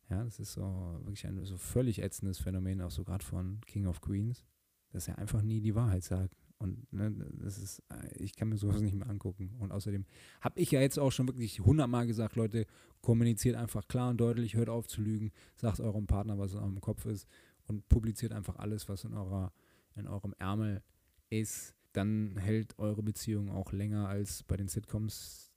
Ja, 0.10 0.24
das 0.24 0.40
ist 0.40 0.54
so 0.54 0.62
wirklich 1.02 1.26
ein 1.28 1.44
so 1.46 1.58
völlig 1.58 2.02
ätzendes 2.02 2.40
Phänomen, 2.40 2.82
auch 2.82 2.92
so 2.92 3.04
gerade 3.04 3.24
von 3.24 3.62
King 3.66 3.86
of 3.86 4.02
Queens, 4.02 4.44
dass 4.90 5.08
er 5.08 5.20
einfach 5.20 5.42
nie 5.42 5.62
die 5.62 5.76
Wahrheit 5.76 6.04
sagt. 6.04 6.45
Und 6.58 6.92
ne, 6.94 7.14
das 7.34 7.58
ist, 7.58 7.84
ich 8.16 8.36
kann 8.36 8.50
mir 8.50 8.58
sowas 8.58 8.82
nicht 8.82 8.96
mehr 8.96 9.10
angucken. 9.10 9.56
Und 9.60 9.72
außerdem 9.72 10.06
habe 10.42 10.60
ich 10.60 10.72
ja 10.72 10.80
jetzt 10.80 10.98
auch 10.98 11.12
schon 11.12 11.28
wirklich 11.28 11.60
hundertmal 11.60 12.08
gesagt, 12.08 12.36
Leute, 12.36 12.66
kommuniziert 13.02 13.56
einfach 13.56 13.88
klar 13.88 14.10
und 14.10 14.18
deutlich, 14.18 14.56
hört 14.56 14.70
auf 14.70 14.88
zu 14.88 15.02
lügen, 15.02 15.32
sagt 15.56 15.80
eurem 15.80 16.08
Partner, 16.08 16.40
was 16.40 16.54
in 16.54 16.60
eurem 16.60 16.82
Kopf 16.82 17.06
ist 17.06 17.28
und 17.68 17.88
publiziert 17.90 18.32
einfach 18.32 18.56
alles, 18.58 18.88
was 18.88 19.04
in 19.04 19.14
eurer, 19.14 19.52
in 19.96 20.08
eurem 20.08 20.34
Ärmel 20.40 20.82
ist. 21.30 21.76
Dann 21.94 22.38
hält 22.38 22.78
eure 22.80 23.04
Beziehung 23.04 23.50
auch 23.50 23.72
länger 23.72 24.08
als 24.08 24.44
bei 24.44 24.58
den 24.58 24.68
Sitcoms. 24.68 25.52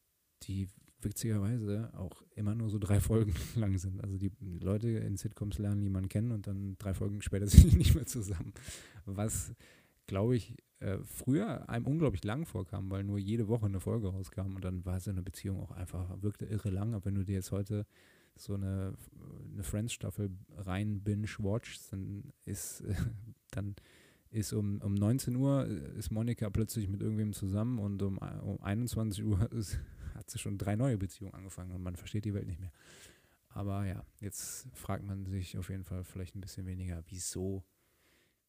Die 0.45 0.69
witzigerweise 1.01 1.91
auch 1.95 2.23
immer 2.35 2.55
nur 2.55 2.69
so 2.71 2.79
drei 2.79 3.01
Folgen 3.01 3.35
lang 3.57 3.79
sind. 3.79 4.03
Also 4.03 4.17
die 4.17 4.33
Leute 4.41 4.89
in 4.89 5.17
Sitcoms 5.17 5.59
lernen 5.59 5.83
jemanden 5.83 6.09
kennen 6.09 6.33
und 6.33 6.47
dann 6.47 6.77
drei 6.79 6.95
Folgen 6.95 7.23
später 7.23 7.47
sind 7.49 7.73
die 7.73 7.77
nicht 7.77 7.95
mehr 7.95 8.07
zusammen. 8.07 8.53
Was, 9.05 9.53
glaube 10.07 10.37
ich, 10.37 10.55
äh, 10.81 10.99
früher 11.05 11.69
einem 11.69 11.87
unglaublich 11.87 12.25
lang 12.25 12.47
vorkam, 12.47 12.91
weil 12.91 13.03
nur 13.03 13.19
jede 13.19 13.49
Woche 13.49 13.67
eine 13.67 13.81
Folge 13.81 14.09
rauskam 14.09 14.55
und 14.55 14.65
dann 14.65 14.85
war 14.85 15.01
so 15.01 15.11
eine 15.11 15.23
Beziehung 15.23 15.61
auch 15.61 15.73
einfach, 15.73 16.23
wirkte 16.23 16.47
irre 16.47 16.71
lang. 16.71 16.95
Aber 16.95 17.05
wenn 17.07 17.17
du 17.17 17.25
dir 17.25 17.35
jetzt 17.35 17.51
heute 17.51 17.85
so 18.37 18.55
eine, 18.55 18.95
eine 19.53 19.63
Friends-Staffel 19.65 20.31
rein 20.57 21.01
binge-watchst, 21.01 21.93
dann 21.93 22.33
ist, 22.45 22.83
äh, 22.83 22.95
dann 23.51 23.75
ist 24.31 24.53
um, 24.53 24.81
um 24.83 24.95
19 24.95 25.35
Uhr 25.37 25.67
ist 25.67 26.11
Monika 26.11 26.51
plötzlich 26.51 26.89
mit 26.89 27.01
irgendwem 27.01 27.33
zusammen 27.33 27.79
und 27.79 28.03
um, 28.03 28.19
um 28.19 28.61
21 28.61 29.25
Uhr 29.25 29.51
ist, 29.53 29.79
hat 30.15 30.31
sie 30.31 30.39
schon 30.39 30.59
drei 30.59 30.77
neue 30.77 30.99
Beziehungen 30.99 31.35
angefangen 31.35 31.73
und 31.73 31.83
man 31.83 31.97
versteht 31.97 32.25
die 32.25 32.35
Welt 32.35 32.47
nicht 32.47 32.61
mehr. 32.61 32.73
Aber 33.49 33.87
ja, 33.87 34.05
jetzt 34.21 34.69
fragt 34.75 35.05
man 35.05 35.25
sich 35.25 35.59
auf 35.59 35.71
jeden 35.71 35.85
Fall 35.85 36.05
vielleicht 36.05 36.37
ein 36.37 36.41
bisschen 36.41 36.67
weniger, 36.67 37.03
wieso, 37.09 37.65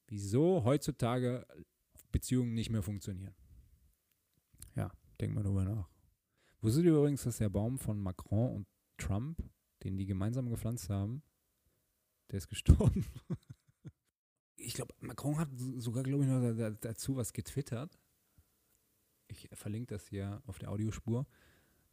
wieso 0.07 0.63
heutzutage 0.63 1.45
Beziehungen 2.11 2.53
nicht 2.53 2.69
mehr 2.69 2.83
funktionieren. 2.83 3.35
Ja, 4.75 4.91
denkt 5.19 5.35
mal 5.35 5.43
drüber 5.43 5.65
nach. 5.65 5.89
Wusstet 6.61 6.85
ihr 6.85 6.95
übrigens, 6.95 7.23
dass 7.23 7.37
der 7.37 7.49
Baum 7.49 7.77
von 7.77 7.99
Macron 7.99 8.55
und 8.55 8.67
Trump, 8.97 9.41
den 9.83 9.97
die 9.97 10.05
gemeinsam 10.05 10.49
gepflanzt 10.49 10.89
haben, 10.89 11.23
der 12.31 12.37
ist 12.37 12.49
gestorben? 12.49 13.05
ich 14.55 14.73
glaube, 14.73 14.93
Macron 14.99 15.37
hat 15.37 15.49
sogar, 15.77 16.03
glaube 16.03 16.23
ich, 16.25 16.29
noch 16.29 16.79
dazu 16.81 17.15
was 17.15 17.33
getwittert. 17.33 17.97
Ich 19.27 19.49
verlinke 19.53 19.95
das 19.95 20.07
hier 20.07 20.41
auf 20.47 20.59
der 20.59 20.71
Audiospur. 20.71 21.27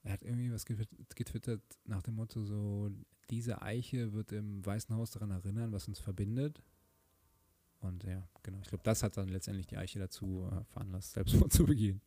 Er 0.03 0.13
hat 0.13 0.23
irgendwie 0.23 0.53
was 0.53 0.65
getwittert 0.65 1.63
nach 1.85 2.03
dem 2.03 2.15
Motto 2.15 2.43
so, 2.45 2.91
diese 3.29 3.63
Eiche 3.63 4.13
wird 4.13 4.33
im 4.33 4.65
Weißen 4.65 4.95
Haus 4.95 5.11
daran 5.11 5.31
erinnern, 5.31 5.73
was 5.73 5.89
uns 5.89 5.99
verbindet. 5.99 6.63
Und 7.87 8.05
ja, 8.05 8.23
genau. 8.43 8.59
Ich 8.63 8.69
glaube, 8.69 8.85
das 8.85 9.03
hat 9.03 9.17
dann 9.17 9.29
letztendlich 9.29 9.67
die 9.67 9.77
Eiche 9.77 9.99
dazu 9.99 10.49
äh, 10.51 10.65
veranlasst, 10.65 11.13
Selbstmord 11.13 11.53
zu 11.53 11.65
begehen. 11.65 12.01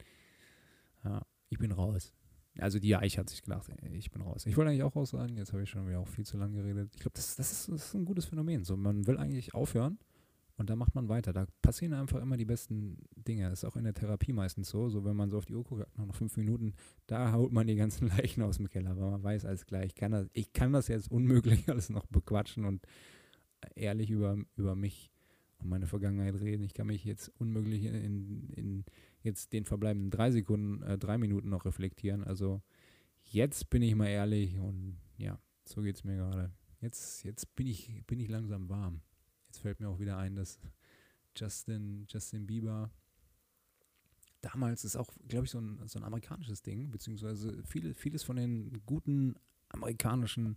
Ja, 1.03 1.25
ich 1.49 1.57
bin 1.57 1.71
raus. 1.71 2.13
Also 2.57 2.79
die 2.79 2.95
Eiche 2.95 3.19
hat 3.19 3.29
sich 3.29 3.41
gedacht, 3.41 3.69
ich 3.91 4.11
bin 4.11 4.21
raus. 4.21 4.45
Ich 4.45 4.57
wollte 4.57 4.71
eigentlich 4.71 4.83
auch 4.83 4.95
raus 4.95 5.11
sein, 5.11 5.37
jetzt 5.37 5.53
habe 5.53 5.63
ich 5.63 5.69
schon 5.69 5.87
wieder 5.87 5.99
auch 5.99 6.07
viel 6.07 6.25
zu 6.25 6.37
lange 6.37 6.55
geredet. 6.55 6.91
Ich 6.93 7.01
glaube, 7.01 7.15
das, 7.15 7.35
das, 7.35 7.51
ist, 7.51 7.69
das 7.69 7.85
ist 7.85 7.93
ein 7.93 8.05
gutes 8.05 8.25
Phänomen. 8.25 8.63
So, 8.63 8.75
man 8.75 9.07
will 9.07 9.17
eigentlich 9.17 9.53
aufhören 9.53 9.97
und 10.57 10.69
dann 10.69 10.77
macht 10.77 10.93
man 10.93 11.07
weiter. 11.07 11.31
Da 11.31 11.45
passieren 11.61 11.93
einfach 11.93 12.21
immer 12.21 12.35
die 12.35 12.45
besten 12.45 12.97
Dinge. 13.15 13.49
Das 13.49 13.63
ist 13.63 13.65
auch 13.65 13.77
in 13.77 13.85
der 13.85 13.93
Therapie 13.93 14.33
meistens 14.33 14.69
so. 14.69 14.89
So, 14.89 15.05
wenn 15.05 15.15
man 15.15 15.29
so 15.29 15.37
auf 15.37 15.45
die 15.45 15.55
Uhr 15.55 15.63
guckt, 15.63 15.85
noch 15.97 16.15
fünf 16.15 16.35
Minuten, 16.35 16.73
da 17.07 17.31
haut 17.31 17.53
man 17.53 17.65
die 17.67 17.75
ganzen 17.75 18.07
Leichen 18.17 18.43
aus 18.43 18.57
dem 18.57 18.67
Keller, 18.67 18.97
weil 18.97 19.11
man 19.11 19.23
weiß 19.23 19.45
alles 19.45 19.65
klar. 19.65 19.83
Ich 19.83 19.95
kann 19.95 20.11
das, 20.11 20.27
ich 20.33 20.51
kann 20.51 20.73
das 20.73 20.89
jetzt 20.89 21.09
unmöglich 21.09 21.69
alles 21.69 21.89
noch 21.89 22.07
bequatschen 22.07 22.65
und 22.65 22.85
ehrlich 23.75 24.09
über, 24.09 24.37
über 24.57 24.75
mich 24.75 25.11
und 25.59 25.69
meine 25.69 25.87
Vergangenheit 25.87 26.35
reden. 26.39 26.63
Ich 26.63 26.73
kann 26.73 26.87
mich 26.87 27.03
jetzt 27.03 27.29
unmöglich 27.39 27.83
in, 27.83 28.49
in 28.49 28.85
jetzt 29.21 29.53
den 29.53 29.65
verbleibenden 29.65 30.11
drei 30.11 30.31
Sekunden, 30.31 30.81
äh, 30.83 30.97
drei 30.97 31.17
Minuten 31.17 31.49
noch 31.49 31.65
reflektieren. 31.65 32.23
Also 32.23 32.61
jetzt 33.23 33.69
bin 33.69 33.81
ich 33.81 33.95
mal 33.95 34.07
ehrlich 34.07 34.57
und 34.59 34.97
ja, 35.17 35.39
so 35.65 35.81
geht 35.81 35.95
es 35.95 36.03
mir 36.03 36.15
gerade. 36.15 36.51
Jetzt, 36.81 37.23
jetzt 37.23 37.55
bin 37.55 37.67
ich, 37.67 38.03
bin 38.07 38.19
ich 38.19 38.29
langsam 38.29 38.69
warm. 38.69 39.01
Jetzt 39.47 39.59
fällt 39.59 39.79
mir 39.79 39.89
auch 39.89 39.99
wieder 39.99 40.17
ein, 40.17 40.35
dass 40.35 40.59
Justin, 41.35 42.05
Justin 42.09 42.47
Bieber 42.47 42.91
damals 44.41 44.85
ist 44.85 44.95
auch, 44.95 45.09
glaube 45.27 45.45
ich, 45.45 45.51
so 45.51 45.59
ein, 45.59 45.81
so 45.85 45.99
ein 45.99 46.05
amerikanisches 46.05 46.61
Ding, 46.61 46.91
beziehungsweise 46.91 47.61
viele, 47.65 47.93
vieles 47.93 48.23
von 48.23 48.37
den 48.37 48.81
guten 48.85 49.35
amerikanischen 49.69 50.55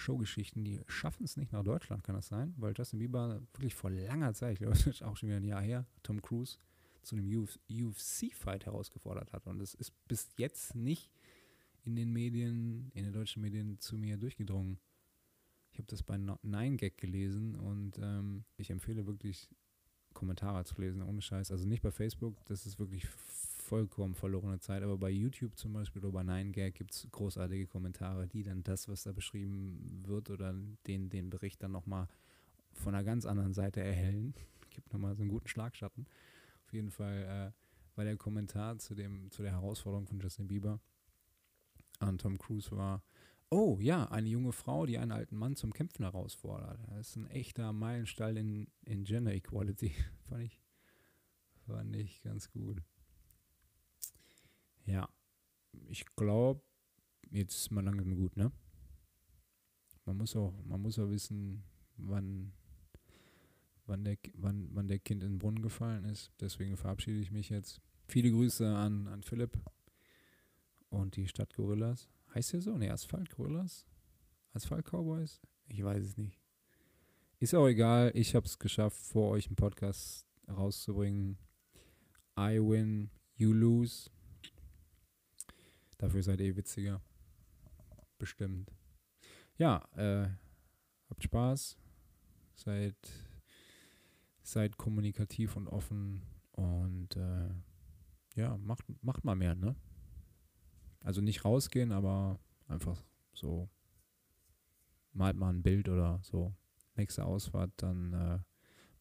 Showgeschichten, 0.00 0.64
die 0.64 0.80
schaffen 0.86 1.24
es 1.24 1.36
nicht 1.36 1.52
nach 1.52 1.62
Deutschland, 1.62 2.02
kann 2.02 2.14
das 2.14 2.28
sein? 2.28 2.54
Weil 2.56 2.74
Justin 2.76 2.98
Bieber 2.98 3.40
wirklich 3.52 3.74
vor 3.74 3.90
langer 3.90 4.34
Zeit, 4.34 4.54
ich 4.54 4.58
glaube, 4.58 4.74
das 4.74 4.86
ist 4.86 5.02
auch 5.02 5.16
schon 5.16 5.28
wieder 5.28 5.38
ein 5.38 5.44
Jahr 5.44 5.62
her, 5.62 5.86
Tom 6.02 6.20
Cruise 6.20 6.58
zu 7.02 7.16
einem 7.16 7.46
UFC-Fight 7.68 8.66
herausgefordert 8.66 9.32
hat. 9.32 9.46
Und 9.46 9.60
es 9.60 9.74
ist 9.74 9.92
bis 10.06 10.28
jetzt 10.36 10.74
nicht 10.74 11.10
in 11.84 11.96
den 11.96 12.12
Medien, 12.12 12.90
in 12.94 13.04
den 13.04 13.12
deutschen 13.12 13.42
Medien 13.42 13.78
zu 13.78 13.96
mir 13.96 14.16
durchgedrungen. 14.16 14.78
Ich 15.72 15.78
habe 15.78 15.86
das 15.86 16.02
bei 16.02 16.18
Nine 16.18 16.76
Gag 16.76 16.98
gelesen 16.98 17.54
und 17.54 17.98
ähm, 17.98 18.44
ich 18.56 18.70
empfehle 18.70 19.06
wirklich 19.06 19.48
Kommentare 20.12 20.64
zu 20.64 20.80
lesen, 20.80 21.02
ohne 21.02 21.22
Scheiß. 21.22 21.50
Also 21.50 21.66
nicht 21.66 21.82
bei 21.82 21.90
Facebook, 21.90 22.44
das 22.46 22.66
ist 22.66 22.78
wirklich 22.78 23.06
vollkommen 23.70 24.16
verlorene 24.16 24.58
Zeit, 24.58 24.82
aber 24.82 24.98
bei 24.98 25.10
YouTube 25.10 25.56
zum 25.56 25.72
Beispiel 25.72 26.02
oder 26.02 26.10
bei 26.10 26.24
Nine 26.24 26.50
Gag 26.50 26.74
gibt 26.74 26.92
es 26.92 27.06
großartige 27.12 27.68
Kommentare, 27.68 28.26
die 28.26 28.42
dann 28.42 28.64
das, 28.64 28.88
was 28.88 29.04
da 29.04 29.12
beschrieben 29.12 30.02
wird 30.04 30.28
oder 30.28 30.52
den, 30.88 31.08
den 31.08 31.30
Bericht 31.30 31.62
dann 31.62 31.70
nochmal 31.70 32.08
von 32.72 32.96
einer 32.96 33.04
ganz 33.04 33.26
anderen 33.26 33.54
Seite 33.54 33.80
erhellen. 33.80 34.34
Gibt 34.70 34.92
nochmal 34.92 35.14
so 35.14 35.22
einen 35.22 35.30
guten 35.30 35.46
Schlagschatten. 35.46 36.08
Auf 36.64 36.72
jeden 36.72 36.90
Fall 36.90 37.52
äh, 37.54 37.96
war 37.96 38.04
der 38.04 38.16
Kommentar 38.16 38.76
zu, 38.78 38.96
dem, 38.96 39.30
zu 39.30 39.42
der 39.42 39.52
Herausforderung 39.52 40.08
von 40.08 40.18
Justin 40.18 40.48
Bieber 40.48 40.80
an 42.00 42.18
Tom 42.18 42.38
Cruise 42.38 42.72
war, 42.72 43.04
Oh 43.52 43.78
ja, 43.80 44.04
eine 44.06 44.28
junge 44.28 44.52
Frau, 44.52 44.84
die 44.86 44.98
einen 44.98 45.12
alten 45.12 45.36
Mann 45.36 45.54
zum 45.54 45.72
Kämpfen 45.72 46.04
herausfordert. 46.04 46.80
Das 46.88 47.10
ist 47.10 47.16
ein 47.16 47.26
echter 47.30 47.72
Meilenstein 47.72 48.36
in, 48.36 48.66
in 48.84 49.04
Gender 49.04 49.32
Equality. 49.32 49.92
fand, 50.28 50.42
ich, 50.42 50.60
fand 51.66 51.94
ich 51.96 52.20
ganz 52.22 52.50
gut. 52.50 52.82
Ja, 54.90 55.08
ich 55.88 56.04
glaube, 56.16 56.62
jetzt 57.30 57.56
ist 57.56 57.70
man 57.70 57.84
langsam 57.84 58.16
gut, 58.16 58.36
ne? 58.36 58.50
Man 60.04 60.16
muss 60.16 60.34
auch, 60.34 60.52
man 60.64 60.82
muss 60.82 60.98
auch 60.98 61.08
wissen, 61.10 61.62
wann, 61.96 62.52
wann, 63.86 64.04
der, 64.04 64.16
wann, 64.34 64.68
wann 64.72 64.88
der 64.88 64.98
Kind 64.98 65.22
in 65.22 65.34
den 65.34 65.38
Brunnen 65.38 65.62
gefallen 65.62 66.04
ist. 66.04 66.32
Deswegen 66.40 66.76
verabschiede 66.76 67.20
ich 67.20 67.30
mich 67.30 67.50
jetzt. 67.50 67.80
Viele 68.08 68.32
Grüße 68.32 68.66
an, 68.66 69.06
an 69.06 69.22
Philipp 69.22 69.56
und 70.88 71.14
die 71.14 71.28
Stadt 71.28 71.54
Gorillas. 71.54 72.08
Heißt 72.34 72.52
der 72.52 72.62
so? 72.62 72.76
Ne, 72.76 72.90
Asphalt 72.90 73.30
Gorillas? 73.30 73.86
Asphalt 74.52 74.86
Cowboys? 74.86 75.40
Ich 75.68 75.84
weiß 75.84 76.04
es 76.04 76.16
nicht. 76.16 76.40
Ist 77.38 77.54
auch 77.54 77.68
egal. 77.68 78.10
Ich 78.14 78.34
habe 78.34 78.46
es 78.46 78.58
geschafft, 78.58 79.00
vor 79.00 79.30
euch 79.30 79.46
einen 79.46 79.56
Podcast 79.56 80.26
rauszubringen. 80.48 81.38
I 82.36 82.58
win, 82.58 83.10
you 83.36 83.52
lose. 83.52 84.10
Dafür 86.00 86.22
seid 86.22 86.40
ihr 86.40 86.56
witziger. 86.56 87.02
Bestimmt. 88.16 88.72
Ja, 89.58 89.86
äh, 89.96 90.30
habt 91.10 91.22
Spaß. 91.22 91.76
Seid, 92.54 92.96
seid 94.40 94.78
kommunikativ 94.78 95.56
und 95.56 95.68
offen. 95.68 96.22
Und 96.52 97.16
äh, 97.16 97.50
ja, 98.34 98.56
macht, 98.56 98.86
macht 99.02 99.24
mal 99.24 99.36
mehr, 99.36 99.54
ne? 99.54 99.76
Also 101.00 101.20
nicht 101.20 101.44
rausgehen, 101.44 101.92
aber 101.92 102.40
einfach 102.66 103.04
so 103.34 103.68
malt 105.12 105.36
mal 105.36 105.52
ein 105.52 105.62
Bild 105.62 105.90
oder 105.90 106.18
so. 106.22 106.54
Nächste 106.94 107.26
Ausfahrt, 107.26 107.72
dann 107.76 108.14
äh, 108.14 108.38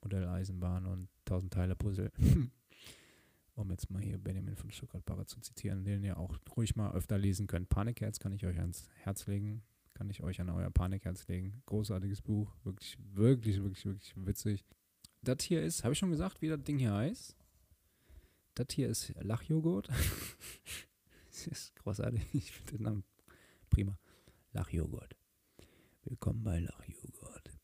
Modelleisenbahn 0.01 0.85
und 0.85 1.07
1000 1.19 1.53
Teile 1.53 1.75
Puzzle. 1.77 2.11
um 3.59 3.69
jetzt 3.71 3.89
mal 3.89 4.01
hier 4.01 4.17
Benjamin 4.17 4.55
von 4.55 4.71
Stuttgart-Barre 4.71 5.25
zu 5.25 5.39
zitieren, 5.41 5.83
den 5.83 6.03
ihr 6.03 6.17
auch 6.17 6.37
ruhig 6.55 6.75
mal 6.75 6.93
öfter 6.93 7.17
lesen 7.17 7.47
könnt. 7.47 7.69
Panikherz 7.69 8.19
kann 8.19 8.31
ich 8.31 8.45
euch 8.45 8.57
ans 8.57 8.87
Herz 8.95 9.27
legen. 9.27 9.63
Kann 9.93 10.09
ich 10.09 10.23
euch 10.23 10.39
an 10.39 10.49
euer 10.49 10.69
Panikherz 10.69 11.27
legen. 11.27 11.61
Großartiges 11.65 12.21
Buch. 12.21 12.55
Wirklich, 12.63 12.97
wirklich, 13.13 13.61
wirklich, 13.61 13.85
wirklich 13.85 14.13
witzig. 14.15 14.65
Das 15.21 15.43
hier 15.43 15.61
ist, 15.61 15.83
habe 15.83 15.93
ich 15.93 15.99
schon 15.99 16.11
gesagt, 16.11 16.41
wie 16.41 16.47
das 16.47 16.63
Ding 16.63 16.77
hier 16.77 16.93
heißt? 16.93 17.35
Das 18.55 18.67
hier 18.71 18.89
ist 18.89 19.13
Lachjoghurt. 19.21 19.89
Das 21.31 21.47
ist 21.47 21.75
großartig. 21.77 22.21
Ich 22.33 22.51
finde 22.51 22.73
den 22.73 22.83
Namen 22.83 23.03
prima. 23.69 23.97
Lachjoghurt. 24.51 25.15
Willkommen 26.03 26.43
bei 26.43 26.59
Lachjoghurt, 26.59 27.57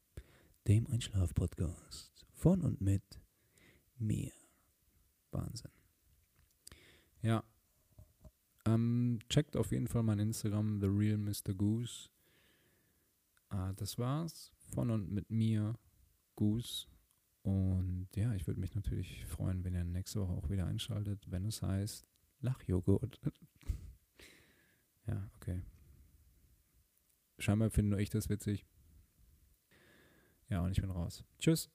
dem 0.68 0.88
Einschlaf-Podcast 0.88 2.26
von 2.32 2.62
und 2.62 2.80
mit 2.80 3.20
mir. 3.98 4.32
Wahnsinn. 5.32 5.74
Ja. 7.26 7.43
Ähm, 8.67 9.17
checkt 9.30 9.57
auf 9.57 9.71
jeden 9.71 9.88
Fall 9.88 10.03
mein 10.03 10.19
Instagram, 10.19 10.80
The 10.80 10.86
Real 10.86 11.17
Mr. 11.17 11.55
Goose. 11.55 12.09
Ah, 13.49 13.73
das 13.73 13.97
war's. 13.97 14.51
Von 14.76 14.91
und 14.91 15.11
mit 15.11 15.32
mir, 15.32 15.73
Goose. 16.36 16.86
Und 17.41 18.09
ja, 18.15 18.34
ich 18.36 18.45
würde 18.45 18.59
mich 18.59 18.76
natürlich 18.76 19.26
freuen, 19.26 19.63
wenn 19.63 19.73
ihr 19.73 19.84
nächste 19.84 20.21
Woche 20.21 20.34
auch 20.34 20.49
wieder 20.51 20.67
einschaltet, 20.67 21.26
wenn 21.32 21.45
es 21.45 21.63
heißt 21.63 22.07
Lachjoghurt. 22.41 23.19
ja, 25.07 25.28
okay. 25.38 25.63
Scheinbar 27.39 27.71
finden 27.71 27.89
nur 27.89 27.99
ich 27.99 28.11
das 28.11 28.30
witzig. 28.30 28.67
Ja, 30.47 30.61
und 30.61 30.71
ich 30.71 30.82
bin 30.82 30.91
raus. 30.91 31.23
Tschüss. 31.39 31.71